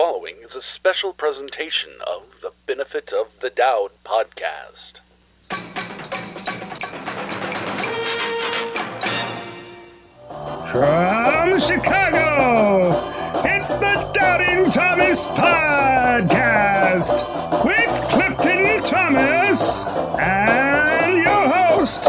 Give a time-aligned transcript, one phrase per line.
[0.00, 4.96] following is a special presentation of the Benefit of the Doud podcast.
[10.70, 12.94] From Chicago,
[13.44, 17.16] it's the Doubting Thomas Podcast
[17.62, 19.84] with Clifton Thomas
[20.18, 22.04] and your host,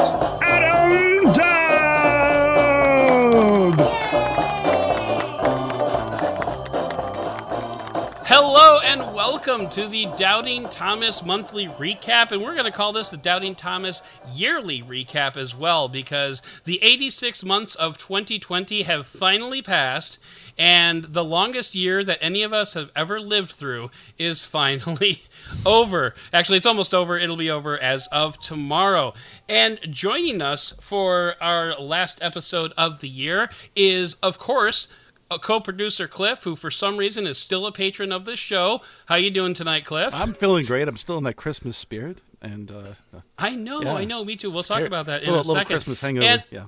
[9.43, 13.55] welcome to the Doubting Thomas monthly recap, and we're going to call this the Doubting
[13.55, 14.03] Thomas
[14.35, 20.19] yearly recap as well because the 86 months of 2020 have finally passed,
[20.59, 25.23] and the longest year that any of us have ever lived through is finally
[25.65, 26.13] over.
[26.31, 27.17] Actually, it's almost over.
[27.17, 29.11] It'll be over as of tomorrow.
[29.49, 34.87] And joining us for our last episode of the year is, of course,
[35.31, 38.81] a co-producer Cliff, who for some reason is still a patron of this show.
[39.05, 40.13] How you doing tonight, Cliff?
[40.13, 40.87] I'm feeling great.
[40.87, 43.93] I'm still in that Christmas spirit, and uh, I know, Yeah.
[43.93, 44.51] I know, me too.
[44.51, 45.73] We'll talk about that in little, a little second.
[45.73, 46.27] Christmas hangover.
[46.27, 46.65] And, yeah,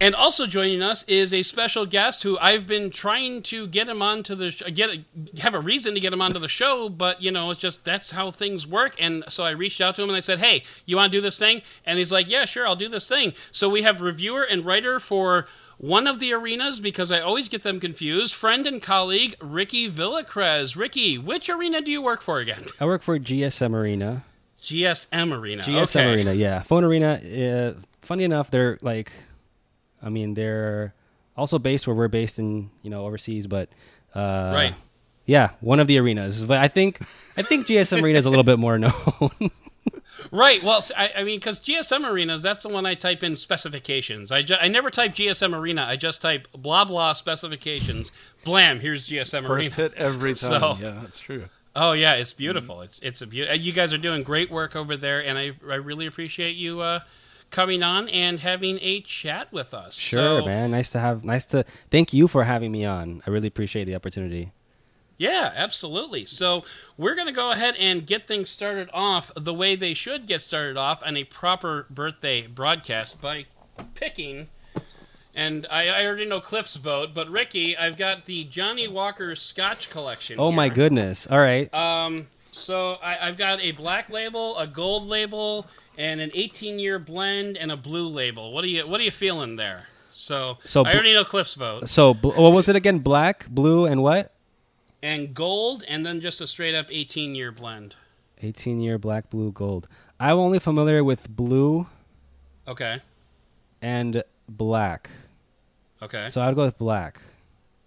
[0.00, 4.02] and also joining us is a special guest who I've been trying to get him
[4.02, 5.04] onto the sh- get a,
[5.40, 8.10] have a reason to get him onto the show, but you know, it's just that's
[8.10, 8.94] how things work.
[8.98, 11.22] And so I reached out to him and I said, "Hey, you want to do
[11.22, 14.42] this thing?" And he's like, "Yeah, sure, I'll do this thing." So we have reviewer
[14.42, 15.46] and writer for
[15.78, 18.34] one of the arenas because I always get them confused.
[18.34, 20.76] Friend and colleague Ricky Villacrez.
[20.76, 22.62] Ricky, which arena do you work for again?
[22.80, 24.24] I work for GSM Arena.
[24.58, 25.62] GSM Arena.
[25.62, 26.12] GSM okay.
[26.12, 26.62] Arena, yeah.
[26.62, 27.14] Phone Arena.
[27.14, 29.12] Uh, funny enough, they're like,
[30.02, 30.94] I mean, they're
[31.36, 33.68] also based where we're based in, you know, overseas, but
[34.14, 34.74] uh, Right.
[35.26, 36.44] Yeah, one of the arenas.
[36.44, 37.00] But I think
[37.36, 38.92] I think GSM Arena is a little bit more known.
[40.30, 40.62] Right.
[40.62, 44.30] Well, I mean, because GSM Arenas, that's the one I type in specifications.
[44.32, 45.84] I, ju- I never type GSM Arena.
[45.88, 48.12] I just type blah blah specifications.
[48.44, 48.80] Blam.
[48.80, 49.64] Here's GSM Arena.
[49.70, 50.36] first hit every time.
[50.36, 51.44] So- yeah, that's true.
[51.76, 52.82] Oh yeah, it's beautiful.
[52.82, 53.58] It's it's a beautiful.
[53.60, 57.00] You guys are doing great work over there, and I I really appreciate you uh,
[57.50, 59.96] coming on and having a chat with us.
[59.98, 60.70] sure, So, man.
[60.70, 61.24] Nice to have.
[61.24, 61.64] Nice to.
[61.90, 63.22] Thank you for having me on.
[63.26, 64.52] I really appreciate the opportunity.
[65.16, 66.26] Yeah, absolutely.
[66.26, 66.64] So
[66.96, 70.42] we're going to go ahead and get things started off the way they should get
[70.42, 73.46] started off on a proper birthday broadcast by
[73.94, 74.48] picking.
[75.34, 79.90] And I, I already know Cliff's vote, but Ricky, I've got the Johnnie Walker Scotch
[79.90, 80.38] collection.
[80.38, 81.26] Oh my goodness!
[81.28, 81.72] All right.
[81.74, 85.66] Um, so I, I've got a black label, a gold label,
[85.98, 88.52] and an 18-year blend, and a blue label.
[88.52, 89.88] What are you What are you feeling there?
[90.12, 91.88] So, So I already know Cliff's vote.
[91.88, 93.00] so, bl- what was it again?
[93.00, 94.33] Black, blue, and what?
[95.04, 97.94] And gold, and then just a straight up 18-year blend.
[98.40, 99.86] 18 year black, blue, gold.
[100.18, 101.86] I'm only familiar with blue
[102.66, 103.00] Okay.
[103.82, 105.10] and black.
[106.00, 106.30] Okay.
[106.30, 107.20] So I'd go with black.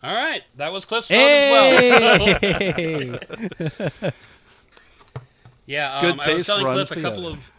[0.04, 1.82] All right, that was Cliff's vote as well.
[1.82, 3.20] So, Hey!
[5.66, 7.38] yeah, um, Good I was taste telling Cliff a couple together.
[7.38, 7.52] of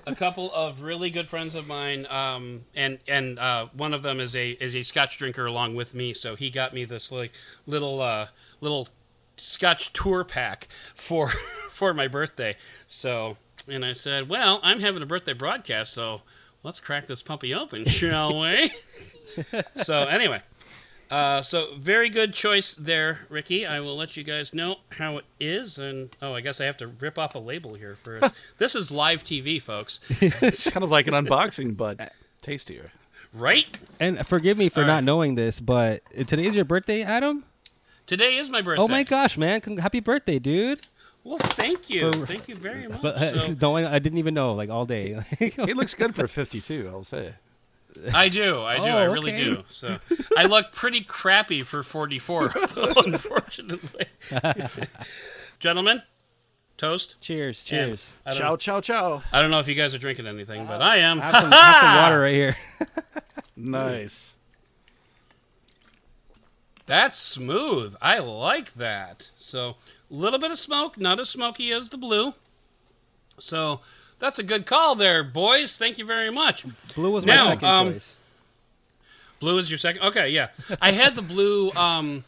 [0.06, 4.20] a couple of really good friends of mine, um, and and uh, one of them
[4.20, 6.14] is a is a Scotch drinker along with me.
[6.14, 7.32] So he got me this like
[7.66, 8.28] little uh,
[8.60, 8.88] little
[9.36, 11.28] Scotch tour pack for
[11.70, 12.56] for my birthday.
[12.86, 13.36] So
[13.68, 16.22] and I said, well, I'm having a birthday broadcast, so
[16.62, 18.72] let's crack this puppy open, shall we?
[19.74, 20.42] so anyway.
[21.12, 23.66] Uh, so very good choice there, Ricky.
[23.66, 26.78] I will let you guys know how it is, and oh, I guess I have
[26.78, 28.34] to rip off a label here first.
[28.58, 32.92] this is live TV, folks, It's kind of like an unboxing, but tastier.
[33.34, 33.76] right?
[34.00, 35.04] and forgive me for All not right.
[35.04, 37.44] knowing this, but today's your birthday, Adam?
[38.06, 38.82] Today is my birthday.
[38.82, 39.60] Oh my gosh, man.
[39.60, 40.80] Con- Happy birthday, dude.
[41.24, 43.02] Well, thank you, For- thank you very much.
[43.02, 45.20] But So, no, I didn't even know, like, all day.
[45.38, 46.88] He looks good for 52.
[46.90, 47.34] I'll say.
[48.14, 49.44] I do, I do, Oh, I really okay.
[49.44, 49.64] do.
[49.70, 49.98] So
[50.36, 54.06] I look pretty crappy for 44, though, unfortunately.
[55.58, 56.02] Gentlemen,
[56.76, 57.16] toast.
[57.20, 58.12] cheers, And cheers.
[58.26, 59.22] I don't, Ciao, ciao, ciao.
[59.32, 61.18] I don't know if you guys are drinking anything, but I am.
[61.20, 62.56] Have some, have some water right here.
[63.56, 64.34] Nice.
[66.86, 67.94] That's smooth.
[68.02, 69.30] I like that.
[69.36, 69.76] So,
[70.10, 72.34] a little bit of smoke, not as smoky as the blue.
[73.38, 73.80] So,
[74.22, 75.76] that's a good call there, boys.
[75.76, 76.64] Thank you very much.
[76.94, 78.14] Blue was my second um, choice.
[79.40, 80.00] Blue is your second?
[80.02, 80.50] Okay, yeah.
[80.80, 82.22] I had the blue, um,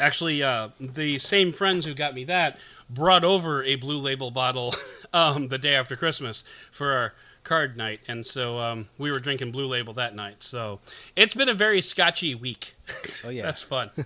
[0.00, 2.58] actually, uh, the same friends who got me that
[2.90, 4.74] brought over a blue label bottle
[5.12, 6.42] um, the day after Christmas
[6.72, 7.14] for our
[7.44, 8.00] card night.
[8.08, 10.42] And so um, we were drinking blue label that night.
[10.42, 10.80] So,
[11.14, 12.74] it's been a very scotchy week.
[13.24, 13.42] Oh, yeah.
[13.46, 13.90] That's fun.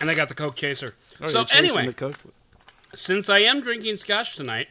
[0.00, 0.94] and I got the Coke chaser.
[1.18, 2.18] Oh, so you're chasing anyway, the Coke?
[2.94, 4.68] since I am drinking scotch tonight,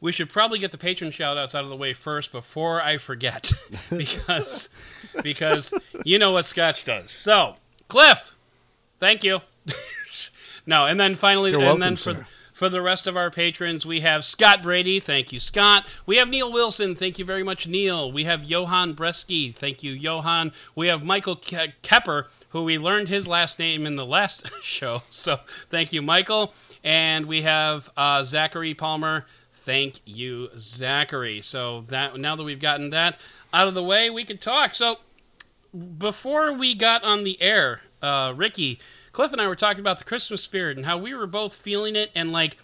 [0.00, 2.96] we should probably get the patron shout outs out of the way first before I
[2.96, 3.52] forget.
[3.90, 4.68] because
[5.22, 5.72] because
[6.04, 7.10] you know what scotch does.
[7.10, 7.56] So,
[7.88, 8.36] Cliff,
[9.00, 9.40] Thank you.
[10.66, 12.26] no, and then finally, You're and welcome, then for sir.
[12.52, 15.00] for the rest of our patrons, we have Scott Brady.
[15.00, 15.86] Thank you, Scott.
[16.04, 16.94] We have Neil Wilson.
[16.94, 18.12] Thank you very much, Neil.
[18.12, 19.54] We have Johan Bresky.
[19.54, 20.52] Thank you, Johan.
[20.74, 25.02] We have Michael Ke- Kepper, who we learned his last name in the last show.
[25.08, 25.36] So
[25.70, 26.52] thank you, Michael.
[26.84, 29.24] And we have uh, Zachary Palmer.
[29.62, 31.42] Thank you, Zachary.
[31.42, 33.20] So that now that we've gotten that
[33.52, 34.74] out of the way, we can talk.
[34.74, 34.96] So
[35.98, 38.78] before we got on the air, uh, Ricky,
[39.12, 41.94] Cliff, and I were talking about the Christmas spirit and how we were both feeling
[41.94, 42.56] it, and like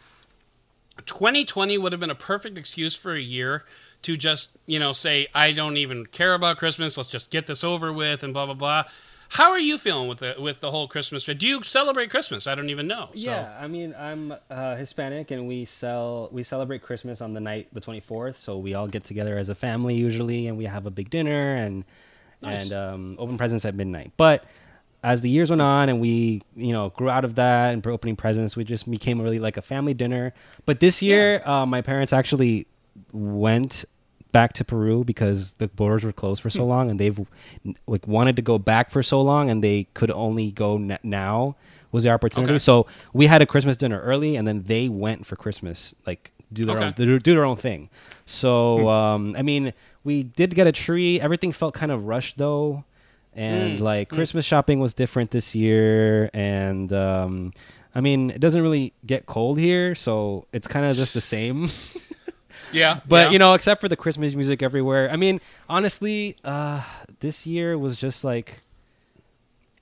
[1.05, 3.65] 2020 would have been a perfect excuse for a year
[4.03, 7.63] to just, you know, say, I don't even care about Christmas, let's just get this
[7.63, 8.85] over with, and blah, blah, blah.
[9.31, 11.25] How are you feeling with the with the whole Christmas?
[11.25, 12.47] Do you celebrate Christmas?
[12.47, 13.11] I don't even know.
[13.15, 13.31] So.
[13.31, 17.69] Yeah, I mean, I'm uh, Hispanic, and we sell we celebrate Christmas on the night
[17.73, 18.37] the 24th.
[18.37, 21.55] So we all get together as a family usually, and we have a big dinner
[21.55, 21.85] and
[22.43, 22.65] Nice.
[22.65, 24.13] and um, open presents at midnight.
[24.17, 24.45] But
[25.03, 28.17] as the years went on, and we you know grew out of that and opening
[28.17, 30.35] presents, we just became really like a family dinner.
[30.67, 32.67] But this year, uh, my parents actually
[33.13, 33.85] went
[34.39, 36.69] back to Peru because the borders were closed for so Hmm.
[36.75, 37.19] long, and they've
[37.87, 41.57] like wanted to go back for so long, and they could only go n- now
[41.93, 42.53] was the opportunity.
[42.55, 42.59] Okay.
[42.59, 46.23] So we had a Christmas dinner early, and then they went for Christmas, like
[46.53, 46.87] do their Okay.
[46.87, 47.89] own do their own thing.
[48.27, 49.73] So um, I mean,
[50.05, 51.21] we did get a tree.
[51.21, 52.85] Everything felt kind of rushed though,
[53.35, 57.53] and Mm, like Christmas shopping was different this year, and um,
[57.95, 61.69] I mean, it doesn't really get cold here, so it's kind of just the same.
[62.73, 63.31] Yeah, But yeah.
[63.33, 65.11] you know, except for the Christmas music everywhere.
[65.11, 66.83] I mean, honestly, uh,
[67.21, 68.63] this year was just like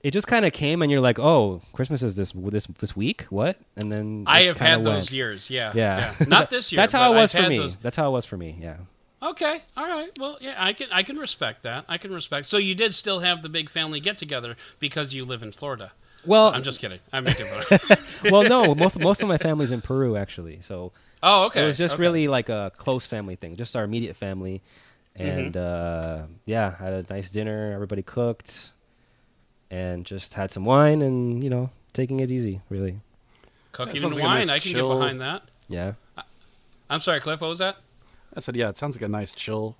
[0.01, 3.23] it just kind of came, and you're like, "Oh, Christmas is this this this week?
[3.29, 5.49] What?" And then I have had those years.
[5.49, 6.77] Yeah, Yeah, Not this year.
[6.77, 7.57] That's how it was I've for me.
[7.57, 8.55] those- That's how it was for me.
[8.61, 8.77] Yeah.
[9.23, 10.11] Okay, all right.
[10.19, 11.85] Well, yeah, I can I can respect that.
[11.89, 12.45] I can respect.
[12.45, 15.91] So you did still have the big family get together because you live in Florida.
[16.23, 16.99] Well, I'm just kidding.
[17.11, 17.97] I'm making fun.
[18.31, 20.91] well, no, most most of my family's in Peru actually, so
[21.23, 21.63] Oh, okay.
[21.63, 22.01] it was just okay.
[22.01, 24.61] really like a close family thing, just our immediate family,
[25.17, 25.39] Mm-hmm.
[25.39, 27.71] and uh, yeah, had a nice dinner.
[27.73, 28.71] Everybody cooked,
[29.71, 32.99] and just had some wine, and you know, taking it easy, really.
[33.71, 34.47] cooking sounds and like wine.
[34.47, 35.43] nice I can chill- get behind that.
[35.69, 35.93] Yeah,
[36.89, 37.39] I'm sorry, Cliff.
[37.39, 37.77] What was that?
[38.35, 39.77] I said, yeah, it sounds like a nice chill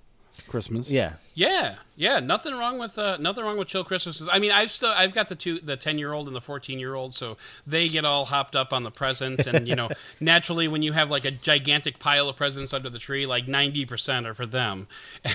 [0.48, 0.90] Christmas.
[0.90, 1.14] yeah.
[1.36, 2.18] Yeah, yeah.
[2.20, 4.26] Nothing wrong with uh, nothing wrong with chill Christmases.
[4.26, 6.78] I mean, I've still I've got the two the ten year old and the fourteen
[6.78, 7.36] year old, so
[7.66, 9.90] they get all hopped up on the presents, and you know,
[10.20, 13.84] naturally, when you have like a gigantic pile of presents under the tree, like ninety
[13.84, 14.88] percent are for them,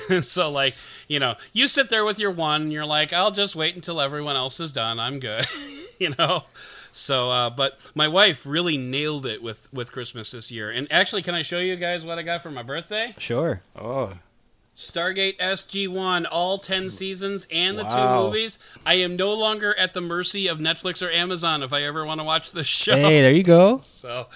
[0.10, 0.74] and so like
[1.08, 4.02] you know, you sit there with your one, and you're like, I'll just wait until
[4.02, 5.00] everyone else is done.
[5.00, 5.46] I'm good,
[6.00, 6.46] you know.
[6.92, 10.72] So, uh, but my wife really nailed it with with Christmas this year.
[10.72, 13.14] And actually, can I show you guys what I got for my birthday?
[13.20, 13.62] Sure.
[13.76, 14.14] Oh,
[14.82, 18.60] Stargate SG1, all 10 seasons and the two movies.
[18.86, 22.20] I am no longer at the mercy of Netflix or Amazon if I ever want
[22.20, 22.96] to watch the show.
[22.96, 23.80] Hey, there you go.
[24.02, 24.28] So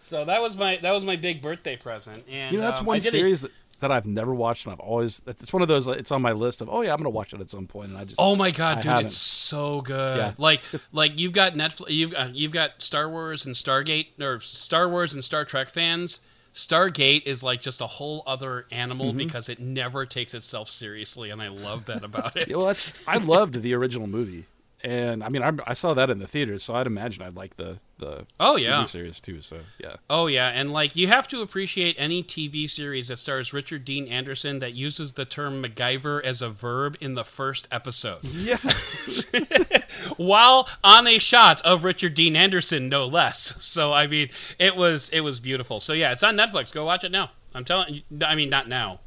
[0.00, 2.24] so that was my that was my big birthday present.
[2.28, 5.22] And you know, that's um, one series that, that I've never watched, and I've always.
[5.26, 5.88] It's one of those.
[5.88, 6.68] It's on my list of.
[6.68, 8.16] Oh yeah, I'm gonna watch it at some point, and I just.
[8.18, 9.06] Oh my god, I dude, haven't.
[9.06, 10.18] it's so good.
[10.18, 10.32] Yeah.
[10.36, 10.62] Like
[10.92, 15.14] like you've got Netflix you've uh, you've got Star Wars and Stargate or Star Wars
[15.14, 16.20] and Star Trek fans.
[16.54, 19.16] Stargate is like just a whole other animal Mm-hmm.
[19.18, 22.48] because it never takes itself seriously and I love that about it.
[22.48, 22.94] Well, that's.
[23.08, 24.46] I loved the original movie,
[24.84, 27.56] and I mean, I, I saw that in the theaters, so I'd imagine I'd like
[27.56, 28.84] the the Oh, TV yeah.
[28.84, 29.40] series too.
[29.40, 33.52] So yeah, Oh yeah, and like you have to appreciate any TV series that stars
[33.52, 38.22] Richard Dean Anderson that uses the term MacGyver as a verb in the first episode,
[38.24, 38.58] yeah.
[40.16, 43.54] while on a shot of Richard Dean Anderson, no less.
[43.64, 44.28] So I mean,
[44.58, 45.80] it was it was beautiful.
[45.80, 46.72] So yeah, it's on Netflix.
[46.72, 47.30] Go watch it now.
[47.54, 48.02] I'm telling you.
[48.26, 49.00] I mean, not now,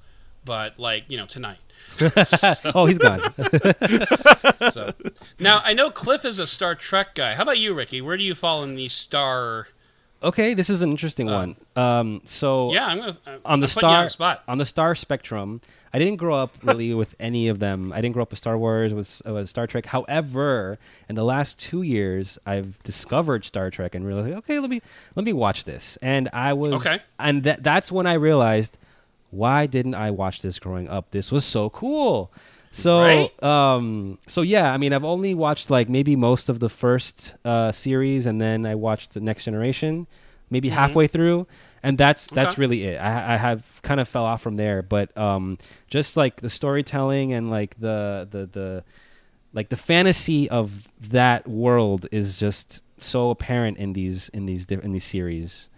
[0.45, 1.57] but like you know tonight.
[2.75, 3.21] Oh, he's gone.
[4.69, 4.91] So
[5.39, 7.35] now I know Cliff is a Star Trek guy.
[7.35, 8.01] How about you, Ricky?
[8.01, 9.67] Where do you fall in the star?
[10.23, 11.55] okay, this is an interesting one.
[11.75, 14.43] Um, so Yeah, I'm gonna I'm on the I'm star on the spot.
[14.47, 15.61] on the star spectrum
[15.93, 18.57] i didn't grow up really with any of them i didn't grow up with star
[18.57, 20.77] wars with, uh, with star trek however
[21.07, 24.81] in the last two years i've discovered star trek and realized okay let me
[25.15, 26.99] let me watch this and i was Okay.
[27.19, 28.77] and that that's when i realized
[29.29, 31.11] why didn't i watch this growing up?
[31.11, 32.31] This was so cool.
[32.71, 33.43] So Right?
[33.43, 37.71] um so yeah i mean i've only watched like maybe most of the first uh
[37.71, 40.05] series and then i watched the next generation
[40.49, 41.47] maybe halfway through
[41.81, 42.61] and that's that's Okay.
[42.61, 42.97] really it.
[42.97, 45.57] I, I have kind of fell off from there but um
[45.89, 48.83] just like the storytelling and like the the the
[49.53, 54.91] like the fantasy of that world is just so apparent in these in these in
[54.91, 55.69] these series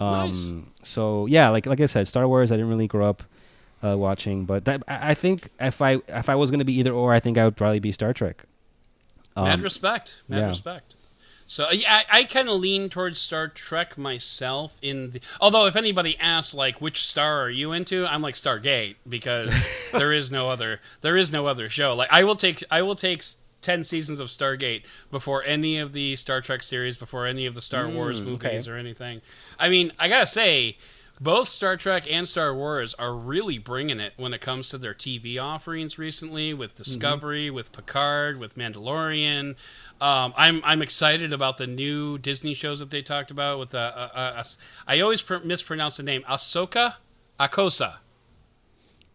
[0.00, 0.52] um Nice.
[0.82, 3.22] so yeah like like i said star wars i didn't really grow up
[3.84, 6.74] uh, watching but that I, I think if i if i was going to be
[6.78, 8.44] either or i think i would probably be star trek
[9.36, 10.22] Mad Um, respect.
[10.28, 10.46] Mad yeah.
[10.46, 10.94] respect.
[11.46, 14.78] So yeah, I, I kind of lean towards Star Trek myself.
[14.80, 18.94] In the, although if anybody asks like which star are you into, I'm like Stargate
[19.08, 21.94] because there is no other there is no other show.
[21.96, 23.22] Like I will take I will take
[23.64, 27.54] s- ten seasons of Stargate before any of the Star Trek series, before any of
[27.54, 29.20] the Star Wars movies or anything.
[29.58, 30.76] I mean, I gotta say.
[31.20, 34.94] Both Star Trek and Star Wars are really bringing it when it comes to their
[34.94, 39.54] TV offerings recently, with Discovery, with Picard, with Mandalorian.
[40.00, 43.78] Um, I'm I'm excited about the new Disney shows that they talked about with the.
[43.78, 44.42] Uh, uh,
[44.88, 46.94] I always pr- mispronounce the name Ahsoka,
[47.38, 47.98] Akosa.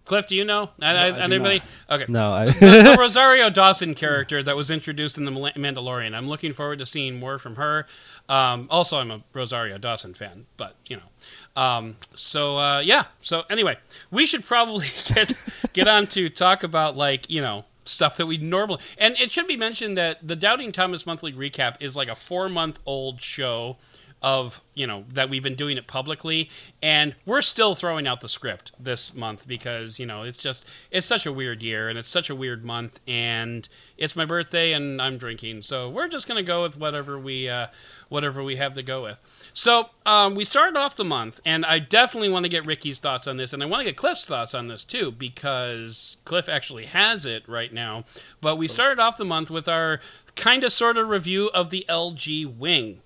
[0.10, 0.72] Cliff, do you know?
[0.82, 1.62] I, I, I do anybody?
[1.88, 2.06] Okay.
[2.08, 6.16] No, I, the Rosario Dawson character that was introduced in the Mandalorian.
[6.16, 7.86] I'm looking forward to seeing more from her.
[8.28, 11.62] Um, also, I'm a Rosario Dawson fan, but you know.
[11.62, 13.06] Um, so uh, yeah.
[13.22, 13.78] So anyway,
[14.10, 15.32] we should probably get
[15.74, 18.82] get on to talk about like you know stuff that we normally.
[18.98, 22.50] And it should be mentioned that the Doubting Thomas monthly recap is like a four
[22.50, 23.78] month old show
[24.22, 26.50] of you know that we've been doing it publicly.
[26.82, 31.06] And we're still throwing out the script this month because you know it's just it's
[31.06, 33.00] such a weird year and it's such a weird month.
[33.08, 35.62] And it's my birthday and i'm drinking.
[35.62, 37.68] So we're just to go with whatever we uh,
[38.08, 39.20] whatever we have to go with.
[39.54, 43.28] So um, we started off the month and i definitely want to get ricky's thoughts
[43.28, 46.86] on this and i want to get cliff's thoughts on this too because cliff actually
[46.86, 48.06] has it right now.
[48.42, 50.00] But we started off the month with our
[50.40, 53.02] kind of sort of review of the lg wing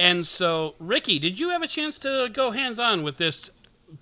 [0.00, 3.50] and so, Ricky, did you have a chance to go hands on with this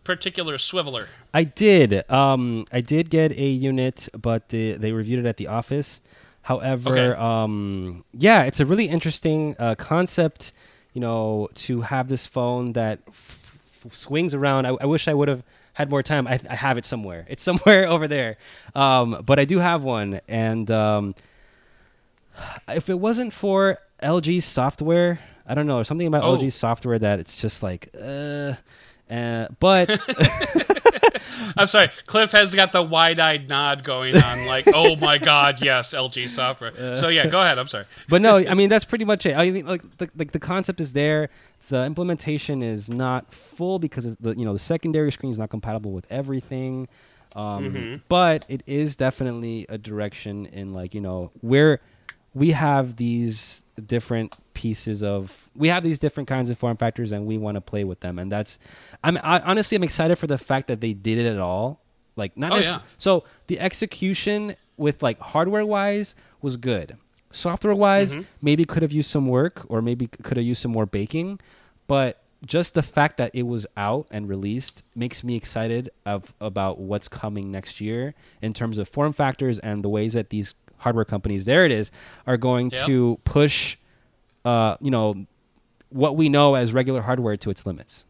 [0.04, 1.06] particular swiveler?
[1.32, 2.04] I did.
[2.10, 6.02] Um, I did get a unit, but the, they reviewed it at the office.
[6.42, 7.18] However, Okay.
[7.18, 10.52] um, yeah, it's a really interesting uh, concept.
[10.92, 14.66] You know, to have this phone that f- f- swings around.
[14.66, 16.26] I, I wish I would have had more time.
[16.26, 17.24] I, I have it somewhere.
[17.28, 18.36] It's somewhere over there.
[18.74, 21.14] Um, but I do have one, and um,
[22.68, 26.36] if it wasn't for LG software, I don't know, or something about Oh.
[26.36, 28.54] LG software that it's just like, uh,
[29.10, 29.88] uh but
[31.56, 35.94] I'm sorry, Cliff has got the wide-eyed nod going on, like, "Oh my God, yes,
[35.94, 37.58] LG software." so yeah, go ahead.
[37.58, 37.84] I'm sorry.
[38.08, 39.36] but no, I mean that's pretty much it.
[39.36, 41.28] I think like the, like the concept is there.
[41.68, 45.92] The implementation is not full because the you know the secondary screen is not compatible
[45.92, 46.88] with everything.
[47.34, 51.80] Um, But it is definitely a direction in like you know where
[52.36, 57.24] we have these different pieces of we have these different kinds of form factors and
[57.24, 58.58] we want to play with them and that's
[59.02, 61.80] I'm I, honestly I'm excited for the fact that they did it at all.
[62.14, 62.78] Like not Oh, yeah.
[62.98, 66.98] so the execution with like hardware wise was good.
[67.30, 68.22] Software wise, mm-hmm.
[68.42, 71.40] maybe could have used some work or maybe could have used some more baking,
[71.86, 76.78] but just the fact that it was out and released makes me excited of about
[76.78, 81.04] what's coming next year in terms of form factors and the ways that these hardware
[81.04, 81.90] companies there it is
[82.26, 82.86] are going Yep.
[82.86, 83.76] to push
[84.44, 85.26] uh, you know
[85.90, 88.04] what we know as regular hardware to its limits.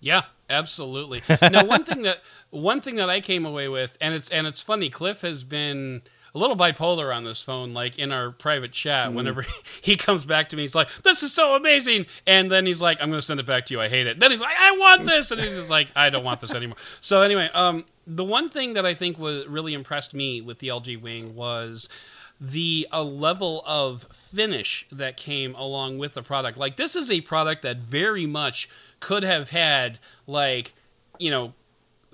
[0.00, 1.22] Yeah, absolutely.
[1.42, 2.20] now, one thing that
[2.50, 4.88] one thing that I came away with, and it's and it's funny.
[4.88, 6.02] Cliff has been
[6.34, 7.72] a little bipolar on this phone.
[7.72, 9.44] Like in our private chat, whenever
[9.82, 12.98] he comes back to me, he's like, "This is so amazing," and then he's like,
[13.00, 13.80] "I'm going to send it back to you.
[13.80, 16.24] I hate it." Then he's like, "I want this," and he's just like, "I don't
[16.24, 20.14] want this anymore." So anyway, um, the one thing that I think was really impressed
[20.14, 21.88] me with the LG Wing was
[22.40, 26.56] the a level of finish that came along with the product.
[26.56, 28.68] Like this is a product that very much
[28.98, 30.72] could have had like
[31.18, 31.52] you know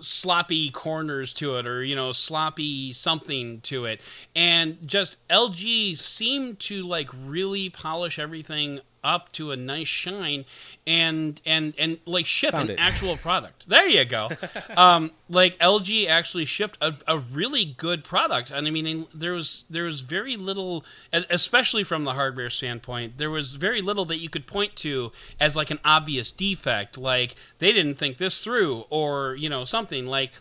[0.01, 4.01] sloppy corners to it or you know sloppy something to it.
[4.35, 10.45] And just LG seemed to like really polish everything up to a nice shine
[10.87, 12.81] and and and like ship Found an it.
[12.81, 14.29] actual product there you go
[14.77, 19.65] um like LG actually shipped a, a really good product and I mean there was
[19.71, 24.29] there was very little especially from the hardware standpoint there was very little that you
[24.29, 29.37] could point to as like an obvious defect like they didn't think this through or
[29.37, 30.33] you know something like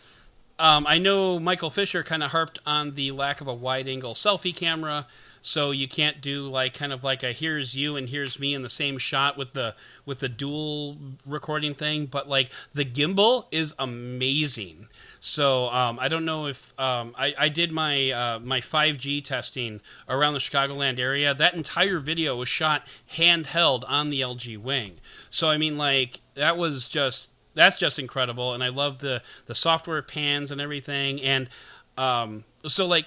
[0.58, 4.14] um, I know Michael Fisher kind of harped on the lack of a wide angle
[4.14, 5.06] selfie camera,
[5.46, 8.62] so you can't do like kind of like a here's you and here's me in
[8.62, 12.06] the same shot with the with the dual recording thing.
[12.06, 14.88] But like the gimbal is amazing.
[15.20, 19.80] So um, I don't know if um, I, I did my uh, my 5G testing
[20.08, 21.32] around the Chicagoland area.
[21.32, 22.84] That entire video was shot
[23.14, 24.96] handheld on the LG Wing.
[25.30, 29.54] So I mean, like that was just that's just incredible and i love the the
[29.54, 31.48] software pans and everything and
[31.96, 33.06] um so like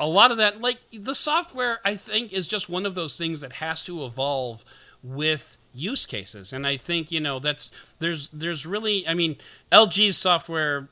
[0.00, 3.40] a lot of that like the software i think is just one of those things
[3.40, 4.64] that has to evolve
[5.02, 9.36] with use cases and i think you know that's there's there's really i mean
[9.72, 10.88] lg's software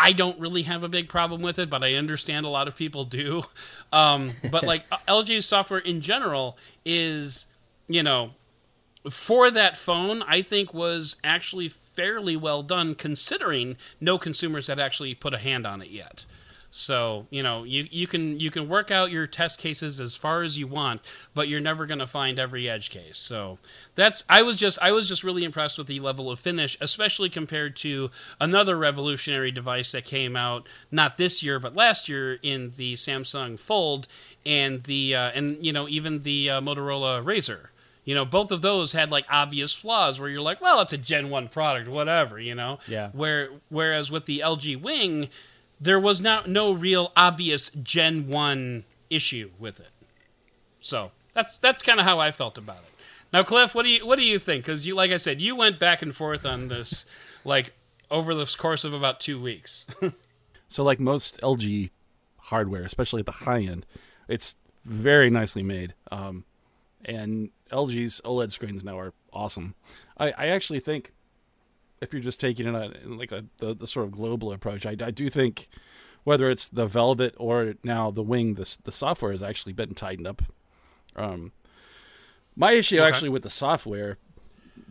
[0.00, 2.76] I don't really have a big problem with it, but I understand a lot of
[2.76, 3.42] people do.
[3.90, 7.46] Um, but like LG's software in general is
[7.88, 8.32] you know,
[9.10, 15.14] for that phone, I think was actually fairly well done considering no consumers had actually
[15.14, 16.26] put a hand on it yet.
[16.78, 20.42] So you know you, you can you can work out your test cases as far
[20.42, 21.00] as you want,
[21.34, 23.18] but you're never going to find every edge case.
[23.18, 23.58] So
[23.94, 27.30] that's I was just I was just really impressed with the level of finish, especially
[27.30, 32.72] compared to another revolutionary device that came out not this year but last year in
[32.76, 34.06] the Samsung Fold
[34.46, 37.68] and the uh, and you know even the uh, Motorola Razr.
[38.04, 40.96] You know, both of those had like obvious flaws where you're like, well, it's a
[40.96, 42.40] Gen One product, whatever.
[42.40, 43.10] You know, Yeah.
[43.12, 45.28] Where whereas with the LG Wing,
[45.80, 49.90] there was not no real obvious Gen One issue with it.
[50.80, 52.84] So that's that's kind of how I felt about it.
[53.32, 54.64] Now, Cliff, what do you what do you think?
[54.64, 57.06] Because you, like I said, you went back and forth on this,
[57.44, 57.72] like
[58.10, 59.86] over the course of about two weeks.
[60.68, 61.90] So, like most LG
[62.36, 63.86] hardware, especially at the high end,
[64.28, 65.94] it's very nicely made.
[66.12, 66.44] Um,
[67.04, 69.74] and LG's OLED screens now are awesome.
[70.18, 71.12] I, I actually think
[72.00, 74.90] if you're just taking it on like a the, the sort of global approach, I,
[75.00, 75.68] I do think
[76.24, 80.26] whether it's the Velvet or now the Wing, the the software has actually been tightened
[80.26, 80.42] up.
[81.16, 81.52] Um,
[82.56, 83.06] my issue Okay.
[83.06, 84.18] actually with the software,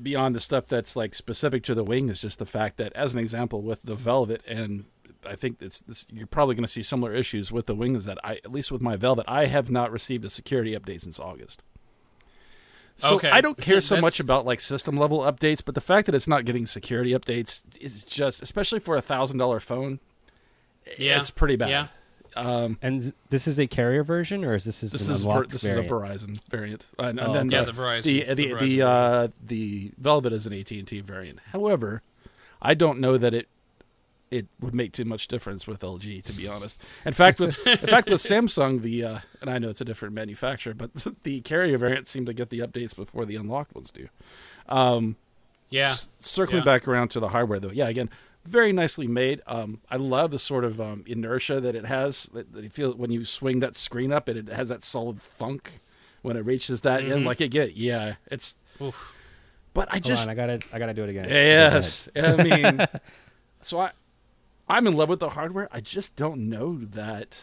[0.02, 3.14] beyond the stuff that's like specific to the Wing, is just the fact that, as
[3.14, 4.86] an example, with the Velvet and
[5.26, 7.96] I think it's this, you're probably going to see similar issues with the Wing.
[7.96, 11.02] Is that I at least with my Velvet, I have not received a security update
[11.02, 11.64] since August.
[13.00, 13.30] So Okay.
[13.30, 16.16] I don't care so That's- much about like system level updates, but the fact that
[16.16, 20.00] it's not getting security updates is just, especially for a thousand dollar phone,
[20.98, 21.20] Yeah.
[21.20, 21.70] it's pretty bad.
[21.70, 21.88] Yeah.
[22.82, 25.50] And this is a carrier version, or is this, is This an is ver- unlocked
[25.51, 25.86] this variant?
[25.86, 27.50] is a Verizon variant, and, and Oh, then okay.
[27.50, 30.72] the, Yeah, the Verizon- the the the Verizon the, uh, the Velvet is an AT
[30.80, 31.39] and T variant.
[31.51, 32.01] However,
[32.62, 33.48] I don't know that it
[34.30, 36.80] it would make too much difference with LG, to be honest.
[37.06, 40.14] In fact, with in fact with Samsung, the uh, and I know it's a different
[40.14, 40.92] manufacturer, but
[41.24, 44.08] the carrier variant seem to get the updates before the unlocked ones do.
[45.70, 45.90] yeah.
[45.92, 46.66] S- circling Yeah.
[46.66, 48.10] back around to the hardware, though, yeah, again,
[48.46, 49.42] very nicely made.
[49.48, 52.24] Um, I love the sort of um, inertia that it has.
[52.34, 55.22] That, that you feel when you swing that screen up, and it has that solid
[55.22, 55.80] thunk
[56.22, 57.12] when it reaches that Mm-hmm.
[57.12, 57.26] in.
[57.26, 58.63] Like it get, yeah, it's.
[58.82, 59.13] Oof.
[59.74, 61.26] But I Hold just on, I gotta, I gotta do it again.
[61.30, 62.88] yes, I mean,
[63.62, 63.92] so I,
[64.67, 65.69] I'm in love with the hardware.
[65.71, 67.41] I just don't know that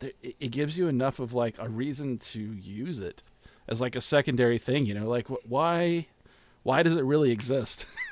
[0.00, 3.22] it, gives you enough of like a reason to use it
[3.68, 4.86] as like a secondary thing.
[4.86, 6.06] You know, like why,
[6.62, 7.86] why does it really exist?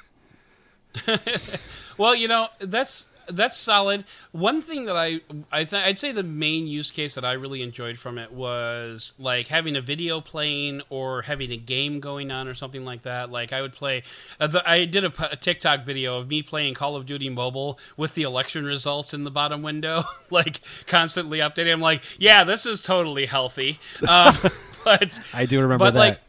[2.00, 4.04] Well, you know that's that's solid.
[4.32, 5.20] One thing that I
[5.52, 9.12] I th- I'd say the main use case that I really enjoyed from it was
[9.18, 13.30] like having a video playing or having a game going on or something like that.
[13.30, 14.02] Like I would play.
[14.40, 18.14] Uh, the, I did a TikTok video of me playing Call of Duty Mobile with
[18.14, 21.74] the election results in the bottom window, like constantly updating.
[21.74, 23.78] I'm like, yeah, this is totally healthy.
[24.08, 24.34] Um,
[24.84, 26.00] but I do remember but that.
[26.00, 26.20] like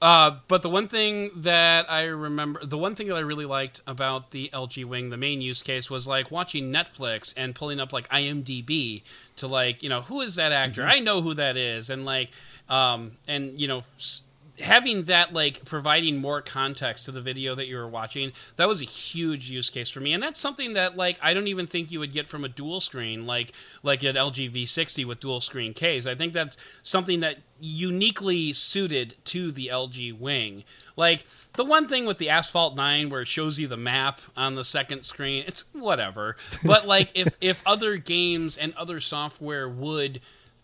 [0.00, 3.80] uh, but the one thing that I remember, the one thing that I really liked
[3.86, 7.92] about the LG Wing, the main use case was like watching Netflix and pulling up
[7.92, 9.02] like IMDb
[9.36, 10.84] to like, you know, who is that actor?
[10.84, 12.30] I know who that is, and like,
[12.68, 14.22] um, and you know, s-
[14.60, 18.82] having that like providing more context to the video that you were watching, that was
[18.82, 21.90] a huge use case for me, and that's something that like I don't even think
[21.90, 25.74] you would get from a dual screen like like an LG V60 with dual screen
[25.74, 26.06] case.
[26.06, 30.64] I think that's something that uniquely suited to the LG Wing.
[30.96, 34.54] Like the one thing with the Asphalt 9 where it shows you the map on
[34.54, 36.36] the second screen, it's whatever.
[36.64, 40.20] But like if if other games and other software would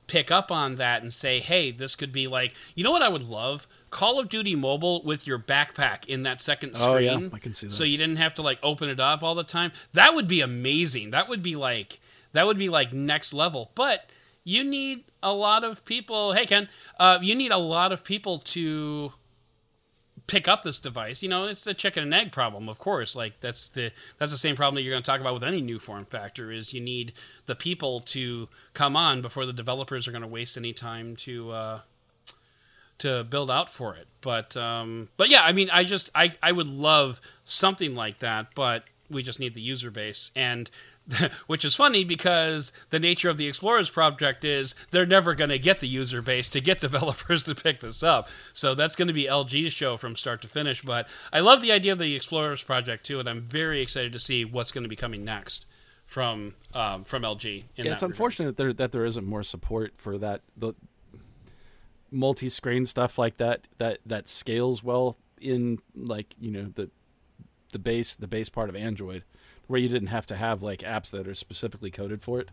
[0.07, 3.09] pick up on that and say, "Hey, this could be like, you know what I
[3.09, 3.66] would love?
[3.94, 6.88] Call of Duty Mobile with your backpack in that second screen.
[6.88, 7.22] Oh, screen.
[7.22, 7.72] yeah, I can see that.
[7.72, 9.70] So you didn't have to like open it up all the time.
[9.92, 11.12] That would be amazing.
[11.12, 12.00] That would be like
[12.33, 13.70] that would be like next level.
[13.76, 14.11] But
[14.42, 16.33] you need a lot of people.
[16.33, 19.12] Hey Ken, uh, you need a lot of people to
[20.26, 21.22] pick up this device.
[21.22, 23.14] You know, it's the chicken and egg problem, of course.
[23.14, 25.61] Like that's the that's the same problem that you're going to talk about with any
[25.61, 26.50] new form factor.
[26.50, 27.12] Is you need
[27.46, 31.52] the people to come on before the developers are going to waste any time to.
[31.52, 31.80] Uh,
[32.98, 34.07] to build out for it.
[34.20, 38.48] But um, but yeah, I mean, I just I I would love something like that,
[38.54, 40.70] but we just need the user base and.
[41.48, 45.59] Which is funny because the nature of the Explorers project is they're never going to
[45.59, 48.26] get the user base to get developers to pick this up.
[48.54, 50.80] So that's going to be LG's show from start to finish.
[50.80, 54.18] But I love the idea of the Explorers project too, and I'm very excited to
[54.18, 55.66] see what's going to be coming next
[56.07, 57.44] from um, from LG.
[57.76, 58.02] In Yeah, it's regard.
[58.12, 60.72] unfortunate that there, that there isn't more support for that the
[62.14, 66.90] multi-screen stuff like that that that scales well in like you know the
[67.72, 69.24] the base the base part of Android,
[69.66, 72.50] where you didn't have to have like apps that are specifically coded for it.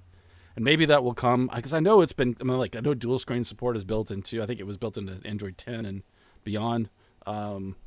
[0.55, 2.35] And maybe that will come because I know it's been.
[2.41, 4.41] I mean, like I know dual screen support is built into.
[4.41, 6.03] I think it was built into Android 10 and
[6.43, 6.89] beyond.
[7.25, 7.77] Um,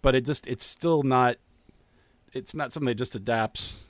[0.00, 1.36] but it just it's still not
[2.32, 3.84] it's not something that just adapts.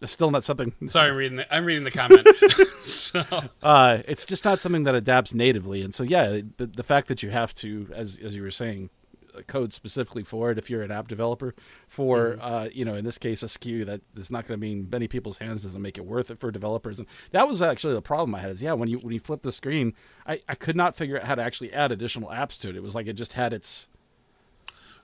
[0.00, 0.72] It's still not something.
[0.86, 2.26] Sorry, I'm reading the I'm reading the comment.
[2.68, 3.22] so
[3.62, 7.22] Uh, it's just not something that adapts natively, and so yeah, the, the fact that
[7.22, 8.90] you have to, as as you were saying,
[9.34, 11.54] uh, code specifically for it if you're an app developer
[11.86, 12.40] for Mm-hmm.
[12.42, 15.06] uh, you know in this case a SKU that is not going to mean many
[15.08, 18.34] people's hands doesn't make it worth it for developers and that was actually the problem
[18.34, 19.92] I had is yeah when you when you flip the screen
[20.26, 22.82] I, I could not figure out how to actually add additional apps to it it
[22.82, 23.88] was like it just had its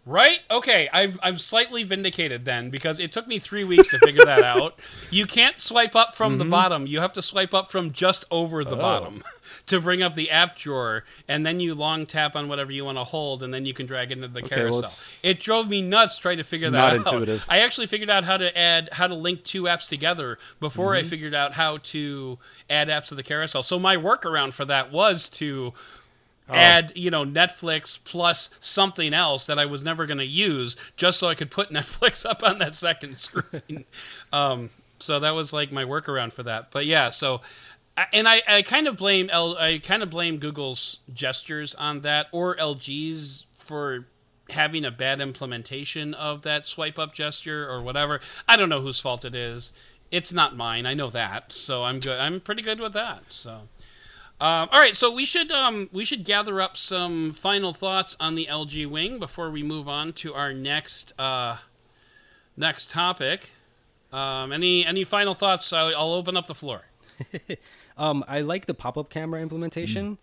[0.07, 0.41] Right?
[0.51, 4.43] Okay, I'm I'm slightly vindicated then because it took me three weeks to figure that
[4.43, 4.79] out.
[5.11, 6.39] You can't swipe up from Mm-hmm.
[6.41, 8.65] the bottom; you have to swipe up from just over Oh.
[8.65, 9.23] the bottom
[9.67, 12.99] to bring up the app drawer, and then you long tap on whatever you want
[12.99, 14.85] to hold, and then you can drag it into the well, carousel.
[14.85, 16.97] it's it drove me nuts trying to figure that out.
[16.97, 17.47] intuitive.
[17.49, 21.07] I actually figured out how to add how to link two apps together before Mm-hmm.
[21.07, 22.39] I figured out how to
[22.69, 23.63] add apps to the carousel.
[23.63, 25.73] So my workaround for that was to
[26.47, 26.53] Oh.
[26.55, 31.19] add you know Netflix plus something else that I was never going to use just
[31.19, 33.87] so I could put Netflix up on that second screen.
[34.33, 36.71] um, so that was like my workaround for that.
[36.71, 37.41] But yeah, so
[38.13, 42.27] and I, I kind of blame L, I kind of blame Google's gestures on that
[42.33, 44.07] or LG's for
[44.51, 48.21] having a bad implementation of that swipe up gesture or whatever.
[48.47, 49.73] I don't know whose fault it is.
[50.11, 50.87] It's not mine.
[50.87, 51.53] I know that.
[51.53, 52.21] So I'm good.
[52.21, 53.33] I'm pretty good with that.
[53.33, 53.63] So
[54.45, 58.35] um, all right, so we should um, we should gather up some final thoughts on
[58.35, 61.57] the LG Wing before we move on to our next uh,
[62.57, 63.51] next topic.
[64.13, 65.73] Um, any any final thoughts?
[65.73, 66.83] I'll, I'll open up the floor.
[67.97, 70.19] Um, I like the pop-up camera implementation.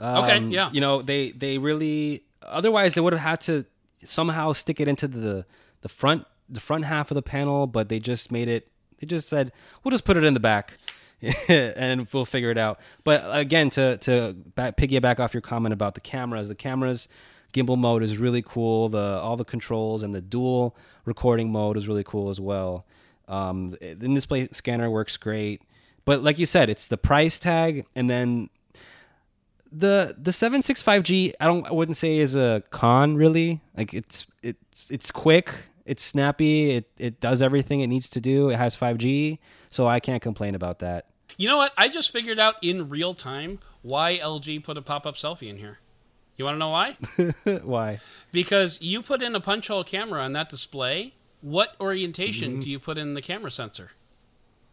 [0.00, 0.70] Okay, Um, yeah.
[0.72, 3.64] You know, they they really otherwise they would have had to
[4.04, 5.44] somehow stick it into the
[5.82, 8.66] the front the front half of the panel, but they just made it.
[8.98, 9.52] They just said
[9.84, 10.78] we'll just put it in the back.
[11.48, 12.80] and we'll figure it out.
[13.04, 17.08] But again, to to back, piggyback off your comment about the cameras, the cameras
[17.52, 18.88] gimbal mode is really cool.
[18.88, 22.86] The all the controls and the dual recording mode is really cool as well.
[23.28, 25.62] Um, the in-display scanner works great,
[26.04, 28.50] but like you said, it's the price tag, and then
[29.70, 31.32] the the 765G.
[31.40, 31.66] I don't.
[31.66, 33.60] I wouldn't say is a con really.
[33.76, 35.52] Like it's it's it's quick.
[35.84, 36.72] It's snappy.
[36.72, 38.50] It it does everything it needs to do.
[38.50, 39.38] It has 5G,
[39.70, 41.06] so I can't complain about that.
[41.36, 41.72] You know what?
[41.76, 45.56] I just figured out in real time why LG put a pop up selfie in
[45.58, 45.78] here.
[46.36, 46.96] You want to know why?
[47.62, 48.00] Why?
[48.32, 51.14] because you put in a punch hole camera on that display.
[51.40, 52.60] What orientation mm-hmm.
[52.60, 53.90] do you put in the camera sensor?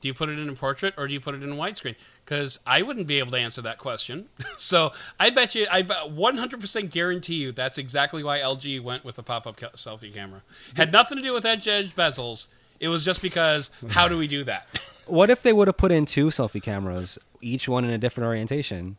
[0.01, 1.95] Do you put it in portrait or do you put it in widescreen?
[2.23, 4.29] Because I wouldn't be able to answer that question.
[4.57, 9.15] so I bet you, I bet 100% guarantee you that's exactly why LG went with
[9.15, 10.43] the pop up ca- selfie camera.
[10.75, 12.47] Had nothing to do with edge edge bezels.
[12.79, 14.67] It was just because how do we do that?
[15.09, 18.27] What if they would have put in two selfie cameras, each one in a different
[18.27, 18.97] orientation?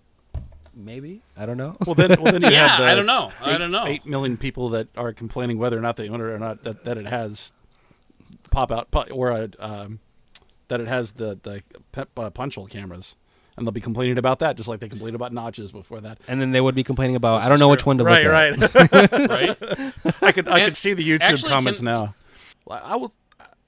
[0.75, 1.77] Maybe I don't know.
[1.85, 3.33] well then well then you Yeah, have the I don't know.
[3.43, 3.87] I eight- don't know.
[3.87, 6.85] eight million people that are complaining whether or not they own it or not that,
[6.85, 7.53] that it has
[8.51, 9.99] pop out pu- or a, um,
[10.69, 13.17] that it has the the pe- uh, punch hole cameras
[13.57, 16.41] and they'll be complaining about that just like they complained about notches before that and
[16.41, 17.73] then they would be complaining about This I don't know true.
[17.73, 18.25] which one to right
[18.57, 18.93] look at.
[18.93, 19.29] right right?
[19.29, 19.93] right.
[20.23, 22.15] I could I And could see the YouTube comments can- now.
[22.71, 23.13] I will.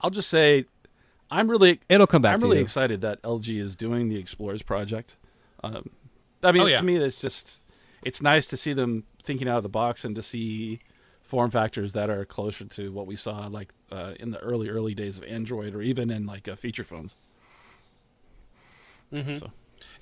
[0.00, 0.66] I'll just say,
[1.32, 1.80] I'm really.
[1.88, 2.62] It'll come back I'm to really you.
[2.62, 5.16] excited that LG is doing the Explorers project.
[5.64, 5.90] Um,
[6.42, 6.76] I mean, Oh, yeah.
[6.78, 7.62] to me, it's just
[8.02, 10.80] it's nice to see them thinking out of the box and to see
[11.22, 14.94] form factors that are closer to what we saw like uh, in the early early
[14.94, 17.16] days of Android or even in like uh, feature phones.
[19.12, 19.34] Mm-hmm.
[19.34, 19.50] So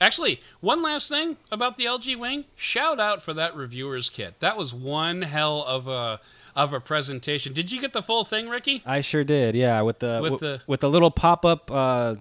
[0.01, 2.45] Actually, one last thing about the LG Wing.
[2.57, 4.41] Shout out for that reviewer's kit.
[4.41, 6.21] That was one hell of a
[6.57, 7.53] of a presentation.
[7.53, 8.83] Did you get the full thing, Ricky?
[8.87, 9.55] I sure did.
[9.55, 12.17] Yeah, with the With with, the- with the little pop up uh,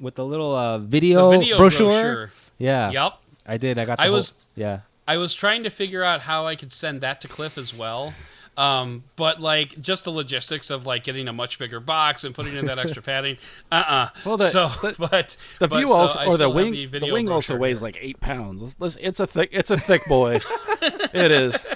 [0.00, 1.88] with the little uh, video, The video brochure.
[1.90, 2.30] brochure.
[2.58, 2.90] Yeah.
[2.90, 3.12] Yep.
[3.46, 3.78] I did.
[3.78, 3.98] I got.
[3.98, 4.80] The I whole- was- Yeah.
[5.06, 8.14] I was trying to figure out how I could send that to Cliff as well.
[8.56, 12.54] Um, but like just the logistics of like getting a much bigger box and putting
[12.54, 13.36] in that extra padding.
[13.70, 16.72] Uh uh Well, the- so the- but the view so also I or the wing
[16.72, 17.84] the, the, wing also weighs here.
[17.86, 18.62] like eight pounds.
[18.62, 20.40] Let's- let's- It's a thick it's a thick boy.
[20.82, 21.66] it is.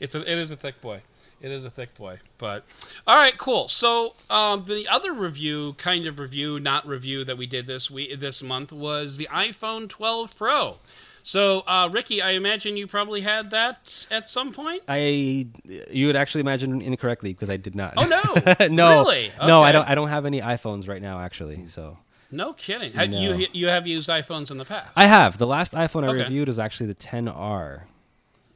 [0.00, 1.00] It's a, it is a thick boy.
[1.40, 2.18] It is a thick boy.
[2.38, 2.64] But
[3.06, 3.68] all right, cool.
[3.68, 8.18] So um, the other review, kind of review, not review that we did this week
[8.20, 10.76] this month was the iPhone 12 Pro.
[11.22, 14.82] So uh, Ricky, I imagine you probably had that at some point.
[14.88, 15.46] I
[15.90, 17.94] you would actually imagine incorrectly because I did not.
[17.96, 19.30] Oh no, no, really?
[19.46, 19.86] no, I don't.
[19.88, 21.66] I don't have any iPhones right now, actually.
[21.68, 21.98] So
[22.30, 22.94] No kidding.
[22.96, 23.04] No.
[23.20, 24.92] You you have used iPhones in the past.
[24.96, 26.22] I have the last iPhone I Okay.
[26.22, 27.82] reviewed was actually the 10R.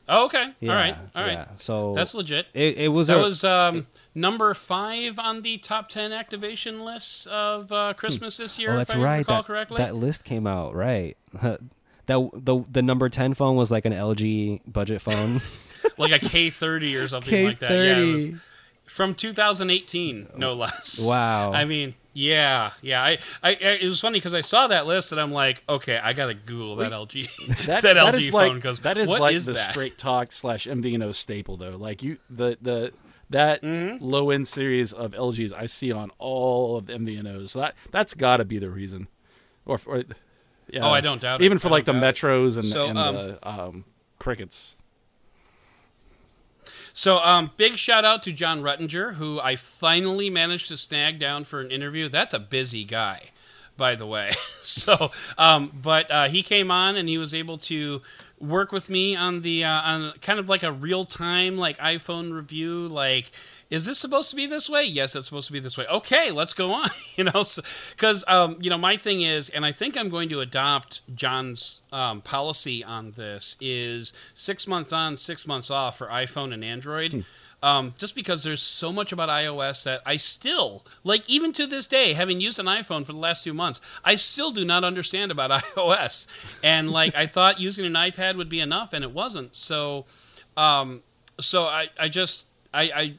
[0.09, 0.53] Oh, okay.
[0.61, 0.97] Yeah, all right.
[1.15, 1.33] All right.
[1.33, 1.47] yeah.
[1.57, 2.47] So That's legit.
[2.55, 7.27] it, it was That a, was um, number five on the top ten activation lists
[7.27, 8.71] of uh, Christmas this year.
[8.71, 9.19] Oh, if that's I right.
[9.19, 9.77] recall That, correctly.
[9.79, 11.17] that list came out right.
[11.43, 11.59] that
[12.07, 15.41] the the number ten phone was like an LG budget phone.
[15.99, 17.71] like a K30 or something like that.
[17.71, 18.29] Yeah, it was
[18.87, 21.05] from 2018, no less.
[21.07, 21.53] Wow.
[21.53, 23.03] I mean, yeah, yeah.
[23.03, 26.13] I, I, it was funny because I saw that list and I'm like, okay, I
[26.15, 29.47] gotta Google that LG, that, that LG is phone like because that is like is
[29.47, 29.71] the that?
[29.73, 31.71] straight talk slash MVNO staple though.
[31.77, 32.93] Like you the the
[33.31, 34.05] that Mm-hmm.
[34.05, 37.51] low end series of LGs I see on all of the MVNOs.
[37.51, 39.09] So that that's got to be the reason.
[39.67, 40.05] Or, or
[40.69, 40.85] yeah.
[40.87, 41.45] Oh, I don't doubt it.
[41.45, 42.15] Even for I like the don't it.
[42.15, 43.85] metros and, So, and um, the um,
[44.19, 44.77] crickets.
[46.97, 51.43] So, um, big shout out to John Ruttinger, who I finally managed to snag down
[51.43, 52.09] for an interview.
[52.09, 53.31] That's a busy guy,
[53.77, 54.31] by the way.
[54.63, 58.01] so, um, but uh, he came on and he was able to
[58.45, 62.33] work with me on the uh, on kind of like a real time like iPhone
[62.33, 62.89] review.
[62.89, 63.31] Like,
[63.71, 64.85] is this supposed to be this way?
[64.85, 65.87] Yes, it's supposed to be this way.
[65.87, 66.91] Okay, let's go on.
[67.17, 67.45] you know,
[67.91, 71.83] because um, you know my thing is, and I think I'm going to adopt John's
[71.93, 77.25] um, policy on this is six months on, six months off for iPhone and Android.
[77.65, 81.87] Um, just because there's so much about iOS that I still, like, even to this
[81.87, 85.31] day, having used an iPhone for the last two months, I still do not understand
[85.31, 86.27] about iOS.
[86.63, 89.57] And, like, I thought using an iPad would be enough, and it wasn't.
[89.57, 90.05] So,
[90.59, 91.03] um,
[91.41, 93.15] so I, I just, I, I,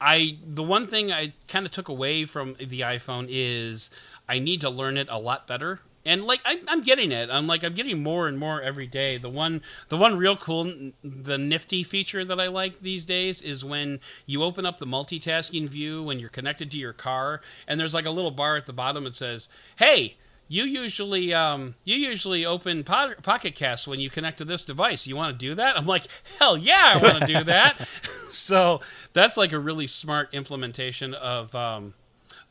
[0.00, 3.90] I, the one thing I kind of took away from the iPhone is
[4.26, 5.80] I need to learn it a lot better.
[6.04, 9.18] And like I, I'm getting it, I'm like I'm getting more and more every day.
[9.18, 13.64] The one, the one real cool, the nifty feature that I like these days is
[13.64, 17.94] when you open up the multitasking view when you're connected to your car, and there's
[17.94, 20.16] like a little bar at the bottom that says, "Hey,
[20.48, 25.06] you usually um, you usually open po- Pocket Cast when you connect to this device.
[25.06, 25.76] You want to do that?
[25.76, 26.04] I'm like,
[26.38, 27.80] hell yeah, I want to do that.
[28.30, 28.80] so
[29.12, 31.94] that's like a really smart implementation of um,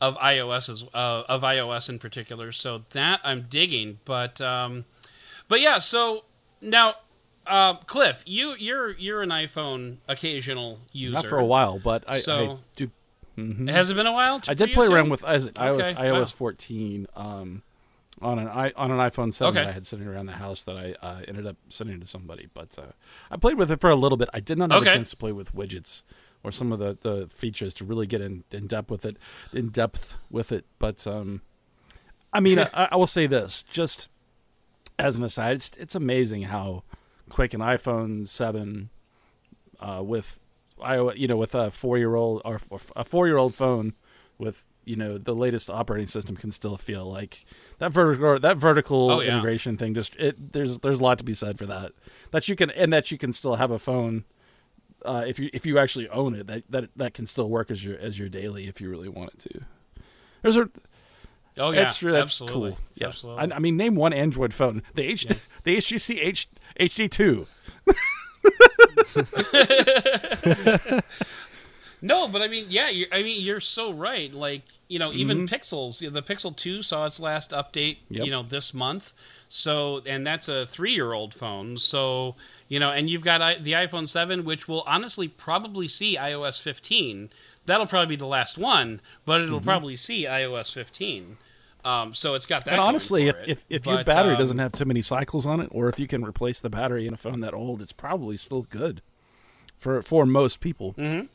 [0.02, 2.52] of iOS as uh, of iOS in particular.
[2.52, 4.00] So that I'm digging.
[4.06, 4.86] But um,
[5.48, 5.80] but yeah.
[5.80, 6.24] So
[6.62, 6.96] now.
[7.50, 11.14] Uh, Cliff, you you're you're an iPhone occasional user.
[11.14, 12.92] Not for a while, but I, I So- do.
[13.70, 14.42] Has it been a while?
[14.50, 14.94] I did play too?
[14.94, 16.26] around with iOS, Okay, iOS wow.
[16.26, 17.62] 14 um,
[18.22, 19.64] on an i on an iPhone 7 Okay.
[19.64, 22.48] that I had sitting around the house that I uh, ended up sending to somebody.
[22.54, 22.88] But uh,
[23.32, 24.28] I played with it for a little bit.
[24.34, 24.92] I did not have Okay.
[24.92, 26.02] a chance to play with widgets
[26.44, 29.18] or some of the, the features to really get in, in depth with it.
[29.54, 31.42] In depth with it, but um,
[32.34, 34.10] I mean, I, I will say this just
[35.00, 36.84] as an aside, it's, it's amazing how
[37.30, 38.90] quick an iPhone 7
[39.80, 40.40] uh, with
[40.82, 43.94] I you know with a four year old or or a four year old phone
[44.38, 47.46] with you know the latest operating system can still feel like
[47.80, 49.30] that vertical that vertical Oh, yeah.
[49.34, 51.92] integration thing just it there's there's a lot to be said for that
[52.32, 54.24] that you can and that you can still have a phone
[55.08, 57.84] uh, if you if you actually own it that that that can still work as
[57.84, 59.62] your as your daily if you really want it to
[60.42, 60.70] there's a
[61.60, 62.80] Oh yeah, that's, that's absolutely, cool.
[62.94, 63.08] Yeah.
[63.08, 63.52] absolutely.
[63.52, 64.84] I, I mean, name one Android phone.
[64.94, 65.26] The H,
[65.64, 66.48] the HTC H,
[66.80, 67.48] HD two.
[72.02, 74.32] No, but I mean, yeah, you're, I mean, you're so right.
[74.34, 75.54] Like, you know, even Mm-hmm.
[75.56, 78.26] Pixels, the Pixel 2 saw its last update, Yep.
[78.26, 79.14] you know, this month.
[79.50, 81.78] So, and that's a three year old phone.
[81.78, 82.36] So,
[82.68, 86.62] you know, and you've got I, the iPhone 7, which will honestly probably see iOS
[86.62, 87.30] 15.
[87.66, 91.38] That'll probably be the last one, but it'll probably see iOS 15.
[91.84, 92.72] Um, so it's got that.
[92.72, 95.70] And honestly, if if, if your battery um, doesn't have too many cycles on it,
[95.72, 98.64] or if you can replace the battery in a phone that old, it's probably still
[98.64, 99.02] good
[99.78, 100.94] for for most people.
[100.98, 101.28] Mm-hmm.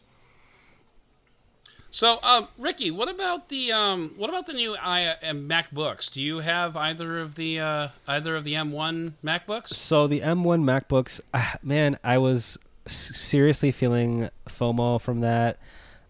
[1.95, 6.11] So, um, Ricky, what about the um, what about the new i uh, MacBooks?
[6.11, 9.69] Do you have either of the uh, either of the M1 MacBooks?
[9.69, 15.59] So the M1 MacBooks, ah, man, I was seriously feeling FOMO from that.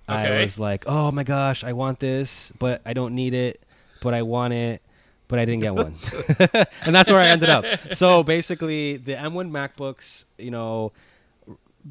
[0.07, 3.61] I was like, "Oh my gosh, I want this, but I don't need it,
[4.03, 4.83] but I want it,
[5.27, 5.95] but I didn't get one."
[6.87, 7.65] and that's where I ended up.
[7.93, 10.93] So basically, the M1 MacBooks, you know,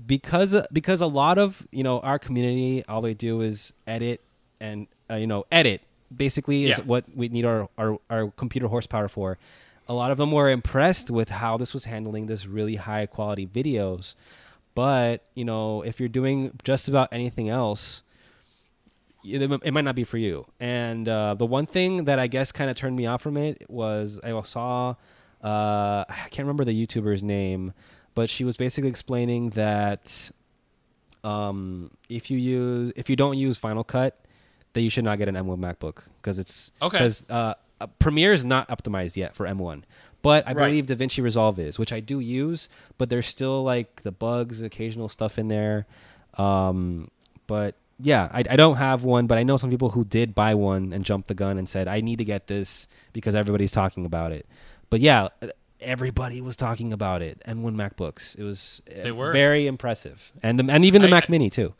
[0.08, 4.21] because because a lot of you know our community, all they do is edit
[4.60, 5.82] and uh, you know edit.
[6.15, 6.84] Basically, is Yeah.
[6.86, 9.38] what we need our, our our computer horsepower for.
[9.88, 13.45] A lot of them were impressed with how this was handling this really high quality
[13.47, 14.15] videos,
[14.75, 18.04] but you know if you're doing just about anything else,
[19.23, 20.45] it it might not be for you.
[20.60, 23.69] And uh, the one thing that I guess kind of turned me off from it
[23.69, 24.95] was I saw
[25.43, 27.73] uh, I can't remember the YouTuber's name,
[28.15, 30.32] but she was basically explaining that
[31.24, 34.17] um, if you use if you don't use Final Cut,
[34.74, 36.97] that you should not get an M1 MacBook because it's Okay.
[36.97, 37.54] because uh,
[38.00, 39.84] Premiere is not optimized yet for M1.
[40.24, 40.67] But I Right.
[40.67, 42.69] believe DaVinci Resolve is, which I do use,
[43.00, 45.88] but there's still like the bugs, occasional stuff in there.
[46.38, 47.10] Um,
[47.47, 50.54] but yeah, I, I don't have one, but I know some people who did buy
[50.56, 54.06] one and jumped the gun and said, I need to get this because everybody's talking
[54.06, 54.45] about it.
[54.91, 55.30] But yeah,
[55.82, 57.41] everybody was talking about it.
[57.48, 58.38] M1 MacBooks.
[58.38, 59.32] It was uh, They were.
[59.32, 61.74] very impressive, and the, and even the I- Mac I- Mini too.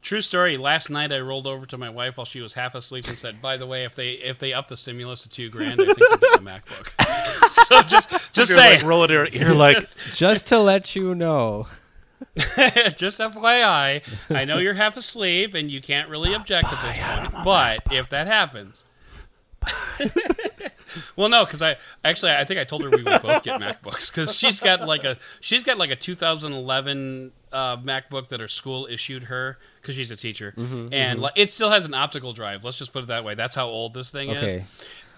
[0.00, 0.56] True story.
[0.56, 3.42] Last night I rolled over to my wife while she was half asleep and said,
[3.42, 5.98] "By the way, if they if they up the stimulus to two grand, I think
[5.98, 9.76] they'll get a MacBook." so just just say, like roll it in your ear like
[10.14, 11.66] Just to let you know,
[12.36, 17.44] just FYI, I know you're half asleep and you can't really object at this point,
[17.44, 18.84] but if that happens.
[21.16, 24.10] well, no, because I actually I think I told her we would both get MacBooks
[24.12, 28.86] because she's got like a she's got like a 2011 uh, MacBook that her school
[28.90, 32.64] issued her because she's a teacher, Mm-hmm, and like, it still has an optical drive.
[32.64, 33.34] Let's just put it that way.
[33.34, 34.54] That's how old this thing is.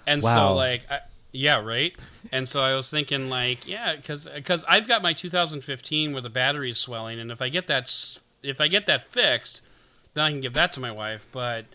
[0.06, 0.34] And Wow.
[0.34, 1.00] so like I,
[1.32, 1.94] yeah, right?
[2.32, 6.30] And so I was thinking like, yeah, cuz cuz I've got my 2015 where the
[6.30, 7.88] battery is swelling and if I get that
[8.42, 9.62] if I get that fixed,
[10.14, 11.66] then I can give that to my wife, but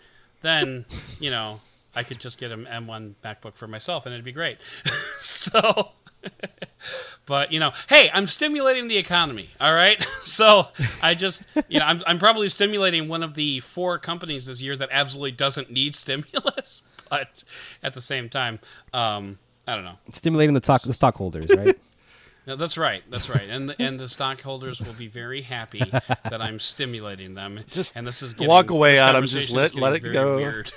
[0.41, 0.85] then,
[1.19, 1.61] you know,
[1.95, 4.57] I could just get an M1 MacBook for myself and it'd be great.
[5.19, 5.91] so
[7.25, 9.49] but you know, hey, I'm stimulating the economy.
[9.59, 10.67] All right, so
[11.01, 14.75] I just, you know, I'm, I'm probably stimulating one of the four companies this year
[14.75, 17.43] that absolutely doesn't need stimulus, but
[17.83, 18.59] at the same time,
[18.93, 19.97] um, I don't know.
[20.11, 21.77] Stimulating the stock the stockholders, right?
[22.47, 23.01] No, that's right.
[23.09, 23.49] That's right.
[23.49, 27.61] And the, and the stockholders will be very happy that I'm stimulating them.
[27.71, 29.23] Just and this is getting, walk away, this Adam.
[29.25, 30.37] Just conversation let- let it go.
[30.37, 30.71] Weird.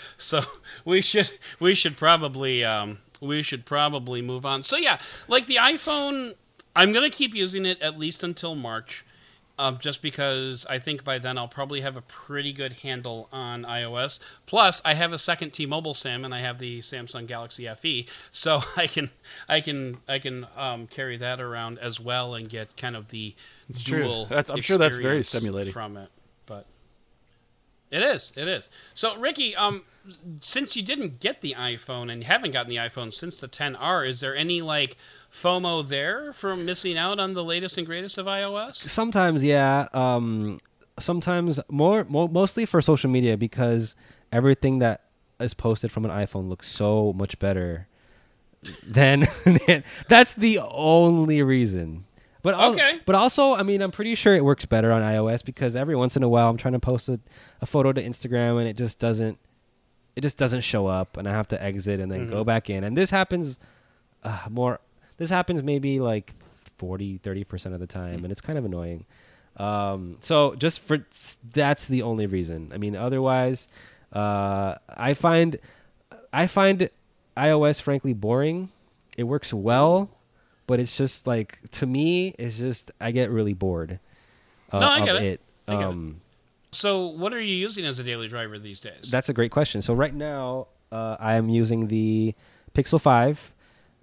[0.18, 0.40] So
[0.84, 1.30] we should
[1.60, 4.62] we should probably um, we should probably move on.
[4.62, 6.34] So yeah, like the iPhone,
[6.74, 9.04] I'm gonna keep using it at least until March.
[9.58, 13.62] Um, just because I think by then I'll probably have a pretty good handle on
[13.64, 14.20] iOS.
[14.44, 18.60] Plus, I have a second T-Mobile SIM, and I have the Samsung Galaxy FE, so
[18.76, 19.08] I can
[19.48, 23.34] I can I can um, carry that around as well and get kind of the
[23.82, 24.02] true.
[24.02, 24.26] dual.
[24.26, 25.72] That's- I'm sure that's very stimulating.
[25.72, 26.10] from it.
[27.96, 28.68] It is, it is.
[28.92, 29.82] So, Ricky, um,
[30.42, 34.06] since you didn't get the iPhone and you haven't gotten the iPhone since the 10R,
[34.06, 34.98] is there any like
[35.32, 38.74] FOMO there from missing out on the latest and greatest of iOS?
[38.74, 39.88] Sometimes, yeah.
[39.94, 40.58] Um,
[40.98, 43.96] sometimes more, mo mostly for social media because
[44.30, 45.04] everything that
[45.40, 47.88] is posted from an iPhone looks so much better.
[48.86, 49.28] Than
[50.08, 52.05] that's the only reason.
[52.46, 53.00] But also, Okay.
[53.04, 56.16] but also, I mean, I'm pretty sure it works better on iOS because every once
[56.16, 57.18] in a while I'm trying to post a,
[57.60, 59.36] a photo to Instagram and it just doesn't,
[60.14, 62.84] it just doesn't show up, and I have to exit and then go back in.
[62.84, 63.58] And this happens
[64.22, 64.78] uh, more.
[65.16, 66.34] This happens maybe like
[66.78, 69.06] 40, 30 percent of the time, and it's kind of annoying.
[69.56, 71.04] Um, so just for
[71.52, 72.70] that's the only reason.
[72.72, 73.66] I mean, otherwise,
[74.12, 75.58] uh, I find
[76.32, 76.90] I find
[77.36, 78.70] iOS frankly boring.
[79.16, 80.10] It works well,
[80.66, 83.98] but it's just like to me, it's just I get really bored.
[84.72, 85.22] Uh, No, I of get it.
[85.22, 85.40] it.
[85.68, 85.84] I get it.
[85.86, 86.20] Um,
[86.72, 89.10] So, what are you using as a daily driver these days?
[89.10, 89.80] That's a great question.
[89.82, 92.34] So right now, uh, I am using the
[92.74, 93.52] Pixel Five.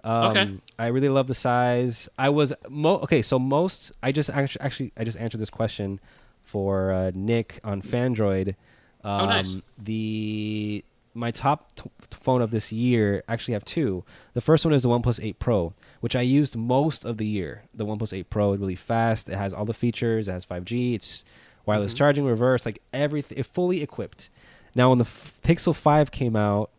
[0.02, 0.50] Um, Okay.
[0.78, 2.08] I really love the size.
[2.18, 3.22] I was mo- okay.
[3.22, 6.00] So most, I just actually, actually, I just answered this question
[6.42, 8.48] for uh, Nick on Fandroid.
[9.04, 9.60] Um, Oh, nice.
[9.78, 14.04] The my top t- phone of this year actually have two.
[14.34, 17.62] The first one is the OnePlus 8 Pro, which I used most of the year.
[17.72, 19.28] The OnePlus 8 Pro is really fast.
[19.28, 20.26] It has all the features.
[20.28, 20.94] It has 5G.
[20.94, 21.24] It's
[21.66, 21.98] wireless Mm-hmm.
[21.98, 23.38] charging, reverse, like everything.
[23.38, 24.28] It's fully equipped.
[24.74, 26.70] Now, when the f- Pixel 5 came out,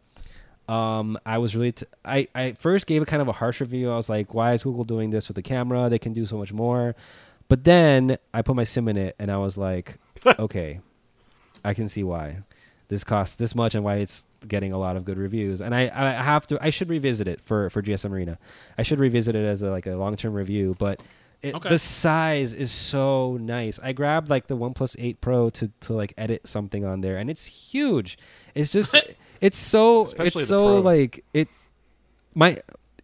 [0.68, 1.72] um, I was really.
[1.74, 3.92] T- I I first gave it kind of a harsh review.
[3.92, 5.90] I was like, "Why is Google doing this with the camera?
[5.90, 6.96] They can do so much more."
[7.48, 10.00] But then I put my SIM in it, and I was like,
[10.40, 10.80] "Okay,
[11.64, 12.38] I can see why
[12.88, 15.92] this costs this much and why it's getting a lot of good reviews." And I
[15.94, 16.58] I have to.
[16.62, 18.38] I should revisit it for for GSM Arena.
[18.78, 21.02] I should revisit it as a, like a long term review, but.
[21.42, 21.70] It, Okay.
[21.70, 23.78] The size is so nice.
[23.84, 27.30] I grabbed like the OnePlus 8 Pro to, to like edit something on there, and
[27.30, 28.18] it's huge.
[28.56, 28.96] It's just,
[29.42, 30.80] it's so, Especially it's so Pro.
[30.80, 31.48] like it
[32.36, 32.60] my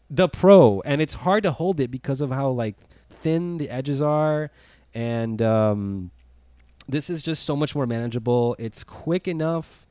[0.09, 2.75] the pro and it's hard to hold it because of how like
[3.21, 4.51] thin the edges are
[4.93, 6.11] and um
[6.91, 9.85] this is just so much more manageable it's quick enough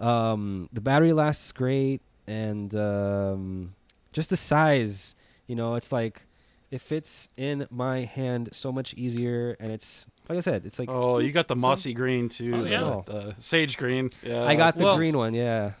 [0.00, 3.74] um the battery lasts great and um
[4.12, 5.14] just the size
[5.46, 6.26] you know it's like
[6.70, 10.88] it fits in my hand so much easier and it's like i said it's like
[10.90, 12.54] Oh, you got the mossy green too.
[12.54, 13.00] Oh, the, yeah.
[13.06, 14.10] the sage green.
[14.22, 15.72] Yeah, i got the well- green one yeah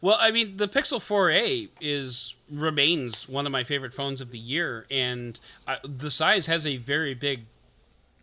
[0.00, 4.38] Well, I mean, the Pixel 4a is remains one of my favorite phones of the
[4.38, 7.46] year, and uh, the size has a very big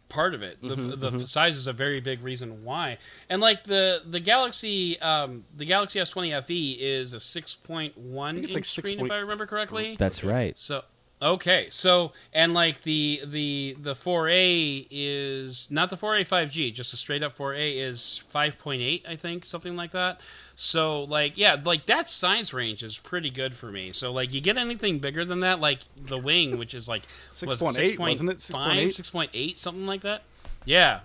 [0.09, 0.61] part of it.
[0.61, 2.97] The, Mm-hmm, the size is a very big reason why.
[3.29, 8.65] And like the the Galaxy, um, the Galaxy S20 FE is a 6.1 inch like
[8.65, 9.05] screen, 6.4.
[9.05, 9.95] if I remember correctly.
[9.97, 10.83] that's right So
[11.21, 16.97] Okay, so and like the the the 4A is not the 4A 5G, just a
[16.97, 20.19] straight up 4A is 5.8, I think, something like that.
[20.57, 23.93] So like yeah, like that size range is pretty good for me.
[23.93, 27.03] So like you get anything bigger than that, like the wing, which is like
[27.45, 28.37] was 6.8, wasn't it?
[28.37, 30.23] 6.5, 6.8, something like that.
[30.65, 30.99] Yeah.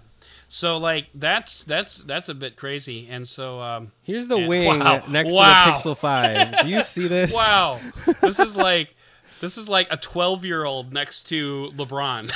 [0.48, 4.48] So like that's that's that's a bit crazy, and so um, Here's the Yeah.
[4.48, 5.00] wing Wow.
[5.12, 5.64] next Wow.
[5.64, 6.62] to the Pixel 5.
[6.62, 7.32] Do you see this?
[7.32, 7.80] Wow,
[8.20, 8.96] this is like
[9.40, 12.30] this is like a twelve year old next to LeBron.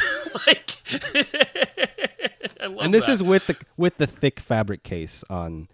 [0.47, 0.77] like,
[2.61, 3.13] I love And this that.
[3.13, 5.69] is with the with the thick fabric case on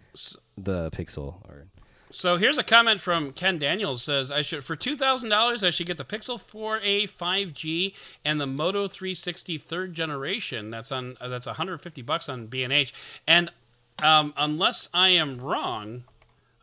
[0.57, 1.35] the Pixel.
[1.47, 1.67] Or
[2.09, 5.69] So here's a comment from Ken Daniels says I should for two thousand dollars I
[5.69, 7.93] should get the Pixel 4a 5G
[8.25, 10.69] and the Moto 360 third generation.
[10.69, 12.93] That's on uh, that's 150 bucks on B&H.
[13.27, 13.49] And
[14.03, 16.03] um, unless I am wrong,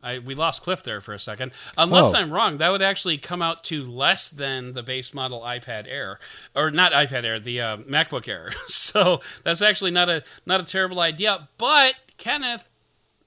[0.02, 1.52] I we lost Cliff there for a second.
[1.76, 2.18] Unless Oh.
[2.18, 6.18] I'm wrong, that would actually come out to less than the base model iPad Air,
[6.54, 8.52] or not iPad Air, the uh, MacBook Air.
[8.66, 11.48] so that's actually not a not a terrible idea.
[11.58, 12.68] But Kenneth,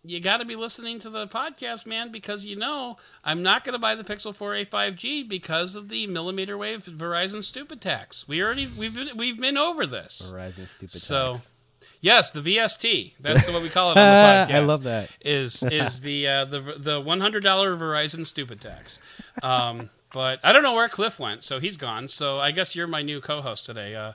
[0.03, 3.73] you got to be listening to the podcast, man, because you know I'm not going
[3.73, 8.27] to buy the Pixel 4a 5G because of the millimeter wave Verizon stupid tax.
[8.27, 10.31] We already we've been, we've been over this.
[10.33, 11.51] Verizon stupid So, tax.
[12.01, 13.13] Yes, the VST.
[13.19, 14.03] That's what we call it on
[14.47, 14.55] the podcast.
[14.55, 15.09] I love that.
[15.21, 19.01] Is is the uh, the the one hundred dollar Verizon stupid tax?
[19.41, 22.07] Um, but I don't know where Cliff went, so he's gone.
[22.09, 24.11] So I guess you're my new co-host today, uh,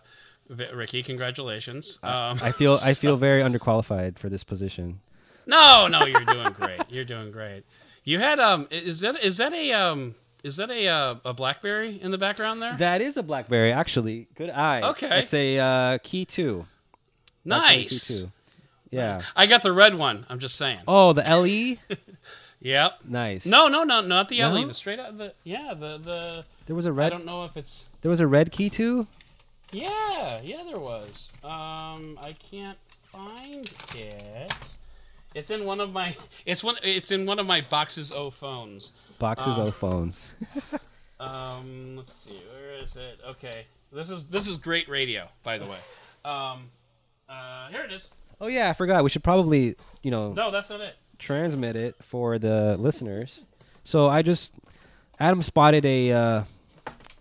[0.51, 1.03] Vi- Ricky.
[1.03, 1.99] Congratulations.
[2.03, 5.01] Um, I feel I feel very underqualified for this position.
[5.47, 6.81] no, no, you're doing great.
[6.91, 7.63] You're doing great.
[8.05, 10.15] You had um, is that is that a um,
[10.45, 12.77] is that a uh, a BlackBerry in the background there?
[12.77, 14.29] That is a BlackBerry, actually.
[14.35, 14.83] Good eye.
[14.83, 15.21] Okay.
[15.21, 16.67] It's a uh, Key Two.
[17.47, 18.27] Nice.
[18.91, 19.21] Yeah.
[19.35, 20.27] I got the red one.
[20.29, 20.81] I'm just saying.
[20.87, 21.97] Oh, the LE.
[22.61, 23.01] Yep.
[23.07, 23.47] nice.
[23.47, 24.63] No, no, no, not the LE.
[24.63, 24.67] No?
[24.69, 26.45] The straight out the yeah the the.
[26.67, 27.07] there was a red.
[27.13, 29.07] I don't know if it's There was a red Key too.
[29.73, 31.33] Yeah, yeah, there was.
[31.45, 32.79] Um, I can't
[33.13, 34.53] find it.
[35.35, 36.17] It's in one of my.
[36.47, 36.77] It's one.
[36.83, 38.93] It's in one of my boxes O phones.
[39.19, 40.31] Boxes Uh, of phones.
[41.21, 42.39] Um, let's see.
[42.53, 43.21] Where is it?
[43.27, 45.79] Okay, this is this is great radio, by the way.
[46.25, 46.69] Um,
[47.29, 48.11] uh, here it is.
[48.41, 49.03] Oh yeah, I forgot.
[49.05, 50.95] We should probably, you know, No, that's not it.
[51.19, 53.41] transmit it for the listeners.
[53.85, 54.53] So I just
[55.19, 56.13] Adam spotted a.
[56.13, 56.43] Uh,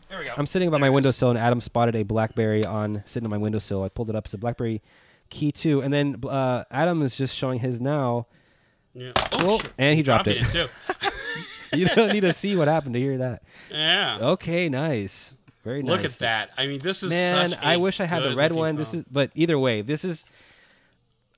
[0.10, 0.34] Here we go.
[0.38, 0.94] I'm sitting by There my it is.
[0.96, 3.84] windowsill, and Adam spotted a BlackBerry on sitting on my windowsill.
[3.84, 4.26] I pulled it up.
[4.26, 4.82] It's a BlackBerry
[5.30, 8.28] Key Two, and then uh, Adam is just showing his now,
[8.94, 9.12] Yeah.
[9.32, 9.72] Oh, Whoa, shit.
[9.78, 10.44] and he dropped it.
[10.50, 10.68] too.
[11.78, 13.44] you don't need to see what happened to hear that.
[13.72, 14.18] Yeah.
[14.22, 15.36] Okay, nice,
[15.66, 15.90] very nice.
[15.90, 16.52] Look at that.
[16.58, 17.56] I mean, this is Man.
[17.62, 18.76] I wish I had the red one.
[18.76, 20.26] This is, but either way, this is.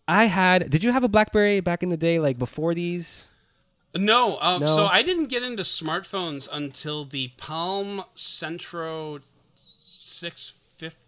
[0.07, 0.69] I had.
[0.69, 3.27] Did you have a BlackBerry back in the day, like before these?
[3.95, 4.65] No, um, No?
[4.65, 9.21] so I didn't get into smartphones until the Palm Centro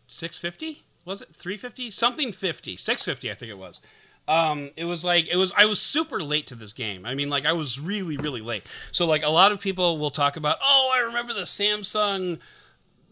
[0.09, 3.81] 650 was it 350 something 50 650 I think it was.
[4.27, 7.05] Um, it was like it was I was super late to this game.
[7.05, 8.63] I mean like I was really really late.
[8.91, 12.39] So like a lot of people will talk about, "Oh, I remember the Samsung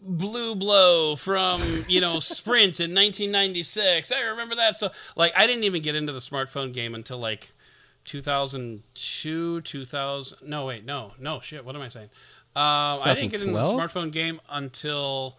[0.00, 4.12] Blue Blow from you know Sprint in 1996.
[4.12, 4.76] I remember that.
[4.76, 7.52] So like I didn't even get into the smartphone game until like
[8.04, 10.48] 2002, 2000.
[10.48, 11.64] No wait, no, no shit.
[11.64, 12.10] What am I saying?
[12.56, 15.38] Um, I didn't get into the smartphone game until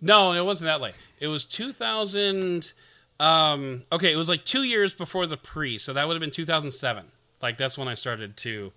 [0.00, 0.94] no, it wasn't that late.
[1.20, 2.72] It was 2000.
[3.18, 6.30] Um, okay, it was like two years before the pre, so that would have been
[6.30, 7.04] 2007.
[7.42, 8.72] Like that's when I started to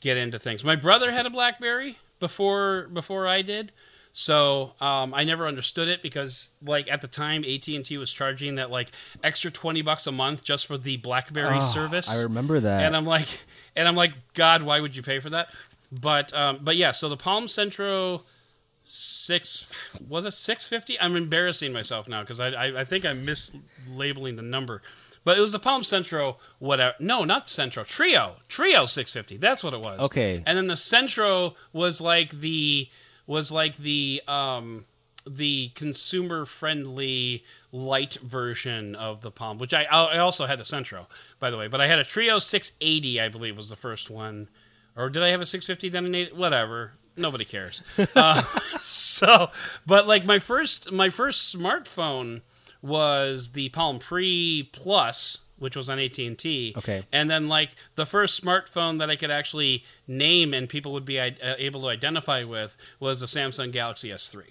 [0.00, 0.64] get into things.
[0.64, 3.72] My brother had a BlackBerry before before I did,
[4.16, 8.12] so um, I never understood it because like at the time AT and T was
[8.12, 8.92] charging that like
[9.24, 12.16] extra twenty bucks a month just for the BlackBerry Oh, service.
[12.18, 12.82] I remember that.
[12.84, 13.26] and I'm like,
[13.74, 15.48] and I'm like, God, why would you pay for that?
[15.90, 18.22] But um, but yeah, so the Palm Centro
[18.84, 19.66] six
[20.08, 20.98] was it six fifty?
[21.00, 24.80] I'm embarrassing myself now because I, I I think I'm mislabeling the number.
[25.24, 26.94] But it was the Palm Centro, whatever.
[27.00, 27.82] No, not Centro.
[27.82, 28.32] Treo.
[28.46, 29.38] Treo 650.
[29.38, 30.00] That's what it was.
[30.00, 30.42] Okay.
[30.44, 32.88] And then the Centro was like the
[33.26, 34.84] was like the um
[35.26, 41.08] the consumer friendly light version of the Palm, which I I also had a Centro,
[41.38, 41.68] by the way.
[41.68, 44.48] But I had a Treo 680, I believe, was the first one.
[44.96, 46.06] Or did I have a 650 then?
[46.06, 46.36] an 8?
[46.36, 46.92] Whatever.
[47.16, 47.82] Nobody cares.
[48.16, 48.42] uh,
[48.80, 49.50] so,
[49.86, 52.42] but like my first my first smartphone
[52.82, 56.74] was the Palm Pre Plus, which was on AT and T.
[56.78, 57.02] Okay.
[57.10, 61.18] And then like the first smartphone that I could actually name and people would be
[61.18, 64.42] uh, able to identify with was the Samsung Galaxy S3.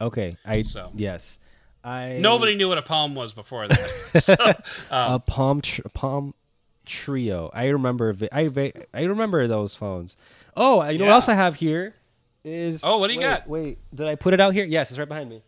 [0.00, 0.90] okay, I So.
[0.94, 1.38] yes,
[1.84, 3.90] I Nobody knew what a Palm was before that.
[4.16, 4.34] so,
[4.90, 6.32] a palm tr- palm
[6.86, 7.50] Treo.
[7.52, 8.12] I remember.
[8.14, 10.16] vi- I va- I remember those phones.
[10.56, 11.94] Oh, you know what else I have here?
[12.44, 13.48] is Oh, what do you wait, got?
[13.48, 14.64] Wait, did I put it out here?
[14.66, 15.42] Yes, it's right behind me.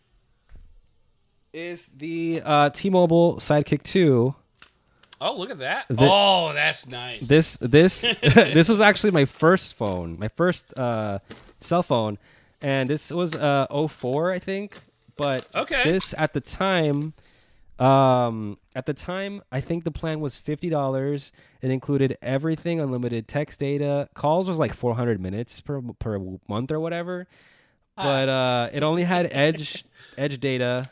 [1.53, 4.35] Is the uh, T-Mobile Sidekick 2.
[5.19, 5.85] Oh, look at that.
[5.89, 7.27] The- oh, that's nice.
[7.27, 11.19] This this this was actually my first phone, my first uh,
[11.59, 12.17] cell phone,
[12.61, 14.77] and this was uh 04, I think.
[15.15, 15.83] But Okay.
[15.83, 17.13] this at the time,
[17.79, 21.31] um, at the time, I think the plan was fifty dollars.
[21.61, 24.09] It included everything, unlimited text data.
[24.13, 27.27] Calls was like four hundred minutes per per month or whatever.
[27.95, 29.83] But uh, it only had edge
[30.17, 30.89] edge data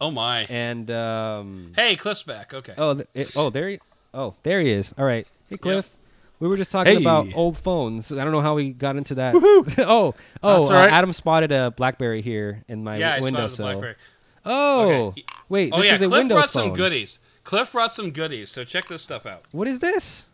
[0.00, 0.40] oh my.
[0.50, 2.52] and um, Hey, Cliff's back.
[2.54, 2.72] Okay.
[2.76, 3.80] Oh, th- it, oh, there, he,
[4.14, 4.92] oh, there he is.
[4.98, 5.88] All right, hey Cliff.
[6.38, 7.02] We were just talking Hey.
[7.02, 8.10] about old phones.
[8.12, 9.34] I don't know how we got into that.
[9.34, 10.90] oh, oh, That's uh, all right.
[10.90, 13.66] Adam spotted a BlackBerry here in my yeah, I window spotted the sill.
[13.66, 13.94] BlackBerry.
[14.46, 15.24] Oh, Okay.
[15.50, 16.64] wait, Oh this yeah, is a Cliff Windows brought phone.
[16.68, 17.18] some goodies.
[17.44, 19.42] Cliff brought some goodies, so check this stuff out.
[19.52, 20.24] What is this?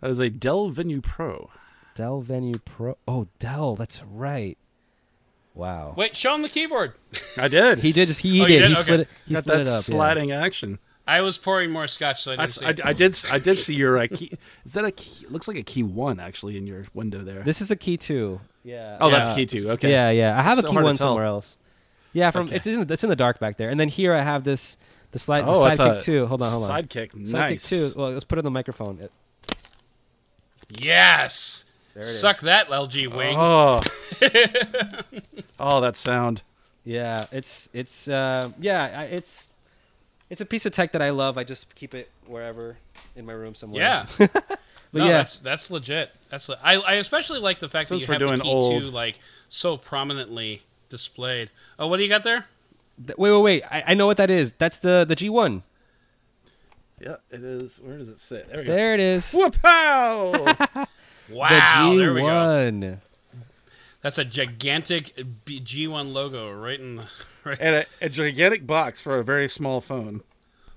[0.00, 1.50] That is a Dell Venue Pro.
[1.94, 2.96] Dell Venue Pro.
[3.06, 3.76] Oh, Dell.
[3.76, 4.58] That's right.
[5.54, 5.94] Wow.
[5.96, 6.92] Wait, show him the keyboard.
[7.36, 7.78] I did.
[7.78, 8.08] He did.
[8.10, 8.60] He Oh, did.
[8.60, 8.68] did?
[8.70, 8.82] He Okay.
[8.82, 9.08] slid it.
[9.26, 9.74] He got slid that it up.
[9.74, 9.80] yeah.
[9.80, 10.78] sliding action.
[11.06, 12.66] I was pouring more scotch, so I I, didn't s- see.
[12.66, 12.80] I- it.
[12.86, 13.16] I did.
[13.32, 14.32] I did see your uh, key.
[14.64, 15.26] Is that a key?
[15.28, 17.42] Looks like a key one actually in your window there.
[17.42, 18.40] This is a key two.
[18.62, 18.98] Yeah.
[19.00, 19.70] oh, that's key two.
[19.70, 19.90] Okay.
[19.90, 20.38] Yeah, yeah.
[20.38, 21.56] I have It's a key hard to one somewhere else.
[22.12, 22.56] Yeah, from Okay.
[22.56, 23.70] it's in it's in the dark back there.
[23.70, 24.76] And then here I have this
[25.10, 26.26] the slide Oh, the sidekick two.
[26.26, 26.82] Hold on, hold on.
[26.84, 27.14] Sidekick.
[27.14, 27.32] nice.
[27.64, 27.92] Sidekick two.
[27.98, 29.00] Well, let's put it on the microphone.
[29.00, 29.12] It-
[30.68, 31.64] yes.
[31.94, 32.42] There it Suck is.
[32.42, 33.36] that, LG Wing.
[33.38, 33.80] Oh.
[35.60, 36.42] oh, that sound.
[36.84, 39.48] Yeah, it's it's uh, yeah, it's
[40.30, 41.36] it's a piece of tech that I love.
[41.36, 42.76] I just keep it wherever
[43.16, 43.82] in my room somewhere.
[43.82, 44.06] yeah.
[44.18, 44.58] but
[44.92, 46.10] no, yeah, that's that's legit.
[46.30, 48.60] That's le- I I especially like the fact Since that you we're have the doing
[48.60, 49.18] key old- two like
[49.48, 51.50] so prominently displayed.
[51.78, 52.46] Oh, what do you got there?
[53.06, 53.62] Th- wait, wait, wait.
[53.70, 54.52] I, I know what that is.
[54.52, 55.62] That's the the G one.
[57.00, 57.80] Yeah, it is.
[57.82, 58.46] Where does it sit?
[58.48, 58.74] There we go.
[58.74, 59.32] There it is.
[59.32, 60.54] Whoop pow!
[61.30, 62.32] Wow, the there we G go.
[62.34, 63.00] one.
[64.02, 65.14] That's a gigantic
[65.46, 67.04] G1 logo right in the
[67.44, 67.58] right.
[67.60, 70.22] and a, a gigantic box for a very small phone.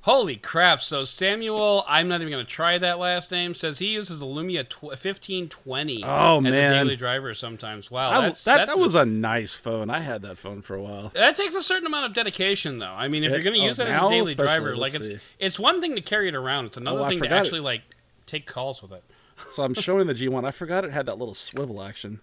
[0.02, 0.82] Holy crap!
[0.82, 3.54] So Samuel, I'm not even going to try that last name.
[3.54, 6.66] Says he uses the Lumia tw- 1520 Oh, as man.
[6.66, 7.90] a daily driver sometimes.
[7.90, 9.90] Wow, I- that's, that, that's that was a nice phone.
[9.90, 11.12] I had that phone for a while.
[11.16, 12.92] That takes a certain amount of dedication, though.
[12.92, 14.94] I mean, if It- you're going to oh, use it as a daily driver, like
[14.94, 15.18] it's see.
[15.40, 17.40] it's one thing to carry it around; it's another Oh, thing to forgot it.
[17.40, 17.84] actually like
[18.26, 19.06] take calls with it.
[19.52, 20.46] So I'm showing the G1.
[20.46, 22.20] I forgot it had that little swivel action.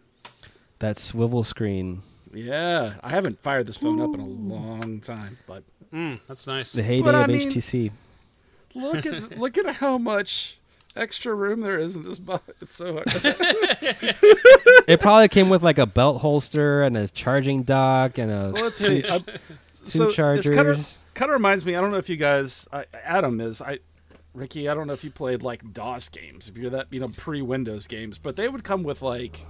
[0.81, 2.03] That swivel screen.
[2.33, 6.73] Yeah, I haven't fired this phone up in a long time, but Mm, that's nice.
[6.73, 7.91] The heyday But I of mean- HTC.
[8.75, 10.57] look at look at how much
[10.97, 12.49] extra room there is in this box.
[12.61, 13.07] It's so hard.
[14.87, 18.65] it probably came with like a belt holster and a charging dock and a Well,
[18.65, 19.03] let's see.
[19.09, 19.25] I, two
[19.85, 20.99] this kind of chargers.
[21.15, 21.75] kind of reminds me.
[21.75, 23.79] I don't know if you guys, I, Adam is I,
[24.35, 24.68] Ricky.
[24.68, 26.49] I don't know if you played like DOS games.
[26.49, 29.45] If you're that, you know, pre-Windows games, but they would come with like,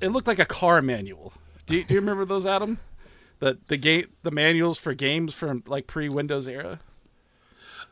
[0.00, 1.32] it looked like a car manual.
[1.66, 2.78] Do you, do you remember those, Adam?
[3.38, 6.80] The the game the manuals for games from like pre-Windows era.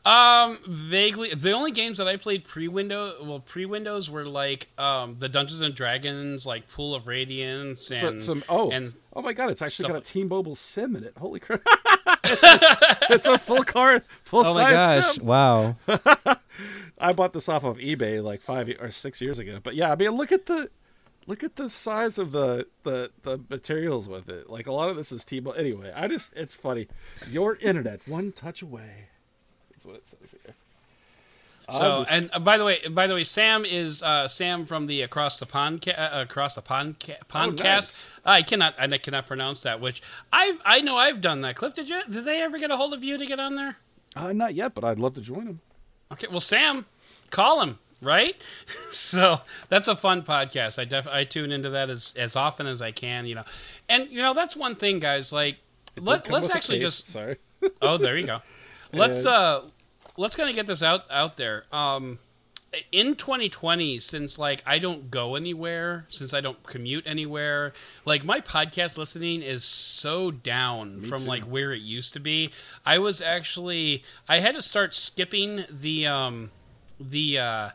[0.05, 1.29] Um, vaguely.
[1.33, 5.75] The only games that I played pre-window, well, pre-Windows were like um the Dungeons and
[5.75, 9.83] Dragons, like Pool of Radiance, So, and some oh and oh my god, it's actually
[9.83, 11.13] stuff got T-Mobile sim in it.
[11.17, 11.61] Holy crap!
[12.23, 15.15] it's, a, it's a full card, full Oh size my gosh!
[15.15, 15.25] sim.
[15.25, 15.75] Wow.
[16.97, 19.59] I bought this off of eBay like five or six years ago.
[19.61, 20.69] But yeah, I mean, look at the
[21.27, 24.49] look at the size of the the the materials with it.
[24.49, 25.59] Like a lot of this is T-Mobile.
[25.59, 26.87] Anyway, I just it's funny.
[27.29, 29.08] Your internet, one touch away.
[29.79, 30.55] That's what it says here.
[31.69, 34.87] So, just- and uh, by the way, by the way, Sam is uh, Sam from
[34.87, 37.63] the Across the Pond ca- uh, Across the Pond ca- podcast.
[37.63, 38.05] nice.
[38.25, 39.79] I cannot I cannot pronounce that.
[39.79, 40.01] Which
[40.33, 41.55] I I know I've done that.
[41.55, 42.01] Cliff, did you?
[42.09, 43.77] Did they ever get a hold of you to get on there?
[44.15, 45.61] uh, not yet, but I'd love to join them.
[46.11, 46.85] Okay, well, Sam,
[47.29, 47.77] call him.
[48.01, 48.35] Right,
[48.91, 50.79] so that's a fun podcast.
[50.79, 53.43] I def- I tune into that as as often as I can, you know,
[53.87, 55.31] and you know that's one thing, guys.
[55.33, 55.57] Like,
[55.99, 57.37] let, let's actually just sorry.
[57.81, 58.41] Oh, there you go.
[58.91, 59.63] Let's uh
[60.17, 61.65] let's kind of get this out out there.
[61.71, 62.19] Um
[62.91, 67.73] in 2020 since like I don't go anywhere, since I don't commute anywhere,
[68.05, 72.51] like my podcast listening is so down from like where it used to be.
[72.85, 76.51] I was actually I had to start skipping the um
[76.99, 77.69] the uh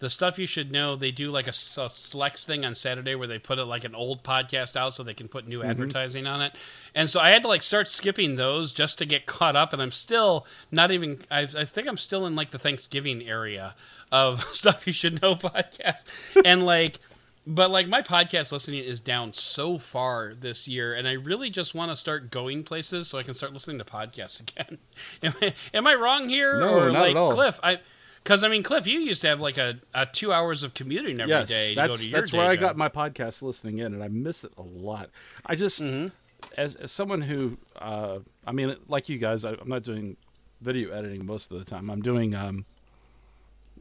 [0.00, 3.38] the stuff you should know they do like a, selects thing on saturday where they
[3.38, 5.70] put it like an old podcast out so they can put new mm-hmm.
[5.70, 6.54] advertising on it.
[6.94, 9.80] And so i had to like start skipping those just to get caught up and
[9.80, 13.74] i'm still not even i, I think i'm still in like the thanksgiving area
[14.10, 16.04] of stuff you should know podcast.
[16.44, 16.98] And like
[17.46, 21.74] but like my podcast listening is down so far this year and i really just
[21.74, 24.78] want to start going places so i can start listening to podcasts again.
[25.22, 27.32] Am, I, am I wrong here No, or not like at all.
[27.32, 27.80] cliff i
[28.22, 31.20] Because I mean, Cliff, you used to have like a, a two hours of commuting
[31.20, 32.60] every day yes, to that's go to your that's day where I job.
[32.60, 35.08] got my podcast listening in, and I miss it a lot.
[35.46, 36.08] I just, Mm-hmm.
[36.56, 40.16] as, as someone who, uh, I mean, like you guys, I, I'm not doing
[40.60, 41.88] video editing most of the time.
[41.90, 42.66] I'm doing, um,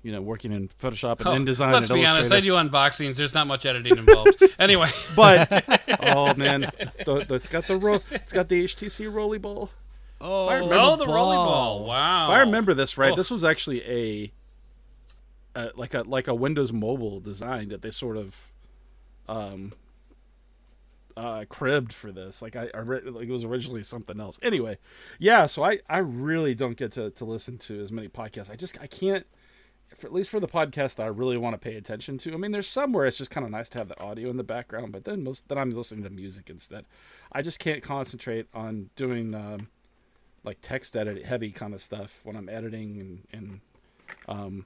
[0.01, 1.73] you know, working in Photoshop and Oh, InDesign.
[1.73, 3.17] let's and be honest, I do unboxings.
[3.17, 4.41] There's not much editing involved.
[4.59, 4.87] anyway,
[5.17, 5.51] But
[6.03, 6.71] oh man,
[7.05, 9.69] the, the, it's got the ro- it's got the HTC Rolly Ball.
[10.21, 11.45] Oh, I remember oh, the ball.
[11.45, 11.85] ball!
[11.85, 13.15] Wow, If I remember this right, Oh.
[13.15, 14.31] this was actually a,
[15.55, 18.35] uh, like a like a Windows Mobile design that they sort of,
[19.27, 19.73] um,
[21.15, 22.41] uh, cribbed for this.
[22.41, 24.39] Like I, I re- like it was originally something else.
[24.41, 24.77] Anyway,
[25.19, 25.45] yeah.
[25.45, 28.49] So I I really don't get to to listen to as many podcasts.
[28.49, 29.25] I just I can't.
[29.97, 32.33] For, at least for the podcast that I really want to pay attention to.
[32.33, 34.43] I mean, there's somewhere it's just kind of nice to have the audio in the
[34.43, 36.85] background, but then most then I'm listening to music instead.
[37.31, 39.67] I just can't concentrate on doing um,
[40.43, 43.59] like text edit heavy kind of stuff when I'm editing and and
[44.27, 44.65] um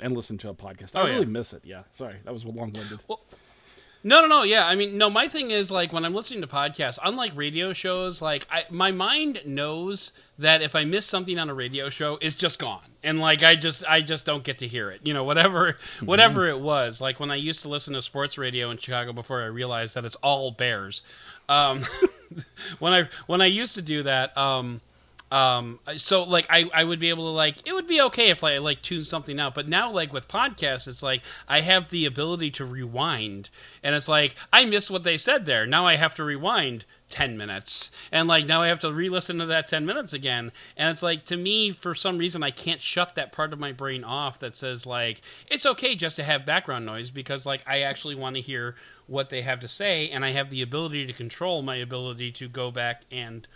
[0.00, 0.94] and listen to a podcast.
[0.94, 1.12] I Oh, yeah.
[1.14, 1.62] really miss it.
[1.64, 3.00] Yeah, sorry, that was long winded.
[4.04, 4.42] No, no, no.
[4.44, 5.10] Yeah, I mean, no.
[5.10, 8.92] My thing is like when I'm listening to podcasts, unlike radio shows, like I, my
[8.92, 13.18] mind knows that if I miss something on a radio show, it's just gone, and
[13.18, 15.00] like I just, I just don't get to hear it.
[15.02, 17.00] You know, whatever, whatever it was.
[17.00, 20.04] Like when I used to listen to sports radio in Chicago before I realized that
[20.04, 21.02] it's all Bears.
[21.48, 21.80] Um,
[22.78, 24.82] when I when I used to do that, um,
[25.30, 28.44] um, so like I, I would be able to like it would be okay if
[28.44, 32.06] I like tune something out, but now like with podcasts, it's like I have the
[32.06, 33.50] ability to rewind,
[33.82, 35.66] and it's like I missed what they said there.
[35.66, 39.46] Now I have to rewind ten minutes, and like now I have to re-listen to
[39.46, 43.16] that ten minutes again, and it's like to me for some reason I can't shut
[43.16, 46.86] that part of my brain off that says like it's okay just to have background
[46.86, 48.76] noise because like I actually want to hear
[49.08, 52.48] what they have to say, and I have the ability to control my ability to
[52.48, 53.48] go back and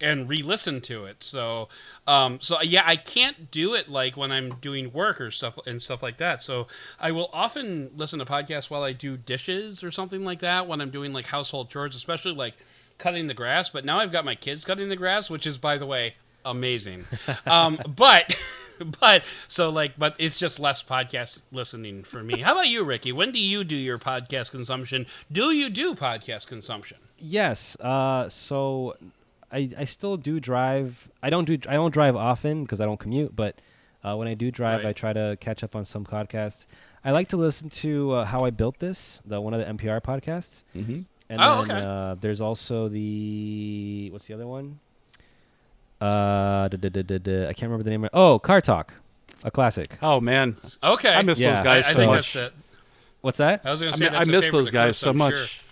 [0.00, 1.22] and re-listen to it.
[1.22, 1.68] So,
[2.06, 5.80] um, so yeah, I can't do it like when I'm doing work or stuff and
[5.80, 6.42] stuff like that.
[6.42, 6.66] So
[7.00, 10.80] I will often listen to podcasts while I do dishes or something like that when
[10.80, 12.54] I'm doing like household chores, especially like
[12.98, 13.68] cutting the grass.
[13.68, 17.04] But now I've got my kids cutting the grass, which is, by the way, amazing.
[17.46, 18.34] um, but.
[19.00, 22.40] But so like, but it's just less podcast listening for me.
[22.40, 23.10] How about you, Ricky?
[23.10, 25.06] When do you do your podcast consumption?
[25.32, 26.98] Do you do podcast consumption?
[27.18, 27.74] Yes.
[27.80, 28.94] Uh, so
[29.56, 31.08] I I still do drive.
[31.22, 33.34] I don't do I don't drive often because I don't commute.
[33.34, 33.54] But
[34.04, 34.90] uh, when I do drive, Right.
[34.90, 36.66] I try to catch up on some podcasts.
[37.04, 40.00] I like to listen to uh, How I Built This, the one of the NPR
[40.02, 40.64] podcasts.
[40.76, 41.00] Mm-hmm.
[41.28, 41.86] And Oh, then okay.
[41.86, 44.78] uh, there's also the what's the other one?
[46.00, 48.04] Uh, da, da, da, da, da, I can't remember the name.
[48.04, 48.92] Of, oh, Car Talk,
[49.44, 49.96] a classic.
[50.02, 51.54] Oh man, Okay, I miss Yeah.
[51.54, 52.32] those guys I, I so think much.
[52.34, 52.58] that's it.
[53.22, 53.62] What's that?
[53.64, 55.34] I was gonna say mean, I that's a miss those guys so much.
[55.34, 55.62] sure.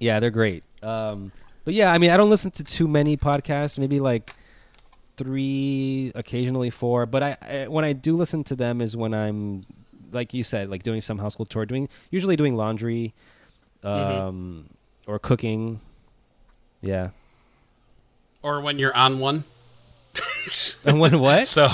[0.00, 0.64] Yeah, they're great.
[0.82, 1.30] Um,
[1.64, 3.78] but yeah, I mean, I don't listen to too many podcasts.
[3.78, 4.32] Maybe like
[5.16, 7.06] three, occasionally four.
[7.06, 9.62] But I, I when I do listen to them is when I'm,
[10.12, 13.14] like you said, like doing some household chore, doing usually doing laundry,
[13.82, 14.68] um,
[15.06, 15.80] or cooking.
[16.80, 17.10] Yeah.
[18.42, 19.44] Or when you're on one.
[20.84, 21.46] And when what?
[21.54, 21.66] So,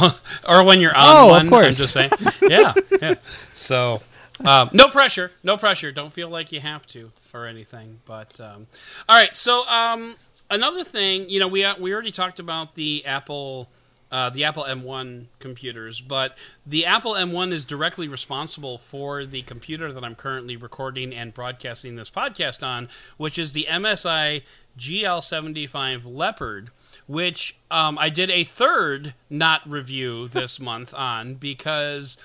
[0.49, 1.65] or when you're on Oh, of one.
[1.65, 2.11] I'm just saying.
[2.49, 3.15] Yeah, yeah.
[3.53, 4.01] So,
[4.45, 5.33] um, no pressure.
[5.43, 5.93] No pressure.
[5.93, 8.01] Don't feel like you have to or anything.
[8.05, 8.67] But um,
[9.09, 9.35] all right.
[9.35, 10.17] So, um,
[10.51, 13.69] another thing, you know, we uh, we already talked about the Apple.
[14.13, 16.37] Uh, the Apple M1 computers, but
[16.67, 21.95] the Apple M1 is directly responsible for the computer that I'm currently recording and broadcasting
[21.95, 22.89] this podcast on,
[23.19, 24.43] which is the MSI
[24.77, 26.71] GL75 Leopard,
[27.07, 32.17] which um, I did a third not review this month on because.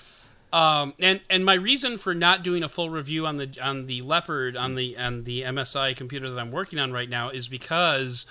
[0.53, 4.01] Um, and and my reason for not doing a full review on the on the
[4.01, 8.25] Leopard on the on the MSI computer that I'm working on right now is because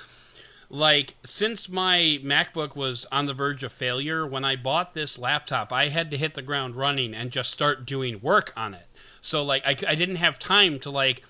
[0.70, 5.72] like since my MacBook was on the verge of failure when I bought this laptop
[5.72, 8.86] I had to hit the ground running and just start doing work on it.
[9.20, 11.22] So like I, I didn't have time to like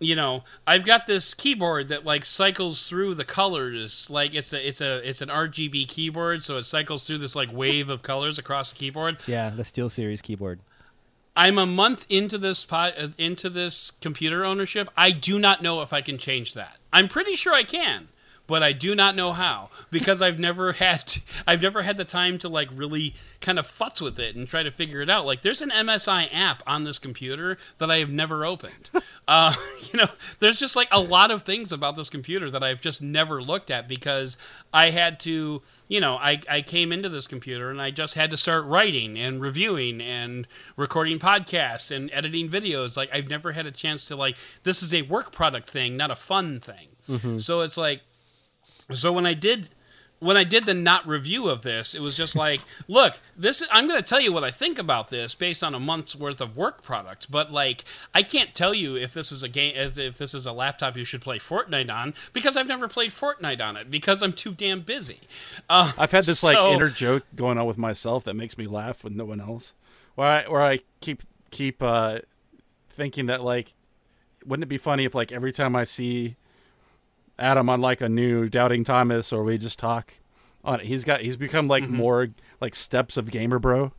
[0.00, 4.66] you know I've got this keyboard that like cycles through the colors like it's a
[4.66, 8.38] it's a it's an RGB keyboard so it cycles through this like wave of colors
[8.38, 10.60] across the keyboard Yeah, the SteelSeries keyboard.
[11.36, 14.90] I'm a month into this pot, into this computer ownership.
[14.96, 16.78] I do not know if I can change that.
[16.92, 18.08] I'm pretty sure I can,
[18.50, 21.14] but I do not know how because I've never had
[21.46, 24.64] I've never had the time to like really kind of futz with it and try
[24.64, 25.24] to figure it out.
[25.24, 28.90] Like there's an MSI app on this computer that I have never opened.
[29.28, 29.54] uh,
[29.92, 30.08] you know,
[30.40, 33.70] there's just like a lot of things about this computer that I've just never looked
[33.70, 34.36] at because
[34.74, 38.30] I had to you know, I, I came into this computer and I just had
[38.30, 40.46] to start writing and reviewing and
[40.76, 42.96] recording podcasts and editing videos.
[42.96, 46.10] Like I've never had a chance to like this is a work product thing, not
[46.10, 46.90] a fun thing.
[47.40, 48.02] So it's like
[48.92, 49.68] so when I did
[50.20, 53.66] when I did the not review of this, it was just like, look, this.
[53.72, 56.40] I'm going to tell you what I think about this based on a month's worth
[56.40, 57.84] of work product, but like,
[58.14, 60.96] I can't tell you if this is a game, if, if this is a laptop
[60.96, 64.52] you should play Fortnite on because I've never played Fortnite on it because I'm too
[64.52, 65.20] damn busy.
[65.68, 69.02] Uh, I've had this like inner joke going on with myself that makes me laugh
[69.02, 69.72] with no one else.
[70.14, 72.18] Where I where I keep keep uh,
[72.90, 73.72] thinking that like,
[74.44, 76.36] wouldn't it be funny if like every time I see
[77.40, 80.14] Adam on like a new Doubting Thomas or we just talk
[80.64, 81.96] on it, he's got he's become like Mm-hmm.
[81.96, 82.28] more
[82.60, 83.92] like steps of gamer bro.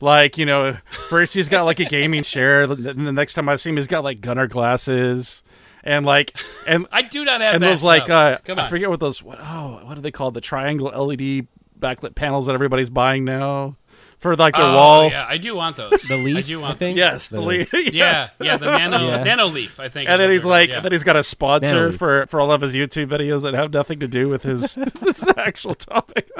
[0.00, 3.56] Like you know, first he's got like a gaming chair, then the next time I
[3.56, 5.42] see him, he's got like Gunnar glasses,
[5.84, 6.34] and like
[6.66, 9.80] and I do not have and those like uh, I forget what those what oh
[9.84, 10.32] what are they called?
[10.32, 11.46] The triangle LED
[11.78, 13.76] backlit panels that everybody's buying now
[14.20, 15.10] for like their Oh, wall.
[15.10, 16.02] yeah, I do want those.
[16.08, 16.96] The leaf, I do want think.
[16.96, 17.68] Yes, the, The- lead.
[17.72, 18.36] Yeah, yes.
[18.40, 19.24] yeah, the nano Yeah.
[19.24, 19.80] Nanoleaf.
[19.80, 20.08] I think.
[20.08, 21.98] And then he's like, called, and then he's got a sponsor Nanoleaf.
[21.98, 25.26] for for all of his YouTube videos that have nothing to do with his this
[25.36, 26.30] actual topic.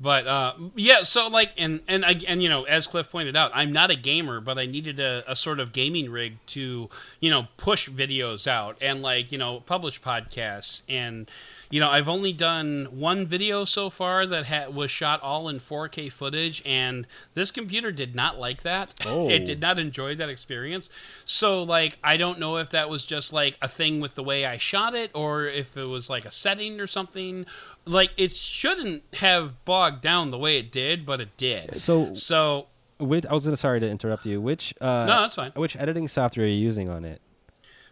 [0.00, 3.72] But uh, yeah, so like, and and and you know, as Cliff pointed out, I'm
[3.72, 6.88] not a gamer, but I needed a, a sort of gaming rig to
[7.18, 11.28] you know push videos out and like you know publish podcasts and
[11.70, 15.58] you know I've only done one video so far that ha- was shot all in
[15.58, 18.94] 4K footage, and this computer did not like that.
[19.04, 19.28] Oh.
[19.30, 20.90] it did not enjoy that experience.
[21.24, 24.46] So like, I don't know if that was just like a thing with the way
[24.46, 27.46] I shot it, or if it was like a setting or something.
[27.88, 31.74] Like it shouldn't have bogged down the way it did, but it did.
[31.76, 32.66] So- so
[32.98, 34.40] Which, I was gonna sorry to interrupt you.
[34.40, 35.52] Which uh, No, that's fine.
[35.56, 37.20] Which editing software are you using on it?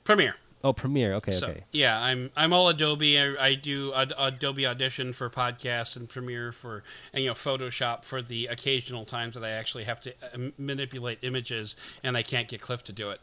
[0.04, 0.36] Premiere.
[0.64, 1.14] Oh, Premiere.
[1.14, 1.64] Okay, So okay.
[1.70, 3.16] yeah, I'm I'm all Adobe.
[3.20, 6.82] I, I do Ad- Adobe Audition for podcasts and Premiere for
[7.12, 11.18] and you know Photoshop for the occasional times that I actually have to uh, manipulate
[11.22, 13.20] images and I can't get Cliff to do it.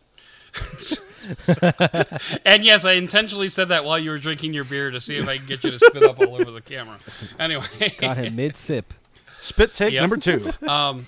[2.45, 5.27] and yes, I intentionally said that while you were drinking your beer to see if
[5.27, 6.99] I can get you to spit up all over the camera.
[7.39, 7.65] Anyway,
[7.97, 8.93] Got him mid sip.
[9.39, 10.01] Spit take Yep.
[10.01, 10.51] number two.
[10.67, 11.05] um,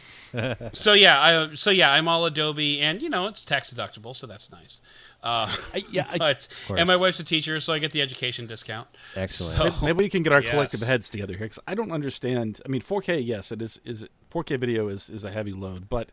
[0.73, 4.27] so yeah, I so yeah, I'm all Adobe, and you know it's tax deductible, so
[4.27, 4.81] that's nice.
[5.23, 8.45] Uh, I, yeah, I, but and my wife's a teacher, so I get the education
[8.45, 8.87] discount.
[9.15, 9.73] Excellent.
[9.73, 10.51] So- maybe we can get our Yes.
[10.51, 12.61] collective heads together here because I don't understand.
[12.65, 13.79] I mean, 4K, yes, it is.
[13.85, 16.09] Is 4K video is is a heavy load, but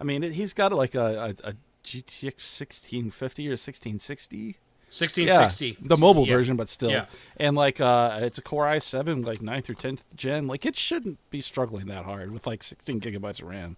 [0.00, 1.54] I mean, it, he's got like a, a, a
[1.86, 4.56] GTX 1650 or 1660.
[4.90, 5.76] 1660.
[5.80, 6.36] the mobile Yeah.
[6.36, 7.06] version, but still, Yeah.
[7.38, 10.46] and like uh, it's a Core i7, like 9th or 10th gen.
[10.46, 13.76] Like it shouldn't be struggling that hard with like 16 gigabytes of RAM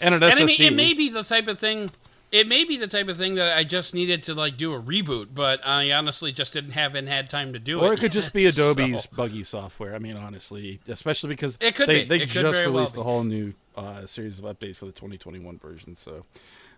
[0.00, 0.42] and an And SSD.
[0.42, 1.90] I mean, it may be the type of thing.
[2.30, 4.80] It may be the type of thing that I just needed to like do a
[4.80, 7.86] reboot, but I honestly just didn't have and had time to do it.
[7.86, 9.94] or it could just be So- Adobe's buggy software.
[9.94, 12.08] I mean, honestly, especially because It could they, be.
[12.08, 13.00] they It just well released be.
[13.00, 15.96] a whole new uh, series of updates for the 2021 version.
[15.96, 16.24] So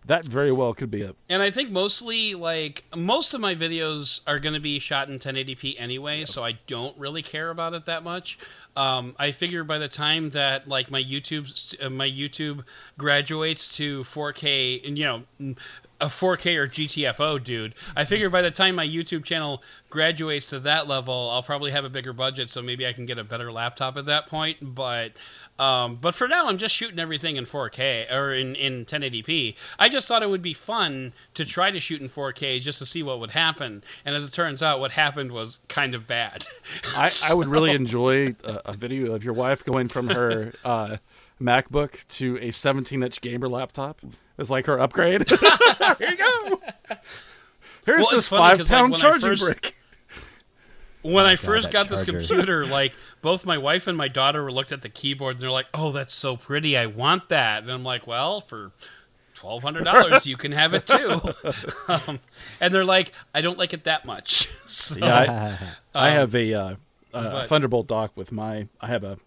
[0.06, 1.16] that very well could be it.
[1.30, 5.18] And I think mostly like most of my videos are going to be shot in
[5.18, 8.38] 1080p anyway, so I don't really care about it that much.
[8.76, 12.64] Um, I figure by the time that like my YouTube uh, my YouTube
[12.98, 15.54] graduates to 4K, and you know.
[16.00, 17.74] A 4K or GTFO, dude.
[17.96, 21.84] I figure by the time my YouTube channel graduates to that level, I'll probably have
[21.84, 24.74] a bigger budget, so maybe I can get a better laptop at that point.
[24.74, 25.12] But,
[25.58, 29.54] um, but for now, I'm just shooting everything in 4K or in, in 1080p.
[29.78, 32.86] I just thought it would be fun to try to shoot in 4K just to
[32.86, 33.84] see what would happen.
[34.04, 36.46] And as it turns out, what happened was kind of bad.
[36.96, 40.96] I, I would really enjoy a, a video of your wife going from her uh,
[41.40, 44.00] MacBook to a 17 inch gamer laptop.
[44.38, 45.28] It's like her upgrade.
[45.98, 46.60] Here you go.
[47.86, 49.76] Here's Well, it's this funny five 'cause, like, when I charging first- brick.
[51.02, 54.50] when I God, first that got this computer, like both my wife and my daughter
[54.50, 56.76] looked at the keyboard and they're like, "Oh, that's so pretty.
[56.76, 58.72] I want that." And I'm like, "Well, for
[59.34, 61.20] twelve hundred dollars, you can have it too."
[61.88, 62.20] um,
[62.60, 65.56] and they're like, "I don't like it that much." so, Yeah,
[65.94, 66.76] I, I have a, uh, a
[67.12, 68.66] but- Thunderbolt dock with my.
[68.80, 69.18] I have a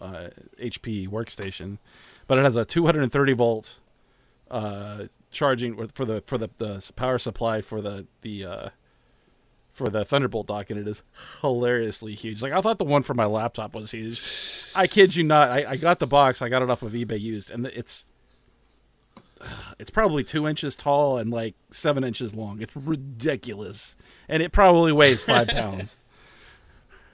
[0.00, 0.30] uh,
[0.60, 1.78] HP workstation,
[2.26, 3.78] but it has a 230 volt
[4.50, 8.68] uh, charging for the for the, the power supply for the the uh,
[9.72, 11.02] for the Thunderbolt dock, and it is
[11.40, 12.40] hilariously huge.
[12.40, 14.22] Like I thought the one for my laptop was huge.
[14.76, 15.50] I kid you not.
[15.50, 16.40] I, I got the box.
[16.40, 18.06] I got it off of eBay used, and it's
[19.78, 22.62] it's probably two inches tall and like seven inches long.
[22.62, 23.96] It's ridiculous,
[24.28, 25.96] and it probably weighs five pounds.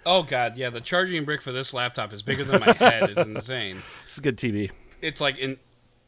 [0.06, 3.10] Oh god, yeah, the charging brick for this laptop is bigger than my head.
[3.10, 3.76] It's insane.
[4.04, 4.70] This is good TV.
[5.02, 5.58] It's like in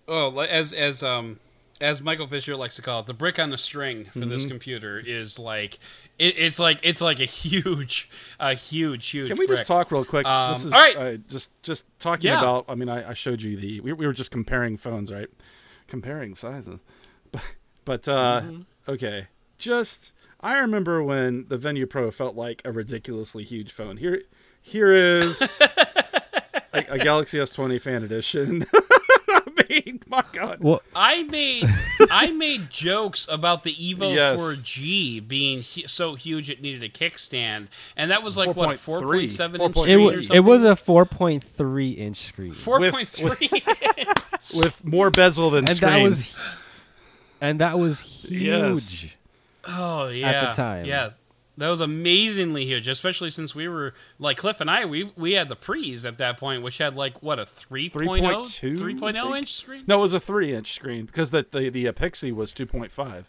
[0.09, 1.39] oh, as as um
[1.81, 5.03] as Michael Fisher likes to call it, the brick on the string for this computer
[5.05, 5.75] is like
[6.19, 9.29] it, it's like it's like a huge, a huge, huge.
[9.29, 9.59] Can we brick.
[9.59, 10.25] just talk real quick?
[10.27, 10.97] Um, this is all right.
[10.97, 12.39] uh, just just talking Yeah.
[12.39, 12.67] about.
[12.69, 13.81] I mean, I, I showed you the.
[13.81, 15.29] We, we were just comparing phones, right?
[15.89, 16.81] Comparing sizes,
[17.33, 17.43] but,
[17.85, 18.61] but uh, Mm-hmm.
[18.93, 19.27] okay.
[19.59, 23.97] Just I remember when the Venue Pro felt like a ridiculously huge phone.
[23.97, 24.23] Here,
[24.61, 25.41] here is
[26.73, 28.67] a, a Galaxy S20 Fan Edition.
[29.47, 30.59] I mean, my God.
[30.61, 31.65] Well, I made
[32.11, 34.39] I made jokes about the Evo Yes.
[34.39, 39.03] 4G being hu- so huge it needed a kickstand, and that was like what 4.3,
[39.03, 39.67] 4.7 inch 4.3.
[39.67, 44.55] it, screen wa- or it was a 4.3 inch screen, 4.3.
[44.59, 45.93] with more bezel than and screen.
[45.93, 46.37] that was
[47.41, 49.05] and that was huge.
[49.05, 49.07] Yes.
[49.69, 50.85] oh yeah, At the time.
[50.85, 51.11] yeah.
[51.59, 54.87] That was amazingly huge, especially since we were like Cliff and I.
[54.87, 58.79] We we had the pre's at that point, which had like what a 3.0 3.2,
[58.79, 59.37] 3.0 I think.
[59.37, 59.85] inch screen.
[59.87, 62.91] no, it was a three-inch screen because the the, the uh, Pixi was two point
[62.91, 63.29] five.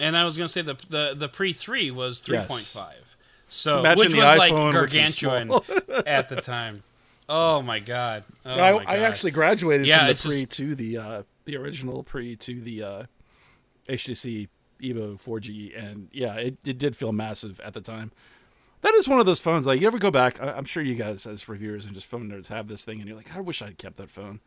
[0.00, 2.48] And I was gonna say the the the pre three was three Yes.
[2.48, 3.16] point five.
[3.48, 5.52] So Imagine which the was like iPhone, which gargantuan
[6.06, 6.82] at the time.
[7.28, 8.24] Oh my god!
[8.44, 8.86] Oh I, my god.
[8.88, 12.60] I actually graduated Yeah, from the pre just- to the uh, the original pre to
[12.60, 13.02] the uh,
[13.88, 14.48] HTC
[14.84, 18.12] Evo 4G, and yeah, it, it did feel massive at the time.
[18.82, 19.66] That is one of those phones.
[19.66, 22.28] Like you ever go back, I, I'm sure you guys as reviewers and just phone
[22.30, 24.40] nerds have this thing, and you're like, I wish I'd kept that phone.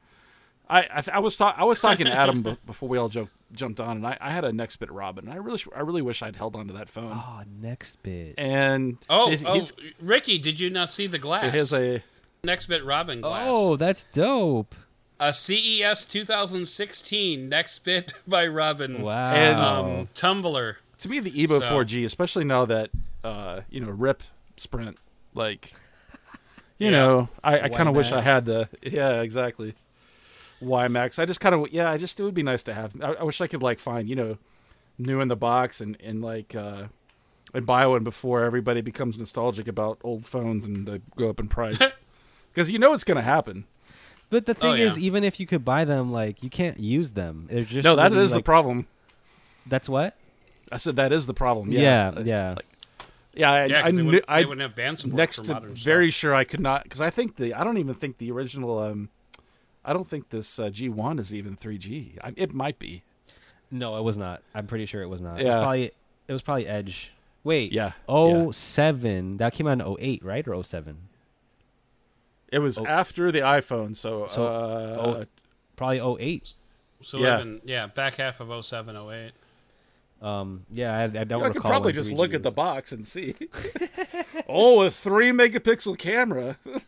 [0.70, 3.30] I I, I was ta- I was talking to Adam be- before we all jo-
[3.54, 5.26] jumped on, and I, I had a Nextbit Robin.
[5.26, 7.10] And I really I really wish I'd held onto that phone.
[7.12, 8.36] Ah, oh, Nextbit.
[8.38, 11.46] And Oh, he's- oh, he's- Ricky, did you not see the glass?
[11.46, 12.04] it has a
[12.44, 13.48] Nextbit Robin glass.
[13.50, 14.76] Oh, that's dope.
[15.20, 19.02] A CES 2016 Nextbit by Robin.
[19.02, 19.34] Wow.
[19.34, 20.78] And, Um, Tumbler.
[21.00, 22.90] to me the Evo So- 4G, especially now that
[23.24, 24.22] uh, you know Rip
[24.58, 24.98] Sprint,
[25.34, 25.74] like
[26.78, 26.92] you Yeah.
[26.92, 29.74] know, I, I kind of wish I had the yeah exactly
[30.62, 31.20] WiMAX.
[31.20, 32.94] I just kind of yeah, I just it would be nice to have.
[33.02, 34.38] I, I wish I could like find you know
[35.00, 36.84] new in the box and and like uh,
[37.56, 41.48] and buy one before everybody becomes nostalgic about old phones and they go up in
[41.48, 41.80] price
[42.54, 43.66] because you know it's gonna happen.
[44.30, 47.12] But the thing Oh, is, even if you could buy them, like you can't use
[47.12, 47.48] them.
[47.50, 48.88] They're just no, that really, is the problem.
[49.66, 50.16] That's what.
[50.72, 51.72] I said that is the problem.
[51.72, 52.24] Yeah, Yeah, yeah.
[52.24, 52.56] yeah.
[52.56, 52.56] I,
[53.34, 55.54] Yeah, I, because they, knew- wouldn't- I they wouldn't have band support next for to
[55.54, 58.32] modern very sure I could not because I think the I don't even think the
[58.32, 59.10] original um
[59.86, 62.18] I don't think this uh, G1 is even 3G.
[62.22, 63.04] I, it might be.
[63.72, 64.42] No, it was not.
[64.54, 65.40] I'm pretty sure it was not.
[65.40, 65.56] It Yeah.
[65.56, 65.84] was probably
[66.28, 67.14] it was probably Edge.
[67.46, 67.72] Wait.
[67.72, 69.38] Yeah, Oh seven.
[69.38, 70.46] That came out in 08, right?
[70.46, 70.98] Or 07?
[72.52, 72.86] It was Oh.
[72.86, 75.26] after the iPhone, so, So, uh, oh,
[75.76, 76.54] Probably 08.
[77.02, 77.44] So Yeah.
[77.44, 77.58] yeah.
[77.64, 79.32] yeah, back half of 07, 08.
[80.20, 83.36] Um yeah, I, I don't I could probably just look at the box and see.
[84.48, 86.58] oh, a three megapixel camera.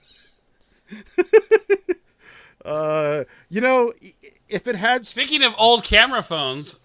[2.66, 3.94] uh, you know,
[4.48, 6.80] if it had Speaking of old camera phones,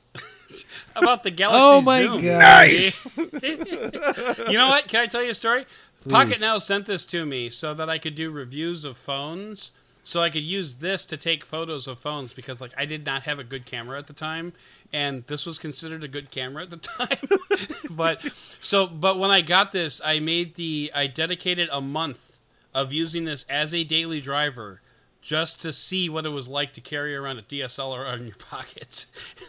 [0.95, 2.23] how about the Galaxy Oh my Zoom?
[2.23, 2.39] God.
[2.39, 4.87] nice, You know what?
[4.89, 5.65] Can I tell you a story?
[6.07, 9.73] Pocketnow sent this to me so that I could do reviews of phones.
[10.07, 13.23] So I could use this to take photos of phones because like I did not
[13.23, 14.53] have a good camera at the time
[14.93, 17.89] and this was considered a good camera at the time.
[17.91, 18.23] but
[18.61, 22.39] so but when I got this, I made the I dedicated a month
[22.75, 24.83] of using this as a daily driver
[25.25, 29.07] just to see what it was like to carry around a DSLR in your pocket.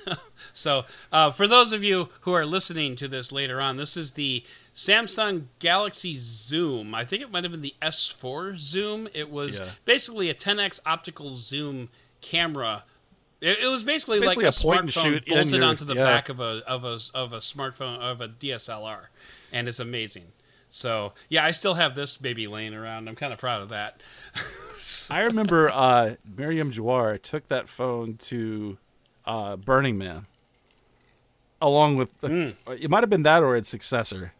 [0.53, 4.11] so, uh, for those of you who are listening to this later on, this is
[4.11, 4.41] the
[4.76, 6.93] Samsung Galaxy Zoom.
[6.93, 9.07] I think it might have been the S4 Zoom.
[9.13, 9.69] It was Yeah.
[9.86, 11.89] basically a 10x optical zoom
[12.21, 12.84] camera.
[13.39, 15.95] It, it was basically, Basically like a, a point and smartphone bolted your- onto the
[15.95, 16.03] yeah.
[16.03, 19.07] back of a of a of a smartphone of a DSLR,
[19.51, 20.26] and it's amazing.
[20.67, 23.07] So yeah, I still have this baby laying around.
[23.07, 24.01] I'm kind of proud of that.
[25.09, 28.78] I remember uh, Myriam Joire took that phone to
[29.26, 30.26] uh, Burning Man,
[31.61, 32.49] along with Hmm.
[32.67, 34.34] it might have been that or its successor,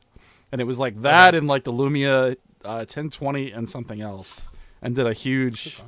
[0.56, 4.48] and it was like that and like the Lumia uh, 1020 and something else,
[4.82, 5.82] and did a huge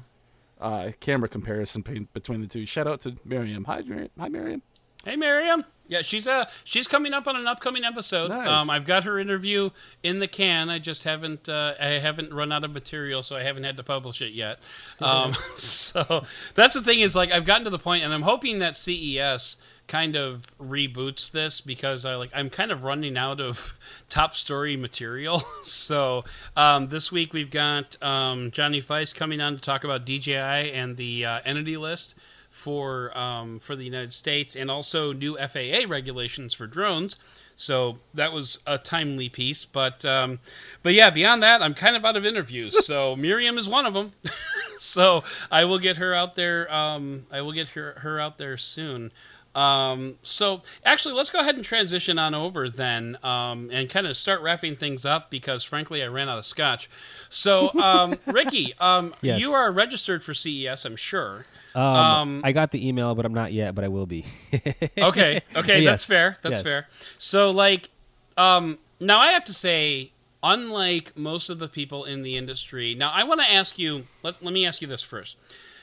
[0.60, 2.66] uh, camera comparison between the two.
[2.66, 3.66] Shout out to Myriam.
[3.66, 4.10] Hi, Myriam.
[4.20, 4.62] Hi, Myriam.
[5.06, 5.64] Hey, Myriam.
[5.88, 8.30] Yeah, she's uh she's coming up on an upcoming episode.
[8.30, 8.48] Nice.
[8.48, 9.70] Um, I've got her interview
[10.04, 10.70] in the can.
[10.70, 13.84] I just haven't uh, I haven't run out of material, so I haven't had to
[13.84, 14.60] publish it yet.
[15.00, 16.24] Um, so
[16.56, 19.58] that's the thing is like I've gotten to the point, and I'm hoping that CES
[19.88, 23.78] kind of reboots this because I like I'm kind of running out of
[24.10, 25.40] top story material.
[25.62, 26.26] so
[26.56, 30.98] um, this week we've got um, Johnny Feist coming on to talk about DJI and
[30.98, 32.16] the uh, entity list
[32.58, 37.16] for um, for the United States, and also new FAA regulations for drones.
[37.56, 40.40] So that was a timely piece, but um,
[40.82, 42.76] but yeah, beyond that, I'm kind of out of interviews.
[42.88, 44.14] So Myriam is one of them.
[44.78, 46.74] so I will get her out there.
[46.74, 49.12] Um, I will get her her out there soon.
[49.58, 54.16] Um, so actually, let's go ahead and transition on over then, um, and kind of
[54.16, 56.90] start wrapping things up because frankly, I ran out of scotch.
[57.30, 59.42] So, um, Ricky, um, Yes.
[59.42, 61.46] you are registered for CES, I'm sure.
[61.74, 63.74] Um, Um, I got the email, but I'm not yet.
[63.74, 64.26] But I will be.
[64.98, 66.38] Okay, okay, Yes, that's fair.
[66.44, 66.62] That's yes.
[66.64, 66.88] fair.
[67.18, 67.90] So, like,
[68.38, 70.12] um, now I have to say,
[70.44, 74.06] unlike most of the people in the industry, now I want to ask you.
[74.24, 75.36] Let, let me ask you this first.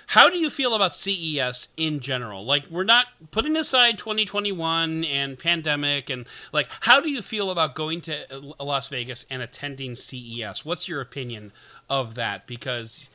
[0.08, 2.44] How do you feel about CES in general?
[2.44, 7.74] Like, we're not putting aside 2021 and pandemic, and like, how do you feel about
[7.74, 8.26] going to
[8.60, 10.64] Las Vegas and attending CES?
[10.64, 11.52] What's your opinion
[11.88, 12.46] of that?
[12.46, 13.10] Because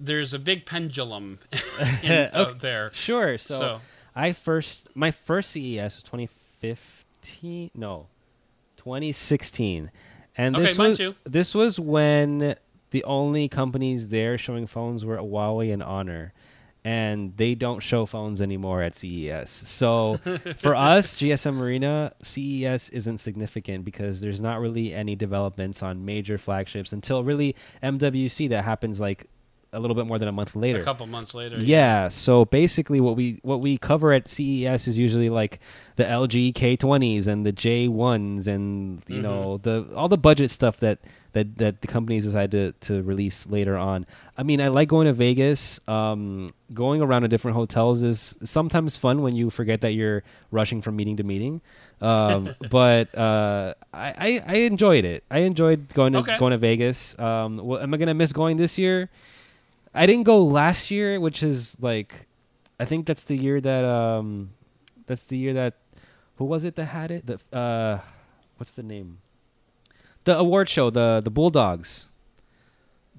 [0.00, 1.38] there's a big pendulum
[2.02, 2.90] in, out there.
[2.92, 3.38] Sure.
[3.38, 3.80] So, So-
[4.16, 7.70] I first my first CES was 2015.
[7.74, 8.06] No,
[8.76, 9.90] 2016.
[10.36, 11.14] And Okay, this was too.
[11.24, 12.56] this was when
[12.94, 16.32] the only companies there showing phones were Huawei and Honor.
[16.84, 19.50] And they don't show phones anymore at CES.
[19.50, 20.18] So
[20.58, 26.38] for us, GSM Arena, CES isn't significant because there's not really any developments on major
[26.38, 29.26] flagships until really MWC that happens like
[29.72, 30.78] a little bit more than a month later.
[30.78, 31.56] A couple months later.
[31.56, 32.06] Yeah.
[32.06, 35.58] So basically, what we what we cover at CES is usually like
[35.96, 39.22] the LG K20s and the J1s and you mm-hmm.
[39.22, 41.00] know the all the budget stuff that
[41.34, 44.06] that that the companies decide to to release later on.
[44.38, 45.78] I mean, I like going to Vegas.
[45.86, 50.80] Um, going around to different hotels is sometimes fun when you forget that you're rushing
[50.80, 51.60] from meeting to meeting.
[52.00, 55.22] Um, but uh, I, I I enjoyed it.
[55.30, 56.38] I enjoyed going to Okay.
[56.38, 57.18] going to Vegas.
[57.18, 59.10] Um, well, am I gonna miss going this year?
[59.94, 62.26] I didn't go last year, which is like,
[62.80, 64.50] I think that's the year that um,
[65.06, 65.74] that's the year that
[66.36, 67.26] who was it that had it?
[67.26, 68.00] The uh,
[68.56, 69.18] what's the name?
[70.24, 72.10] The award show, the the Bulldogs.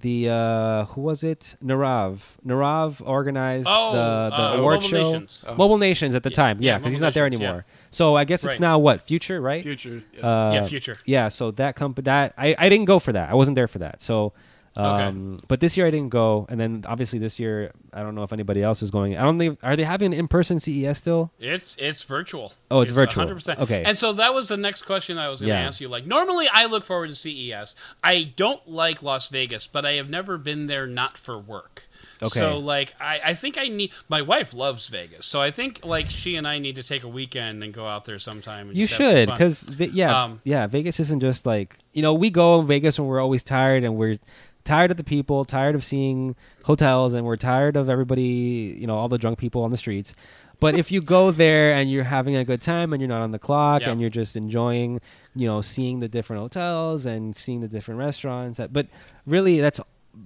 [0.01, 1.55] The uh, who was it?
[1.63, 2.19] Narav.
[2.45, 5.03] Narav organized Oh, the the uh, award Mobile show.
[5.13, 5.45] Nations.
[5.57, 7.47] Mobile Nations at the Yeah, time, yeah, yeah, because he's not there Nations, yeah.
[7.47, 7.65] anymore.
[7.91, 8.59] So I guess it's Right.
[8.59, 9.63] now what future, right?
[9.63, 10.03] Future.
[10.13, 10.19] yeah.
[10.27, 10.97] Uh, Yeah, future.
[11.05, 13.29] Yeah, so that company that I, I didn't go for that.
[13.29, 14.01] I wasn't there for that.
[14.01, 14.33] So
[14.77, 18.23] um but this year I didn't go and then obviously this year I don't know
[18.23, 19.17] if anybody else is going.
[19.17, 21.31] I don't think are they having an in-person CES still?
[21.39, 22.51] It's it's virtual.
[22.69, 23.25] Oh, it's virtual.
[23.25, 23.59] 100%.
[23.59, 23.83] Okay.
[23.85, 25.67] And so that was the next question I was going to Yeah.
[25.67, 25.87] ask you.
[25.87, 27.75] Like, normally I look forward to CES.
[28.03, 31.83] I don't like Las Vegas, but I have never been there not for work.
[32.23, 32.29] Okay.
[32.39, 35.25] So like I, I think I need my wife loves Vegas.
[35.25, 38.05] So I think like she and I need to take a weekend and go out
[38.05, 38.69] there sometime.
[38.69, 42.01] And You just have some should cuz yeah, Um, yeah, Vegas isn't just like, you
[42.01, 44.17] know, we go in Vegas when we're always tired and we're
[44.65, 48.97] tired of the people, tired of seeing hotels and we're tired of everybody, you know,
[48.97, 50.13] all the drunk people on the streets.
[50.59, 53.31] But if you go there and you're having a good time and you're not on
[53.31, 53.91] the clock Yeah.
[53.91, 54.99] and you're just enjoying,
[55.35, 58.87] you know, seeing the different hotels and seeing the different restaurants, that, but
[59.25, 59.79] really that's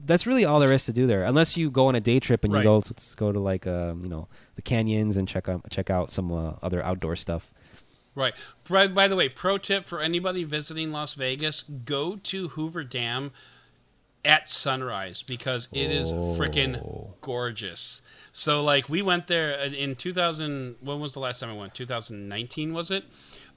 [0.06, 1.24] that's really all there is to do there.
[1.24, 4.04] Unless you go on a day trip and you go let's go to like um,
[4.04, 7.52] you know, the canyons and check out check out some uh, other outdoor stuff.
[8.16, 8.34] Right.
[8.70, 13.32] By, by the way, pro tip for anybody visiting Las Vegas: go to Hoover Dam
[14.26, 17.14] at sunrise because it is freaking oh.
[17.22, 18.02] gorgeous.
[18.32, 20.76] So, like, we went there uh, in 2000.
[20.82, 21.74] When was the last time I went?
[21.74, 23.06] 2019 was it?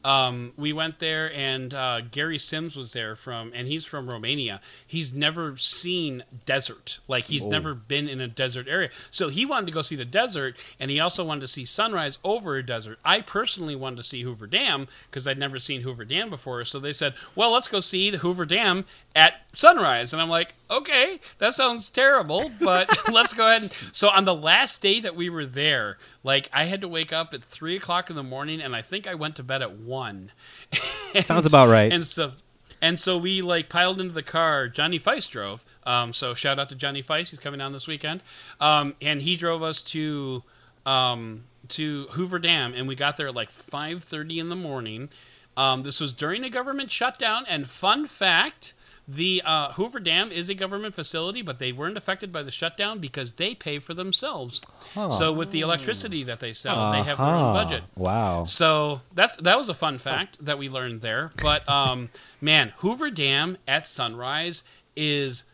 [0.04, 4.60] Um, we went there, and uh, Gary Sims was there from, and he's from Romania.
[4.86, 8.90] He's never seen desert, like he's never been in a desert area.
[9.10, 12.18] So he wanted to go see the desert, and he also wanted to see sunrise
[12.24, 12.98] over a desert.
[13.04, 16.64] I personally wanted to see Hoover Dam because I'd never seen Hoover Dam before.
[16.64, 18.84] So they said, "Well, let's go see the Hoover Dam
[19.14, 24.08] at sunrise," and I'm like, "Okay, that sounds terrible, but let's go ahead." And so
[24.08, 27.44] on the last day that we were there, like I had to wake up at
[27.44, 30.32] three o'clock in the morning, and I think I went to bed at one.
[31.14, 31.92] And- Sounds about right.
[31.92, 32.32] And so,
[32.80, 34.66] and so we like piled into the car.
[34.68, 35.62] Johnny Feist drove.
[35.84, 37.30] Um, so shout out to Johnny Feist.
[37.30, 38.22] He's coming down this weekend.
[38.60, 40.42] Um, and he drove us to
[40.86, 45.10] um, to Hoover Dam, and we got there at like five thirty in the morning.
[45.54, 47.44] Um, this was during a government shutdown.
[47.46, 48.72] And fun fact.
[49.14, 52.98] The uh, Hoover Dam is a government facility, but they weren't affected by the shutdown
[52.98, 54.62] because they pay for themselves.
[55.10, 57.82] So with the electricity that they sell, they have their own budget.
[57.94, 58.44] Wow.
[58.44, 61.30] So that's that was a fun fact that we learned there.
[61.42, 62.08] But um,
[62.40, 64.64] man, Hoover Dam at sunrise
[64.96, 65.44] is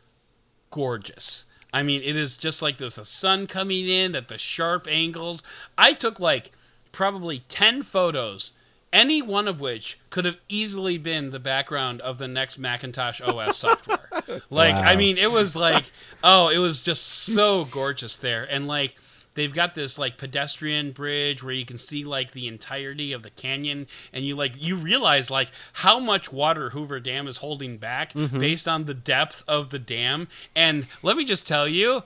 [0.71, 1.47] gorgeous.
[1.73, 5.43] I mean, it is just like there's the sun coming in at the sharp angles.
[5.77, 6.53] I took like
[6.93, 8.53] probably ten photos,
[8.93, 13.57] any one of which could have easily been the background of the next Macintosh OS
[13.57, 13.99] software.
[14.51, 15.91] Like, I mean, it was like,
[16.23, 18.95] oh, it was just so gorgeous there, and like
[19.35, 23.31] they've got this like pedestrian bridge where you can see like the entirety of the
[23.31, 28.13] canyon and you like you realize like how much water Hoover Dam is holding back
[28.13, 28.39] mm-hmm.
[28.39, 32.03] based on the depth of the dam and let me just tell you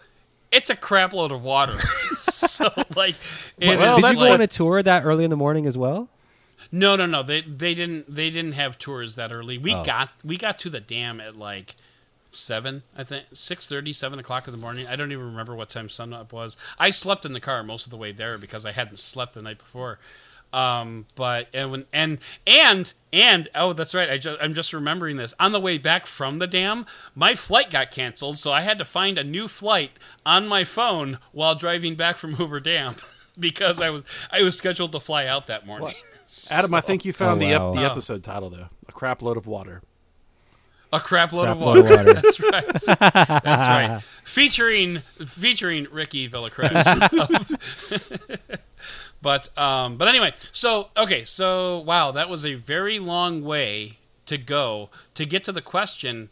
[0.53, 1.79] it's a crap load of water.
[2.19, 3.17] so like,
[3.59, 6.09] it Well, Did you like- on a tour that early in the morning as well?
[6.71, 7.23] No, no, no.
[7.23, 9.59] They they didn't they didn't have tours that early.
[9.59, 9.83] We Oh.
[9.85, 11.75] got we got to the dam at like
[12.31, 14.87] seven, I think six thirty, seven o'clock in the morning.
[14.87, 16.57] I don't even remember what time sunup was.
[16.79, 19.43] I slept in the car most of the way there because I hadn't slept the
[19.43, 19.99] night before.
[20.55, 24.11] Um, but and when and and and oh, that's right.
[24.11, 25.35] I just I'm just remembering this.
[25.41, 26.85] On the way back from the dam,
[27.15, 29.93] my flight got canceled, so I had to find a new flight
[30.27, 32.97] on my phone while driving back from Hoover Dam
[33.41, 35.95] because I was I was scheduled to fly out that morning.
[36.53, 37.93] Adam, I think you found Oh, the, ep- the Oh.
[37.93, 38.69] episode title though.
[38.89, 39.83] A crap load of water.
[40.95, 41.95] A crap load Crap of load water.
[41.95, 42.15] of water.
[42.21, 42.67] That's right.
[42.67, 44.01] That's right.
[44.25, 46.85] Featuring featuring Ricky Villacruz.
[49.23, 54.37] but um but anyway, so okay, so wow, that was a very long way to
[54.39, 56.29] go to get to the question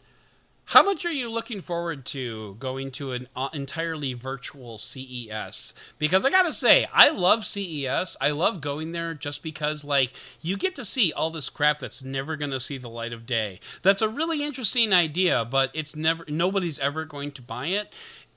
[0.71, 5.73] how much are you looking forward to going to an uh, entirely virtual CES?
[5.99, 8.15] Because I gotta say, I love CES.
[8.21, 12.05] I love going there just because, like, you get to see all this crap that's
[12.05, 13.59] never gonna see the light of day.
[13.81, 17.93] That's a really interesting idea, but it's never nobody's ever going to buy it.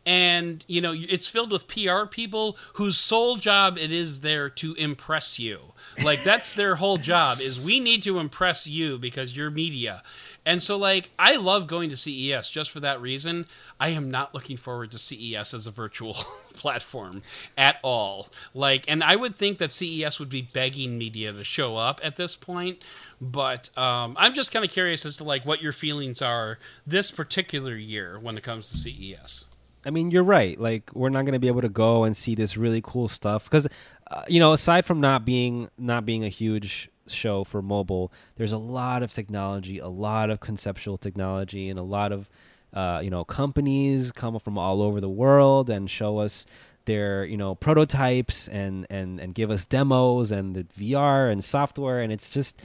[0.06, 4.74] And you know, it's filled with PR people whose sole job it is there to
[4.74, 5.60] impress you.
[6.02, 10.02] Like that's their whole job is we need to impress you because you're media.
[10.46, 13.46] And so, like, I love going to CES just for that reason.
[13.80, 16.14] I am not looking forward to CES as a virtual
[16.54, 17.22] platform
[17.56, 18.28] at all.
[18.52, 22.16] Like, and I would think that CES would be begging media to show up at
[22.16, 22.82] this point.
[23.20, 27.10] But um, I'm just kind of curious as to like what your feelings are this
[27.10, 29.46] particular year when it comes to CES.
[29.86, 30.58] I mean, you're right.
[30.58, 33.44] Like, we're not going to be able to go and see this really cool stuff
[33.44, 33.66] because,
[34.10, 38.52] uh, you know, aside from not being not being a huge show for mobile, there's
[38.52, 42.28] a lot of technology, a lot of conceptual technology, and a lot of,
[42.72, 46.46] uh, you know, companies come from all over the world and show us
[46.86, 52.00] their, you know, prototypes and and and give us demos and the VR and software,
[52.00, 52.60] and it's just,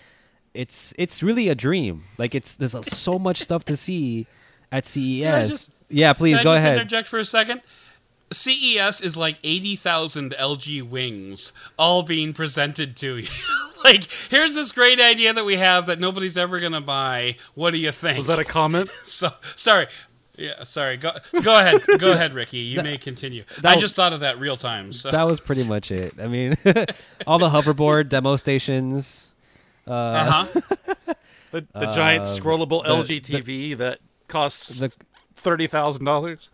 [0.53, 2.03] it's it's really a dream.
[2.17, 4.27] Like, it's there's so much stuff to see
[4.71, 5.49] at CES.
[5.49, 6.77] Just- yeah, please go ahead.
[6.77, 7.61] interject for a second?
[8.31, 13.27] CES is like 80,000 LG wings all being presented to you.
[13.83, 17.35] like, here's this great idea that we have that nobody's ever going to buy.
[17.55, 18.17] What do you think?
[18.19, 18.89] Was that a comment?
[19.03, 19.87] so, sorry.
[20.37, 20.95] Yeah, sorry.
[20.97, 21.11] Go,
[21.43, 21.81] go ahead.
[21.99, 22.59] Go ahead, Ricky.
[22.59, 23.43] You may continue.
[23.63, 24.93] I was- just thought of that real time.
[24.93, 25.11] So.
[25.11, 26.13] that was pretty much it.
[26.19, 26.55] I mean,
[27.27, 29.31] all the hoverboard demo stations.
[29.85, 30.45] uh-huh.
[31.51, 34.91] The, the giant Uh, scrollable the- LG TV that costs The,
[35.35, 36.49] thirty thousand dollars.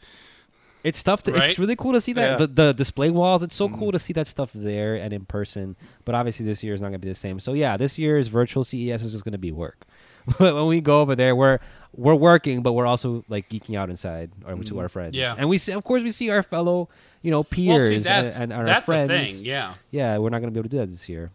[0.86, 1.34] It's tough to.
[1.34, 1.50] Right?
[1.50, 2.38] It's really cool to see that Yeah.
[2.38, 3.42] the, the display walls.
[3.42, 3.78] It's so mm.
[3.78, 5.76] cool to see that stuff there and in person.
[6.06, 7.40] But obviously, this year is not going to be the same.
[7.40, 9.86] So yeah, this year's virtual CES is just going to be work.
[10.40, 11.60] But when we go over there, we're
[11.94, 14.80] we're working, but we're also like geeking out inside or to mm.
[14.80, 15.16] our friends.
[15.16, 15.34] Yeah.
[15.38, 16.90] and we see, of course, we see our fellow,
[17.22, 19.10] you know, Well, peers see, that's, and, and our that's friends.
[19.10, 19.46] the thing.
[19.46, 19.74] Yeah.
[19.92, 21.32] Yeah, we're not going to be able to do that this year,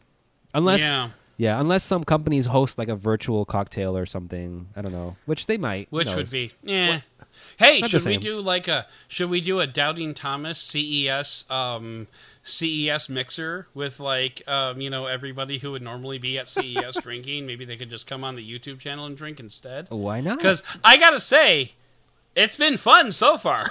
[0.54, 1.10] unless yeah.
[1.40, 4.68] Yeah, unless some companies host like a virtual cocktail or something.
[4.76, 5.86] I don't know, which they might.
[5.90, 7.00] Which would be yeah.
[7.58, 12.06] Hey, Not should we do like a should we do a Doubting Thomas CES um
[12.42, 17.46] CES mixer with like um you know everybody who would normally be at CES drinking
[17.46, 20.40] maybe they could just come on the YouTube channel and drink instead Why not?
[20.40, 21.72] cuz I got to say
[22.34, 23.68] it's been fun so far.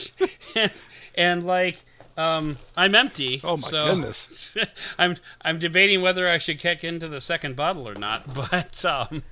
[0.56, 0.72] and,
[1.14, 1.84] and like
[2.16, 3.40] um, I'm empty.
[3.44, 4.56] Oh my so goodness.
[4.98, 8.34] I'm I'm debating whether I should kick into the second bottle or not.
[8.34, 9.22] But um,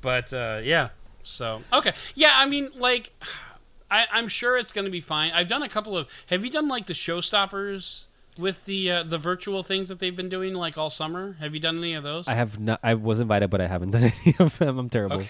[0.00, 0.90] but uh, yeah.
[1.22, 2.32] So okay, yeah.
[2.34, 3.12] I mean, like,
[3.90, 5.32] I, I'm sure it's going to be fine.
[5.32, 6.08] I've done a couple of.
[6.26, 8.06] Have you done like the showstoppers
[8.38, 11.36] with the uh, the virtual things that they've been doing like all summer?
[11.40, 12.28] Have you done any of those?
[12.28, 12.80] I have not.
[12.82, 14.78] I was invited, but I haven't done any of them.
[14.78, 15.22] I'm terrible.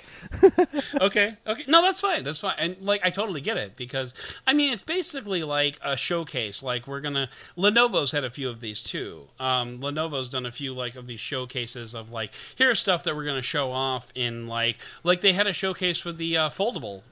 [1.00, 4.14] okay okay no that's fine that's fine and like i totally get it because
[4.46, 8.60] i mean it's basically like a showcase like we're gonna lenovo's had a few of
[8.60, 13.04] these too um, lenovo's done a few like of these showcases of like here's stuff
[13.04, 16.48] that we're gonna show off in like like they had a showcase for the uh,
[16.48, 17.02] foldable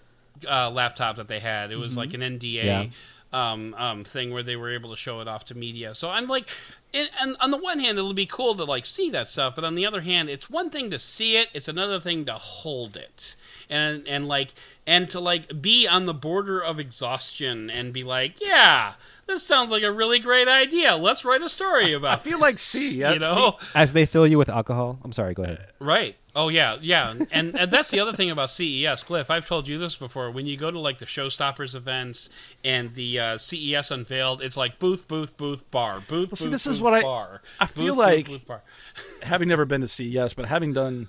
[0.48, 2.86] uh, laptop that they had it was like an nda Yeah.
[3.32, 5.94] Um, um, thing where they were able to show it off to media.
[5.94, 6.48] So I'm like,
[6.94, 9.64] and, and on the one hand, it'll be cool to like see that stuff, but
[9.64, 12.96] on the other hand, it's one thing to see it; it's another thing to hold
[12.96, 13.36] it,
[13.68, 14.54] and and like
[14.86, 18.94] and to like be on the border of exhaustion and be like, yeah.
[19.28, 20.96] This sounds like a really great idea.
[20.96, 22.12] Let's write a story about.
[22.14, 22.96] I feel like C.
[23.12, 24.98] you know, As they fill you with alcohol.
[25.04, 25.34] I'm sorry.
[25.34, 25.66] Go ahead.
[25.78, 26.16] Right.
[26.34, 29.28] Oh yeah, yeah, and and that's the other thing about CES, Cliff.
[29.30, 30.30] I've told you this before.
[30.30, 32.30] When you go to like the Showstoppers events
[32.64, 36.36] and the uh, CES unveiled, it's like booth, booth, booth, bar, booth.
[36.38, 37.42] see, booth, this is what I- bar.
[37.60, 38.62] I Booth, feel booth, like- booth, bar.
[39.22, 41.08] having never been to CES, but having done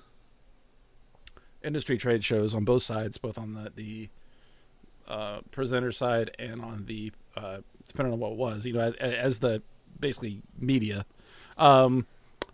[1.62, 4.08] industry trade shows on both sides, both on the the
[5.08, 7.58] uh, presenter side and on the uh,
[7.90, 9.62] depending on what it was, you know, as, as the
[9.98, 11.04] basically media.
[11.58, 12.06] Um,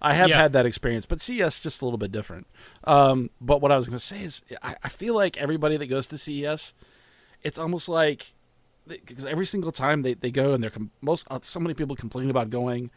[0.02, 0.36] I have Yeah.
[0.42, 2.46] had that experience, but CES just a little bit different.
[2.84, 5.86] Um, but what I was going to say is, I, I feel like everybody that
[5.86, 6.74] goes to CES,
[7.42, 8.34] it's almost like
[8.86, 11.96] because every single time they, they go and they're com- most uh, so many people
[11.96, 12.90] complain about going,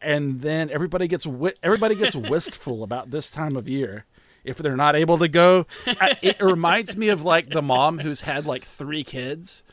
[0.00, 4.04] and then everybody gets wi- everybody gets wistful about this time of year
[4.44, 5.66] if they're not able to go.
[5.86, 9.64] I- it reminds me of like the mom who's had like three kids.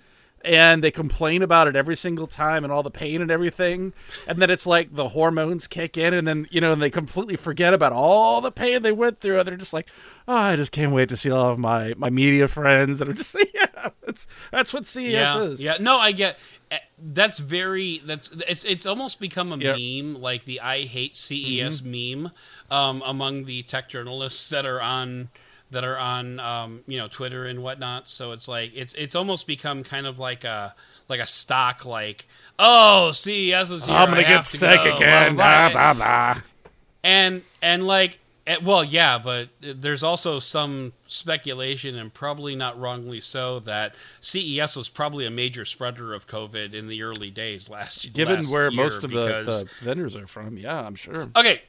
[0.43, 3.93] And they complain about it every single time and all the pain and everything.
[4.27, 7.35] And then it's like the hormones kick in, and then, you know, and they completely
[7.35, 9.39] forget about all the pain they went through.
[9.39, 9.87] And they're just like,
[10.27, 13.01] oh, I just can't wait to see all of my, my media friends.
[13.01, 15.61] And I'm just like, yeah, that's, that's what CES yeah, is.
[15.61, 15.77] yeah.
[15.79, 16.39] No, I get.
[16.71, 18.01] eh, That's very.
[18.05, 18.63] That's it's.
[18.63, 19.77] It's almost become a Yep.
[19.77, 22.21] meme, like the "I hate CES" Mm-hmm.
[22.23, 22.31] meme,
[22.71, 25.29] um, among the tech journalists that are on
[25.71, 28.07] that are on um, you know Twitter and whatnot.
[28.09, 30.75] So it's like it's it's almost become kind of like a
[31.09, 32.27] like a stock like
[32.59, 33.95] oh CES is here.
[33.95, 35.35] I'm gonna I get sick go, again.
[35.35, 36.41] blah, Blah, blah, blah.
[37.03, 43.19] and and like eh, well yeah but there's also some speculation and probably not wrongly
[43.19, 48.05] so that ces was probably a major spreader of covid in the early days last
[48.05, 48.13] year.
[48.13, 51.29] Given last where year most of the, the vendors are from, yeah, I'm sure.
[51.35, 51.61] okay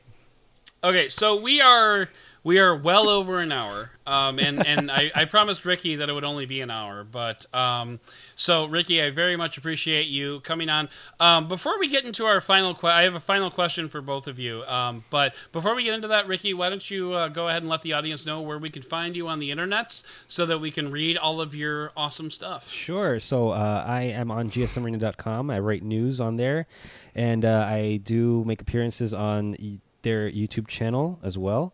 [0.85, 2.09] okay so we are
[2.45, 6.13] we are well over an hour um, and and I, I promised ricky that it
[6.13, 8.01] would only be an hour but um,
[8.35, 10.89] so ricky i very much appreciate you coming on
[11.21, 14.27] um, before we get into our final que- i have a final question for both
[14.27, 17.47] of you um, but before we get into that ricky why don't you uh, go
[17.47, 20.45] ahead and let the audience know where we can find you on the internets so
[20.45, 23.21] that we can read all of your awesome stuff Sure.
[23.21, 25.51] So uh, I am on gsmarena.com.
[25.51, 26.67] I write news on there,
[27.15, 29.55] and uh, I do make appearances on
[30.03, 31.73] their YouTube channel as well.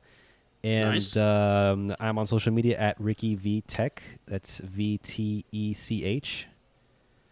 [0.65, 1.17] And Nice.
[1.17, 4.03] um, I'm on social media at Ricky V Tech.
[4.27, 6.47] That's V T E C H.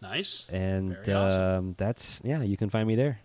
[0.01, 1.43] nice And awesome.
[1.43, 3.19] um, that's yeah, you can find me there.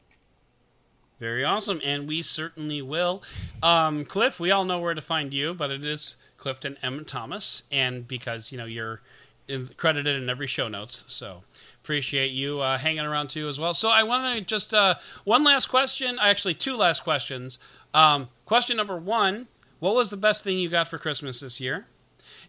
[1.20, 3.23] Very awesome, and we certainly will.
[3.62, 7.05] Um, Cliff, we all know where to find you, but it is Clifton M.
[7.05, 9.01] Thomas, and because you know you're
[9.48, 11.43] in, credited in every show notes, so
[11.82, 13.74] appreciate you uh, hanging around too as well.
[13.74, 17.59] So I want to just uh, one last question, actually two last questions.
[17.93, 19.48] Um, question number one:
[19.81, 21.86] What was the best thing you got for Christmas this year?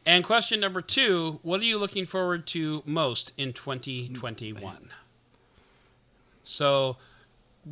[0.05, 4.89] And question number two: What are you looking forward to most in 2021?
[6.43, 6.97] So.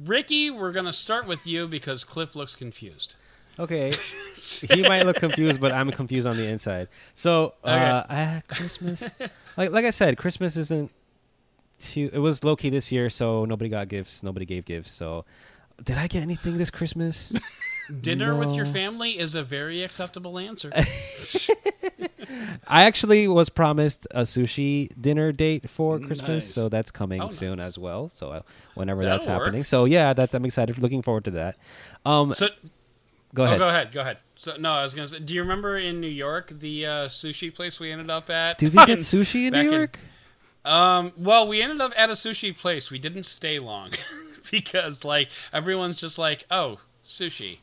[0.05, 3.17] Ricky, we're going to start with you because Cliff looks confused.
[3.61, 3.93] Okay,
[4.73, 6.87] he might look confused, but I'm confused on the inside.
[7.13, 8.15] So, uh, Okay.
[8.15, 9.03] I, Christmas,
[9.57, 10.91] like like I said, Christmas isn't
[11.79, 12.09] too.
[12.11, 14.91] It was low key this year, so nobody got gifts, nobody gave gifts.
[14.91, 15.25] So,
[15.83, 17.33] did I get anything this Christmas?
[18.01, 20.71] Dinner with your family is a very acceptable answer.
[22.67, 26.53] I actually was promised a sushi dinner date for Christmas, Nice.
[26.53, 28.07] so that's coming Oh, soon as well.
[28.07, 28.43] So
[28.75, 29.65] whenever That'll that's happening, work.
[29.65, 31.57] so yeah, that's I'm excited, looking forward to that.
[32.05, 32.47] Um, so,
[33.33, 33.59] go oh, ahead.
[33.59, 34.17] go ahead, go ahead.
[34.35, 36.89] So, no, I was going to say, do you remember in New York the uh,
[37.05, 38.57] sushi place we ended up at?
[38.57, 39.99] Did we get sushi in New in- York?
[40.63, 42.91] Um, well, we ended up at a sushi place.
[42.91, 43.91] We didn't stay long
[44.51, 47.57] because, like, everyone's just like, "Oh, sushi."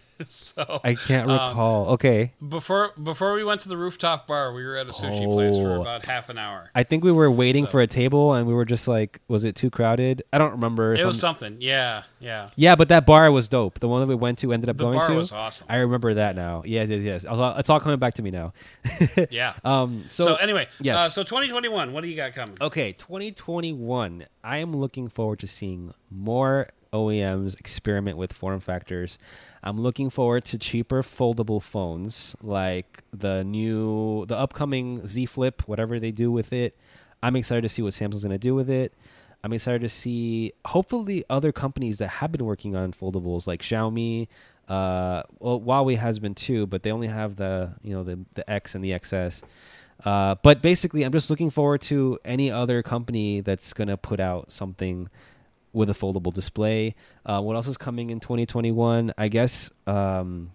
[0.24, 1.86] so I can't um, recall.
[1.90, 2.32] okay.
[2.48, 5.72] before before we went to the rooftop bar, we were at a sushi place for
[5.76, 5.80] Oh.
[5.82, 6.70] about half an hour.
[6.74, 9.44] I think we were waiting So- for a table and we were just like, was
[9.44, 10.22] it too crowded?
[10.32, 10.94] I don't remember.
[10.94, 12.46] It was I'm- something, yeah, yeah.
[12.56, 13.80] yeah, but that bar was dope.
[13.80, 15.14] The one that we went to, ended up The going bar to.
[15.14, 15.66] was awesome.
[15.70, 16.62] I remember that now.
[16.64, 17.24] Yes, yes, yes.
[17.24, 18.52] It's all- It's all coming back to me now.
[19.30, 19.54] Yeah.
[19.64, 20.04] Um.
[20.08, 20.98] So, So, anyway, yes.
[20.98, 22.56] uh, so 2021, what do you got coming?
[22.60, 24.26] okay, 2021.
[24.42, 29.18] I am looking forward to seeing more OEMs experiment with form factors.
[29.64, 35.98] I'm looking forward to cheaper foldable phones like the new, the upcoming Z Flip, whatever
[35.98, 36.76] they do with it.
[37.22, 38.92] I'm excited to see what Samsung's going to do with it.
[39.42, 44.28] I'm excited to see hopefully other companies that have been working on foldables like Xiaomi.
[44.68, 48.48] Uh, well, Huawei has been too, but they only have the you know the the
[48.50, 49.42] X and the XS.
[50.04, 54.52] Uh, but basically, I'm just looking forward to any other company that's gonna put out
[54.52, 55.08] something
[55.74, 56.94] with a foldable display.
[57.26, 59.12] Uh, what else is coming in 2021?
[59.18, 60.52] I guess um,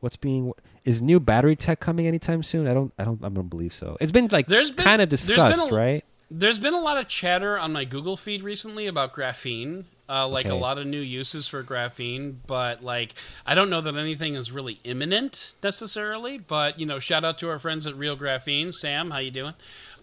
[0.00, 0.52] what's being
[0.84, 2.66] is new battery tech coming anytime soon?
[2.66, 3.96] I don't, I don't, I don't believe so.
[4.00, 6.04] It's been like There's been- kind of there's been discussed, a- right?
[6.30, 10.46] There's been a lot of chatter on my Google feed recently about graphene, uh, like
[10.46, 13.14] a lot of new uses for graphene, but like
[13.46, 16.36] I don't know that anything is really imminent necessarily.
[16.36, 19.54] But you know, shout out to our friends at Real Graphene, Sam, how you doing?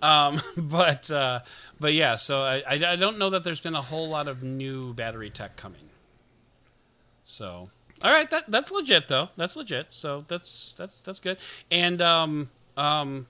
[0.05, 1.39] Um, but uh,
[1.79, 4.43] but yeah, so I, I I don't know that there's been a whole lot of
[4.43, 5.81] new battery tech coming.
[7.23, 7.69] So
[8.03, 9.29] all right, that that's legit though.
[9.37, 9.87] That's legit.
[9.93, 11.37] So that's that's that's good.
[11.71, 13.27] And um um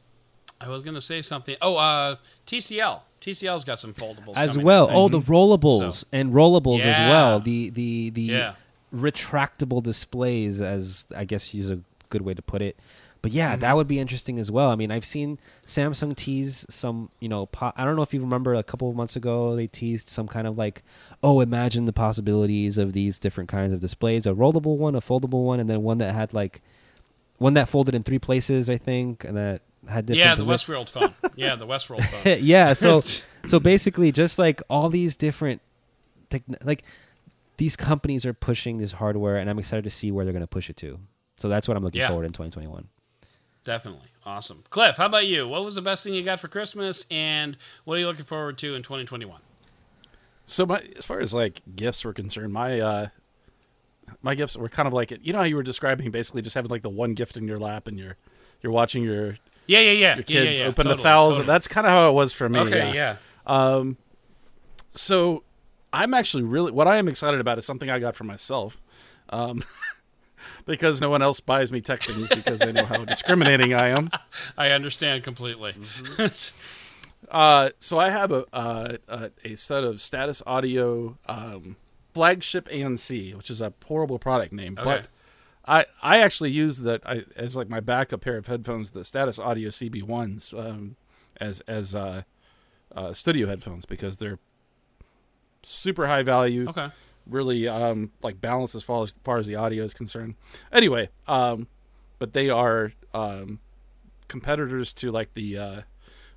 [0.60, 1.56] I was gonna say something.
[1.62, 2.16] Oh, uh,
[2.46, 3.02] TCL.
[3.22, 4.86] TCL's got some foldables as coming, well.
[4.88, 4.98] think.
[4.98, 7.40] Oh, the rollables So- and rollables as well.
[7.40, 8.54] The the the Yeah.
[8.94, 11.80] retractable displays, as I guess is a
[12.10, 12.78] good way to put it.
[13.26, 13.62] But yeah, Mm-hmm.
[13.62, 14.70] that would be interesting as well.
[14.70, 18.22] I mean, I've seen Samsung tease some, you know, po- I don't know if you
[18.22, 20.84] remember a couple of months ago they teased some kind of like,
[21.24, 25.44] oh, imagine the possibilities of these different kinds of displays: a rollable one, a foldable
[25.44, 26.62] one, and then one that had like
[27.40, 30.20] one that folded in three places, I think, and that had different.
[30.26, 31.14] yeah, the Westworld phone.
[31.36, 32.38] Yeah, the Westworld phone.
[32.42, 33.02] yeah so
[33.46, 35.62] so basically just like all these different
[36.30, 36.84] techn like
[37.58, 40.48] these companies are pushing this hardware and i'm excited to see where they're going to
[40.48, 40.98] push it to
[41.38, 42.08] so that's what i'm looking Yeah.
[42.08, 42.88] forward in 2021
[43.66, 44.64] Definitely awesome.
[44.70, 45.48] Cliff, how about you?
[45.48, 48.58] What was the best thing you got for Christmas, and what are you looking forward
[48.60, 49.42] to in 2021?
[50.46, 53.08] So my as far as like gifts were concerned, my uh
[54.22, 56.54] my gifts were kind of like it you know how you were describing basically just
[56.56, 58.16] having like the one gift in your lap and you're
[58.62, 59.92] you're watching your Yeah, yeah, yeah.
[59.92, 60.70] your yeah, kids yeah, yeah.
[60.70, 61.32] open Totally, the thousand.
[61.34, 61.48] totally.
[61.48, 62.60] That's kind of how it was for me.
[62.60, 62.94] okay.
[62.94, 63.16] Yeah.
[63.48, 63.98] Um,
[64.92, 65.44] so
[65.92, 68.80] I'm actually really what I am excited about is something I got for myself.
[69.30, 69.64] Um,
[70.66, 74.10] because no one else buys me tech things because they know how discriminating I am.
[74.58, 75.74] I understand completely.
[75.74, 76.58] Mm-hmm.
[77.32, 81.76] Uh, so I have a uh, a, a set of Status Audio um,
[82.14, 84.84] flagship ANC, which is a horrible product name, Okay.
[84.84, 85.08] but
[85.68, 89.40] I I actually use that I, as like my backup pair of headphones, the Status
[89.40, 90.98] Audio CB ones, um,
[91.42, 92.24] as as uh,
[92.96, 94.40] uh, studio headphones because they're
[95.64, 96.90] super high value okay.
[97.30, 100.36] Really um like balanced as far as, far as the audio is concerned.
[100.72, 101.68] Anyway, um
[102.20, 103.60] but they are um
[104.28, 105.82] competitors to like the uh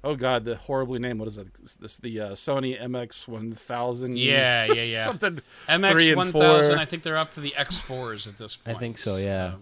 [0.04, 1.48] oh god, the horribly named what is it?
[1.80, 5.04] This the uh, Sony MX 1000 Yeah, yeah, yeah.
[5.06, 6.78] something MX one thousand.
[6.78, 8.76] I think they're up to the X4s at this point.
[8.76, 9.54] i think so yeah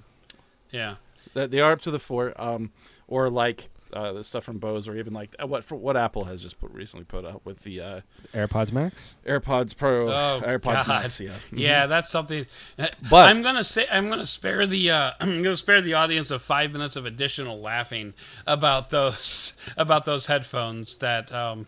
[0.70, 0.96] Yeah.
[1.34, 2.70] that they are up to the 4 um
[3.08, 6.24] or like uh, the stuff from Bose, or even like uh, what for, what Apple
[6.24, 8.00] has just put recently put out with the uh,
[8.34, 10.88] airpods max AirPods Pro, Oh AirPods God.
[10.88, 11.32] Max, yeah.
[11.52, 12.46] Yeah, that's something.
[12.76, 16.42] But- I'm gonna say I'm gonna spare the uh, I'm gonna spare the audience of
[16.42, 18.14] five minutes of additional laughing
[18.46, 21.66] about those about those headphones that um,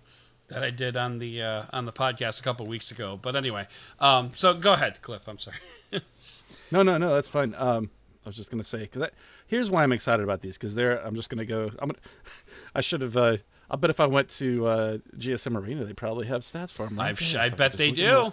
[0.48, 3.18] that I did on the uh, on the podcast a couple weeks ago.
[3.20, 3.66] But anyway,
[4.00, 5.28] um, so go ahead, Cliff.
[5.28, 5.56] I'm sorry.
[6.70, 7.54] No, no, no, that's fine.
[7.56, 7.88] Um,
[8.26, 9.08] I was just gonna say because
[9.48, 11.04] here's why I'm excited about these because they're.
[11.04, 11.64] I'm just gonna go.
[11.80, 11.88] I'm.
[11.88, 11.98] Gonna,
[12.74, 13.16] I should have.
[13.16, 13.36] Uh,
[13.70, 16.98] I bet if I went to uh, GSM Arena, they probably have stats for them.
[17.00, 18.32] I, sh- I bet they do.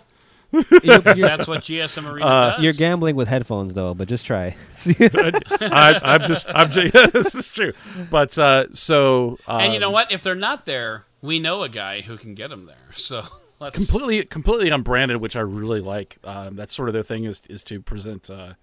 [0.84, 2.64] you're, 'Cause that's what GSM Arena does.
[2.64, 4.56] you're gambling with headphones though but just try
[5.00, 6.48] I, I'm just.
[6.54, 6.94] I'm just.
[7.14, 7.74] this is true.
[8.10, 9.38] But uh, so.
[9.48, 10.12] Um, and you know what?
[10.12, 12.76] If they're not there, we know a guy who can get them there.
[12.94, 13.24] So
[13.60, 16.18] let's completely completely unbranded, which I really like.
[16.24, 18.54] Um, that's sort of their thing is is to present uh,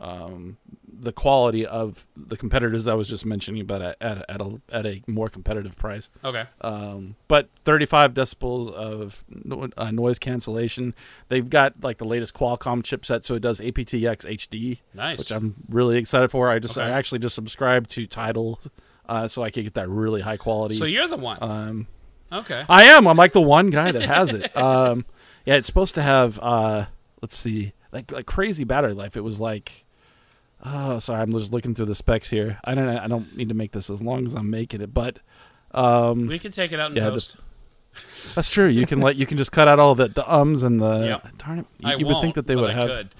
[0.00, 0.56] um,
[1.02, 4.86] the quality of the competitors I was just mentioning, but at at, at a at
[4.86, 6.10] a more competitive price.
[6.24, 6.44] Okay.
[6.62, 10.94] Um, but 35 decibels of no, uh, noise cancellation.
[11.28, 15.18] They've got like the latest Qualcomm chipset, so it does aptX HD, Nice.
[15.18, 16.50] which I'm really excited for.
[16.50, 16.86] I just Okay.
[16.86, 18.58] I actually just subscribed to Tidal,
[19.08, 20.74] uh, so I could get that really high quality.
[20.74, 21.38] So you're the one.
[21.42, 21.86] um,
[22.32, 22.64] okay.
[22.68, 23.06] I am.
[23.06, 24.50] I'm like the one guy that has it.
[24.56, 25.04] Um,
[25.46, 26.38] yeah, it's supposed to have.
[26.42, 26.86] Uh,
[27.22, 29.16] let's see, like like crazy battery life.
[29.16, 29.84] It was like.
[30.64, 31.22] Oh, sorry.
[31.22, 32.58] I'm just looking through the specs here.
[32.64, 32.88] I don't.
[32.88, 35.20] I don't need to make this as long as I'm making it, but
[35.72, 37.36] um, we can take it out and yeah, post.
[38.34, 38.66] that's true.
[38.66, 40.98] You can let you can just cut out all the, the ums and the.
[41.06, 41.38] Yep.
[41.38, 41.66] Darn it!
[41.78, 43.10] You, I you would think that they would I have.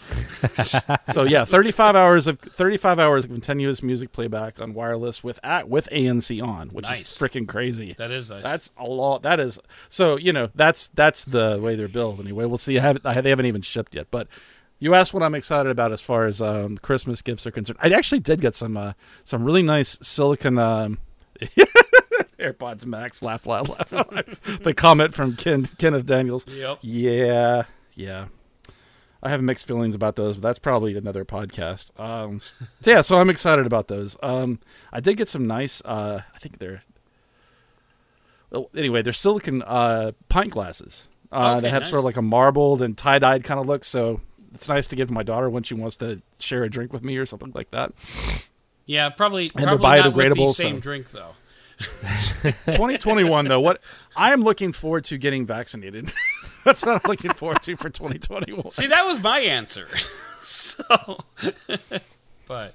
[1.13, 5.69] So yeah, 35 hours of 35 hours of continuous music playback on wireless with at
[5.69, 7.13] with ANC on, which Nice.
[7.13, 7.95] is freaking crazy.
[7.99, 8.43] That is nice.
[8.45, 9.23] That's a lot.
[9.23, 9.59] That is
[9.89, 10.17] so.
[10.17, 12.21] You know, that's that's the way they're built.
[12.21, 12.79] Anyway, we'll see.
[12.79, 14.09] I haven't, I, they haven't even shipped yet.
[14.11, 14.29] But
[14.81, 17.79] you asked what I'm excited about as far as um, Christmas gifts are concerned.
[17.81, 20.99] I actually did get some uh, some really nice silicon um,
[22.39, 23.23] AirPods Max.
[23.23, 23.91] Laugh loud, laugh
[24.63, 26.47] the comment from Ken Kenneth Daniels.
[26.49, 26.79] Yep.
[26.83, 28.27] Yeah, yeah.
[29.23, 31.99] I have mixed feelings about those, but that's probably another podcast.
[32.01, 32.41] Um,
[32.81, 34.17] so yeah, so I'm excited about those.
[34.23, 34.61] Um,
[34.93, 35.83] I did get some nice.
[35.85, 36.81] Uh, I think they're.
[38.51, 41.07] Well, anyway, they're silicon uh, pint glasses.
[41.31, 43.85] Uh, Okay, they have sort of like a marbled and tie dyed kind of look.
[43.85, 44.21] So
[44.53, 47.03] it's nice to give to my daughter when she wants to share a drink with
[47.03, 47.93] me or something like that.
[48.87, 49.51] Yeah, probably.
[49.55, 51.33] they're probably not with the biodegradable, same so- drink though.
[52.43, 53.81] 2021 though, what
[54.17, 56.13] I am looking forward to getting vaccinated.
[56.65, 58.71] That's what I'm looking forward to for 2021.
[58.71, 59.89] See, that was my answer.
[59.97, 61.19] so,
[62.47, 62.75] but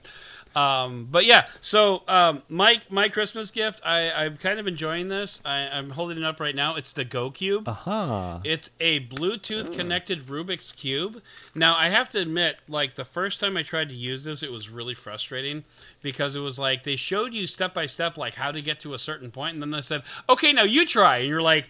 [0.55, 5.41] Um, but yeah, so um, my my Christmas gift, I, I'm kind of enjoying this.
[5.43, 6.75] I, I'm holding it up right now.
[6.75, 7.67] It's the Go Cube.
[7.67, 8.39] Aha.
[8.45, 11.21] It's a Bluetooth connected Rubik's Cube.
[11.55, 14.51] Now, I have to admit, like the first time I tried to use this, it
[14.51, 15.65] was really frustrating
[16.01, 18.93] because it was like they showed you step by step, like how to get to
[18.93, 21.17] a certain point, and then they said, okay, now you try.
[21.17, 21.69] And you're like,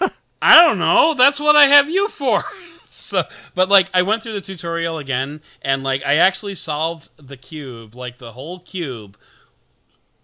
[0.42, 1.14] I don't know.
[1.14, 2.42] That's what I have you for.
[2.96, 3.24] so,
[3.54, 7.94] but like I went through the tutorial again, and like I actually solved the cube,
[7.94, 9.16] like the whole cube,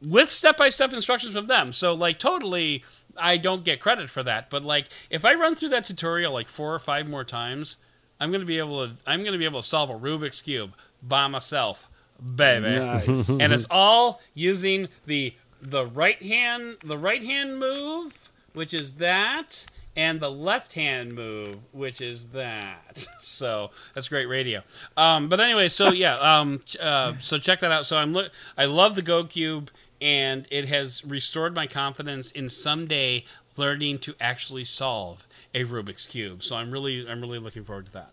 [0.02, 1.72] with step by step instructions from them.
[1.72, 2.84] So like totally,
[3.16, 4.50] I don't get credit for that.
[4.50, 7.78] But like if I run through that tutorial like four or five more times,
[8.20, 8.94] I'm gonna be able to.
[9.06, 11.88] I'm gonna be able to solve a Rubik's cube by myself,
[12.36, 13.28] baby Nice.
[13.28, 19.66] and it's all using the the right hand the right hand move which is that
[19.96, 23.06] and the left hand move which is that.
[23.20, 24.62] So that's great radio.
[24.96, 27.86] Um, but anyway so yeah um, uh, so check that out.
[27.86, 29.70] So i'm look i love the go cube
[30.00, 33.24] and it has restored my confidence in someday
[33.56, 36.42] learning to actually solve a rubik's cube.
[36.42, 38.10] So i'm really i'm really looking forward to that.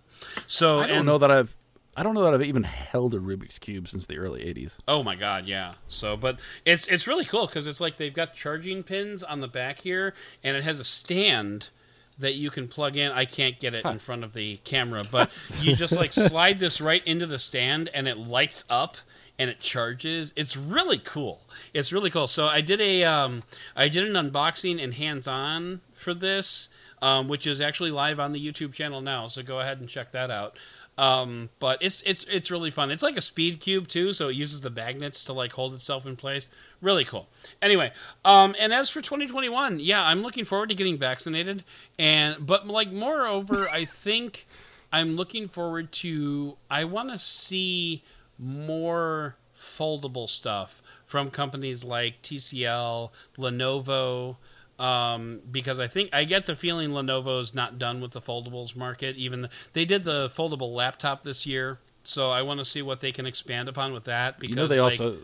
[0.48, 1.56] So I don't and- know that I've
[1.96, 4.78] I don't know that I've even held a Rubik's cube since the early '80s.
[4.88, 5.74] Oh my god, yeah.
[5.88, 9.48] So, but it's it's really cool because it's like they've got charging pins on the
[9.48, 10.14] back here,
[10.44, 11.70] and it has a stand
[12.18, 13.12] that you can plug in.
[13.12, 15.32] I can't get it in front of the camera, but
[15.62, 18.98] you just like slide this right into the stand, and it lights up
[19.38, 20.34] and it charges.
[20.36, 21.42] It's really cool.
[21.74, 22.28] It's really cool.
[22.28, 23.44] So I did a um,
[23.76, 26.70] I did an unboxing and hands on for this,
[27.02, 29.28] um, which is actually live on the YouTube channel now.
[29.28, 30.58] So go ahead and check that out.
[30.98, 32.90] Um, but it's it's it's really fun.
[32.90, 36.06] It's like a speed cube too, so it uses the magnets to like hold itself
[36.06, 36.48] in place.
[36.82, 37.28] Really cool.
[37.62, 37.92] Anyway,
[38.24, 41.64] um, and as for 2021, yeah, I'm looking forward to getting vaccinated.
[42.00, 44.46] And but like moreover, I think
[44.92, 46.58] I'm looking forward to.
[46.70, 48.04] I want to see
[48.40, 54.38] more foldable stuff from companies like TCL, Lenovo
[54.80, 59.16] um, because I think I get the feeling Lenovo's not done with the foldables market.
[59.16, 63.00] Even the, they did the foldable laptop this year, so I want to see what
[63.00, 64.40] they can expand upon with that.
[64.40, 65.18] Because You know, they like, also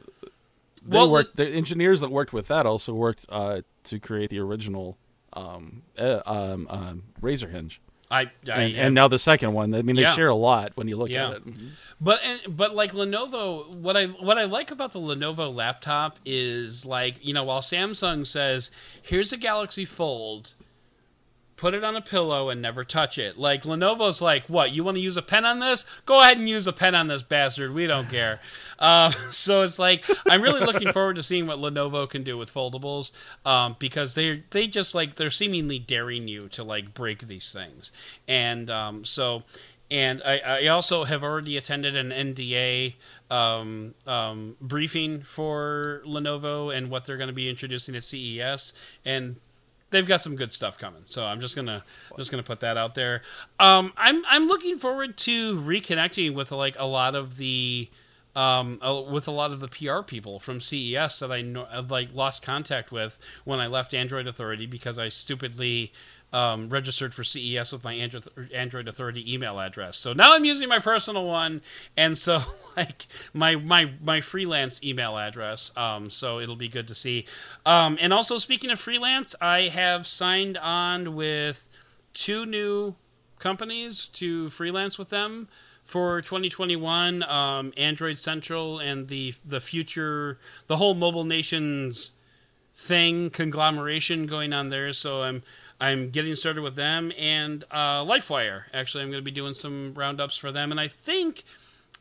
[0.86, 1.36] they Well, worked.
[1.36, 4.98] The engineers that worked with that also worked uh, to create the original
[5.34, 8.22] um, uh, um, um, Razr Hinge, I,
[8.52, 9.74] I and, and now the second one.
[9.74, 10.14] I mean, they Yeah.
[10.14, 11.30] share a lot when you look Yeah.
[11.30, 11.48] at it.
[11.48, 11.68] Mm-hmm.
[12.00, 16.86] But and, but like Lenovo, what I what I like about the Lenovo laptop is
[16.86, 18.70] like you know while Samsung says
[19.02, 20.54] here's a Galaxy Fold,
[21.62, 23.38] put it on a pillow and never touch it.
[23.38, 25.86] Like Lenovo's like what you want to use a pen on this?
[26.08, 27.72] Go ahead and use a pen on this bastard.
[27.72, 28.40] We don't care.
[28.80, 32.52] Uh, so it's like I'm really looking forward to seeing what Lenovo can do with
[32.52, 33.12] foldables
[33.46, 37.92] um, because they they just like they're seemingly daring you to like break these things
[38.28, 39.44] and um, so
[39.92, 42.96] and I, I also have already attended an NDA
[43.30, 48.74] um, um, briefing for Lenovo and what they're going to be introducing at CES,
[49.04, 49.36] and
[49.92, 51.02] they've got some good stuff coming.
[51.06, 51.84] So I'm just gonna
[52.18, 53.22] just gonna put that out there.
[53.60, 57.90] Um, I'm I'm looking forward to reconnecting with like a lot of the.
[58.34, 58.80] Um,
[59.12, 62.90] with a lot of the PR people from CES that I know, like lost contact
[62.90, 65.92] with when I left Android Authority because I stupidly
[66.34, 69.98] um, registered for CES with my Android, Android Authority email address.
[69.98, 71.62] So now I'm using my personal one,
[71.98, 72.40] and so
[72.78, 75.76] like my my my freelance email address.
[75.78, 77.26] Um, so it'll be good to see.
[77.66, 81.68] Um, and also speaking of freelance, I have signed on with
[82.14, 82.96] two new
[83.40, 85.48] companies to freelance with them
[85.84, 90.38] for 2021 um, android central and the the future
[90.68, 92.14] the whole mobile nations
[92.74, 94.92] thing conglomeration going on there.
[94.92, 95.44] So I'm
[95.82, 98.64] I'm getting started with them and uh, LifeWire.
[98.74, 101.44] Actually, I'm going to be doing some roundups for them, and I think.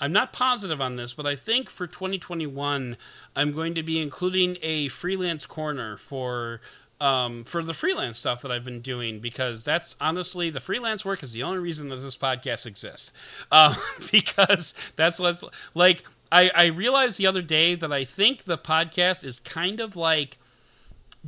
[0.02, 2.96] I'm not positive on this, but I think for 2021,
[3.36, 6.62] I'm going to be including a freelance corner for
[7.00, 11.22] um, for the freelance stuff that I've been doing because that's honestly the freelance work
[11.22, 13.12] is the only reason that this podcast exists.
[13.52, 13.74] Uh,
[14.12, 15.44] because that's what's
[15.74, 16.04] like.
[16.32, 20.38] I, I realized the other day that I think the podcast is kind of like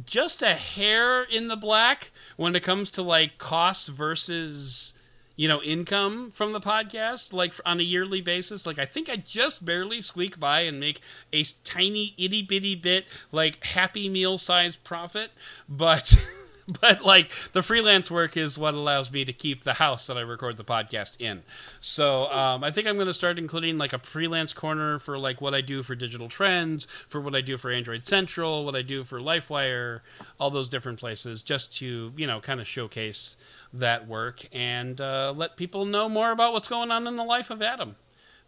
[0.05, 4.94] just a hair in the black when it comes to like costs versus
[5.36, 8.66] you know income from the podcast like on a yearly basis.
[8.66, 11.01] Like i think i just barely squeak by and make
[11.32, 15.31] a tiny itty bitty bit like happy meal size profit
[15.69, 16.16] but
[16.80, 20.20] but like the freelance work is what allows me to keep the house that i
[20.20, 21.43] record the podcast in
[21.80, 25.40] so um, i think i'm going to start including like a freelance corner for like
[25.40, 28.82] what i do for digital trends for what i do for android central what i
[28.82, 30.01] do for lifewire
[30.39, 33.36] all those different places just to you know kind of showcase
[33.72, 37.51] that work and uh, let people know more about what's going on in the life
[37.51, 37.97] of adam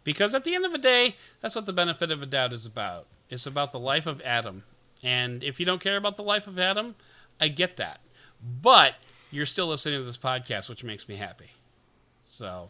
[0.03, 2.65] Because at the end of the day, that's what the benefit of a doubt is
[2.65, 3.07] about.
[3.29, 4.63] It's about the life of Adam.
[5.03, 6.95] And if you don't care about the life of Adam,
[7.41, 7.99] I get that.
[8.41, 8.95] But
[9.31, 11.51] you're still listening to this podcast, which makes me happy.
[12.21, 12.69] So,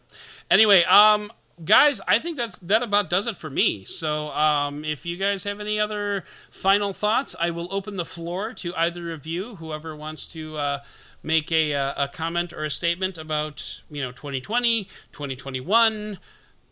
[0.50, 1.32] anyway, um,
[1.64, 3.84] guys, I think that that about does it for me.
[3.84, 8.52] So, um, if you guys have any other final thoughts, I will open the floor
[8.54, 10.78] to either of you, whoever wants to uh,
[11.22, 16.18] make a, uh, a comment or a statement about you know 2020, 2021.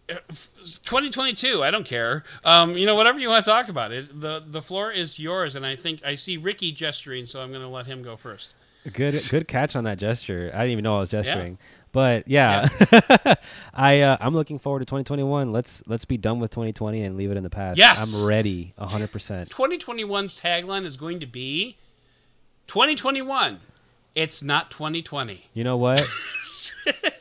[0.06, 4.44] 2022 i don't care um, you know whatever you want to talk about it the
[4.46, 7.68] the floor is yours and i think i see ricky gesturing so i'm going to
[7.68, 8.52] let him go first
[8.92, 10.50] Good, good catch on that gesture.
[10.52, 11.58] I didn't even know I was gesturing,
[11.92, 12.68] but yeah,
[13.74, 15.52] I uh, I'm looking forward to 2021.
[15.52, 17.78] Let's let's be done with 2020 and leave it in the past.
[17.78, 18.22] Yes!
[18.22, 19.10] I'm ready, 100.
[19.10, 21.76] percent 2021's tagline is going to be
[22.66, 23.60] 2021
[24.14, 26.00] it's not 2020 You know what?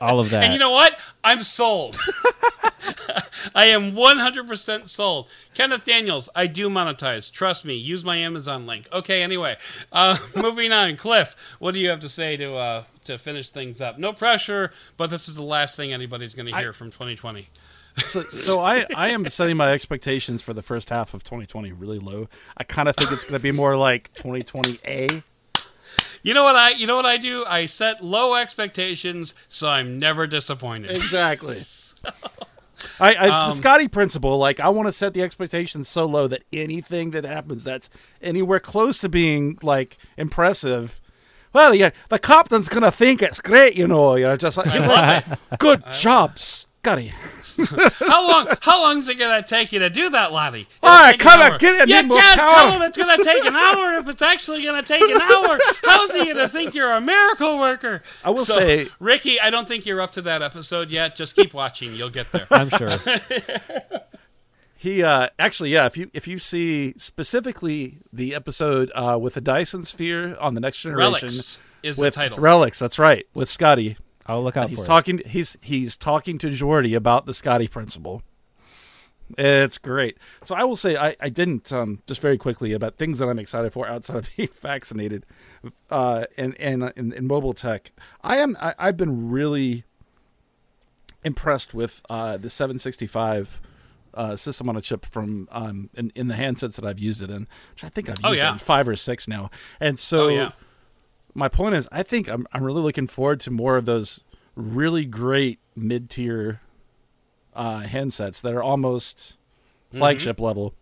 [0.00, 0.44] All of that.
[0.44, 0.98] and you know what?
[1.22, 1.98] I'm sold.
[3.54, 5.28] I am 100% sold.
[5.54, 7.32] Kenneth daniels i do monetize.
[7.32, 7.74] Trust me.
[7.74, 8.88] Use my amazon link.
[8.92, 9.56] Okay anyway
[9.92, 10.96] uh, moving on.
[10.96, 13.98] Cliff what do you have to say to uh, to finish things up?
[13.98, 17.48] No pressure but this is the last thing anybody's going to hear from 2020
[17.96, 22.00] So, so I, I am setting my expectations for the first half of 2020 really
[22.00, 22.28] low.
[22.56, 25.22] I kind of think it's going to be more like 2020A.
[26.24, 29.98] You know what i you know what i do i set low expectations so i'm
[29.98, 31.54] never disappointed Exactly.
[33.00, 34.36] I, I, it's Um, the Scotty principle.
[34.36, 37.88] Like, I want to set the expectations so low that anything that happens that's
[38.20, 41.00] anywhere close to being like impressive.
[41.54, 44.16] Well, yeah, the captain's gonna think it's great, you know.
[44.16, 45.24] You're just like,
[45.58, 46.36] good job,
[46.84, 47.08] Scotty.
[48.06, 48.46] How long?
[48.60, 50.66] How long is it gonna take you to do that, laddie?
[50.82, 52.46] It'll All right, take an come on, get it, You can't power.
[52.48, 55.58] tell him it's gonna take an hour if it's actually gonna take an hour.
[55.82, 58.02] How's he gonna think you're a miracle worker?
[58.22, 61.16] I will So, say- Ricky, I don't think you're up to that episode yet.
[61.16, 62.46] Just keep watching; you'll get there.
[62.50, 62.90] I'm sure.
[64.76, 65.86] He uh, actually, yeah.
[65.86, 70.60] If you if you see specifically the episode uh, with the Dyson Sphere on the
[70.60, 72.36] next generation, Relics is the with title.
[72.38, 72.80] Relics.
[72.80, 73.96] That's right, with Scotty.
[74.26, 75.20] I'll look out He's for talking.
[75.26, 78.22] He's he's talking to Geordi about the Scotty principle.
[79.38, 80.18] It's great.
[80.42, 83.38] So I will say I, I didn't um, just very quickly about things that I'm
[83.38, 85.24] excited for outside of being vaccinated,
[85.90, 87.92] uh, and and in, in mobile tech.
[88.22, 89.84] I am I, I've been really
[91.24, 93.60] impressed with uh, the 765
[94.12, 97.30] uh, system on a chip from um, in, in the handsets that I've used it
[97.30, 98.52] in, which I think I've used Oh, it yeah.
[98.52, 99.50] in five or six now.
[99.80, 100.52] And so Oh yeah.
[101.34, 104.24] My point is, I think I'm I'm really looking forward to more of those
[104.54, 106.60] really great mid tier
[107.54, 109.36] uh, handsets that are almost
[109.92, 110.74] flagship level,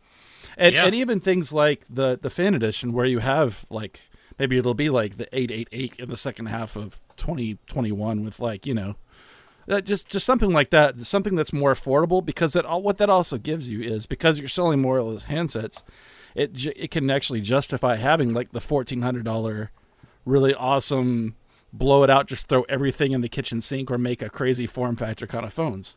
[0.56, 0.84] and Yeah.
[0.86, 4.02] and even things like the the fan edition where you have like
[4.38, 8.40] maybe it'll be like the eight eight eight in the second half of 2021 with
[8.40, 8.96] like you know.
[9.68, 13.08] Uh, just just something like that, something that's more affordable because that all what that
[13.08, 15.84] also gives you is because you're selling more of those handsets,
[16.34, 19.70] it it can actually justify having like the fourteen hundred dollar
[20.24, 21.36] really awesome
[21.72, 24.96] blow it out just throw everything in the kitchen sink or make a crazy form
[24.96, 25.96] factor kind of phones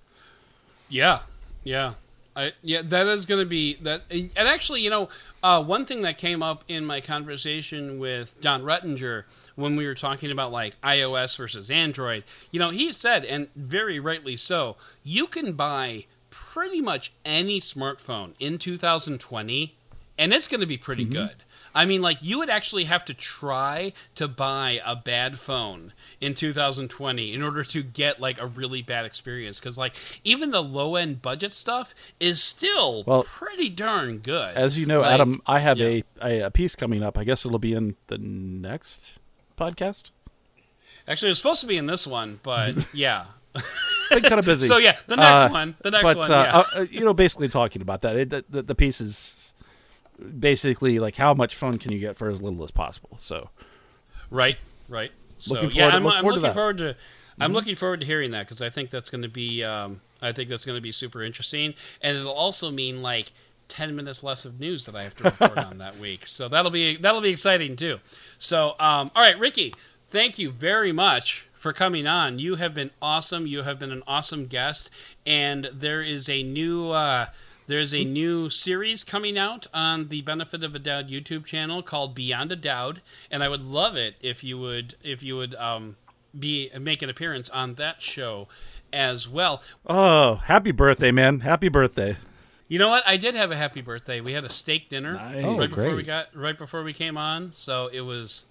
[0.89, 1.19] Yeah,
[1.63, 1.93] yeah,
[2.35, 2.81] I, yeah.
[2.83, 4.03] That is going to be that.
[4.11, 5.09] And actually, you know,
[5.41, 9.23] uh, one thing that came up in my conversation with Jon Rettinger
[9.55, 13.99] when we were talking about like iOS versus Android, you know, he said, and very
[13.99, 19.75] rightly so, you can buy pretty much any smartphone in 2020,
[20.17, 21.35] and it's going to be pretty good.
[21.73, 26.33] I mean, like you would actually have to try to buy a bad phone in
[26.33, 29.93] 2020 in order to get like a really bad experience because like
[30.23, 34.55] even the low end budget stuff is still Well, pretty darn good.
[34.55, 35.99] as you know Like, adam i have yeah.
[36.21, 39.11] a, a, piece coming up i guess it'll be in the next
[39.57, 40.11] podcast
[41.07, 43.25] actually, it's supposed to be in this one, but yeah.
[44.09, 46.63] been kind of busy So yeah, the next Uh, one, the next but one, uh,
[46.73, 46.79] yeah.
[46.81, 49.44] uh, you know basically talking about that it, the, the, the piece is
[50.39, 53.49] basically like how much phone can you get for as little as possible so
[54.31, 54.57] Right,
[54.89, 55.11] right.
[55.37, 56.49] So Looking yeah, to- I'm, look I'm forward to looking.
[56.49, 56.55] Mm-hmm.
[56.55, 56.95] forward to.
[57.39, 59.63] I'm looking forward to hearing that because I think that's going to be.
[59.63, 63.31] Um, I think that's going to be super interesting, and it'll also mean like
[63.67, 66.25] ten minutes less of news that I have to report on that week.
[66.25, 67.99] So that'll be that'll be exciting too.
[68.39, 69.73] So um, all right, Ricky,
[70.07, 72.39] thank you very much for coming on.
[72.39, 73.45] You have been awesome.
[73.45, 74.89] You have been an awesome guest,
[75.25, 76.89] and there is a new.
[76.91, 77.27] Uh,
[77.67, 82.13] there's a new series coming out on the Benefit of a Doud YouTube channel called
[82.15, 83.01] Beyond a Doud,
[83.31, 85.95] and I would love it if you would if you would um,
[86.37, 88.47] be make an appearance on that show
[88.93, 89.61] as well.
[89.87, 92.17] oh happy birthday man happy birthday
[92.67, 93.03] You know what?
[93.05, 94.21] I did have a happy birthday.
[94.21, 95.43] We had a steak dinner Nice.
[95.43, 95.95] Oh, right before great.
[95.95, 98.45] we got right before we came on, so it was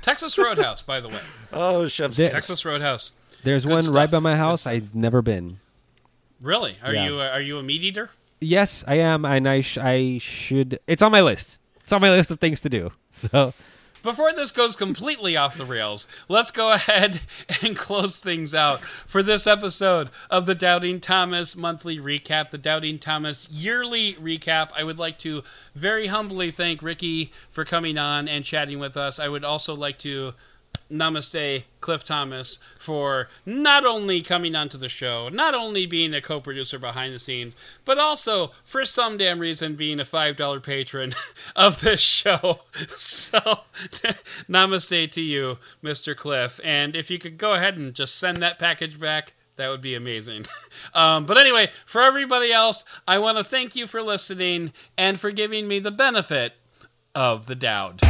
[0.00, 1.20] Texas Roadhouse, by the way.
[1.52, 3.12] oh chef's Texas Roadhouse.
[3.42, 3.96] There's Good one stuff.
[3.96, 4.66] right by my house.
[4.66, 5.58] I've never been.
[6.44, 6.76] Really?
[6.82, 7.04] Are Yeah.
[7.06, 8.10] you a, are you a meat eater?
[8.40, 10.78] Yes, I am, and I sh- I should.
[10.86, 11.58] It's on my list.
[11.82, 12.92] It's on my list of things to do.
[13.10, 13.54] So
[14.02, 17.20] Before this goes completely off the rails, let's go ahead
[17.62, 22.98] and close things out for this episode of the Doubting Thomas monthly recap, the Doubting
[22.98, 24.70] Thomas yearly recap.
[24.76, 25.42] I would like to
[25.74, 29.18] very humbly thank Ricky for coming on and chatting with us.
[29.18, 30.34] I would also like to
[30.90, 36.78] namaste Cliff Thomas for not only coming onto the show, not only being a co-producer
[36.78, 41.14] behind the scenes, but also for some damn reason being a five dollar patron
[41.56, 42.60] of this show.
[42.96, 43.38] So
[44.48, 46.16] namaste to you, Mr.
[46.16, 46.60] Cliff.
[46.62, 49.34] And if you could go ahead and just send that package back.
[49.56, 50.46] That would be amazing.
[50.94, 55.30] Um, but anyway, for everybody else, I want to thank you for listening and for
[55.30, 56.54] giving me the benefit
[57.14, 58.02] of the doubt.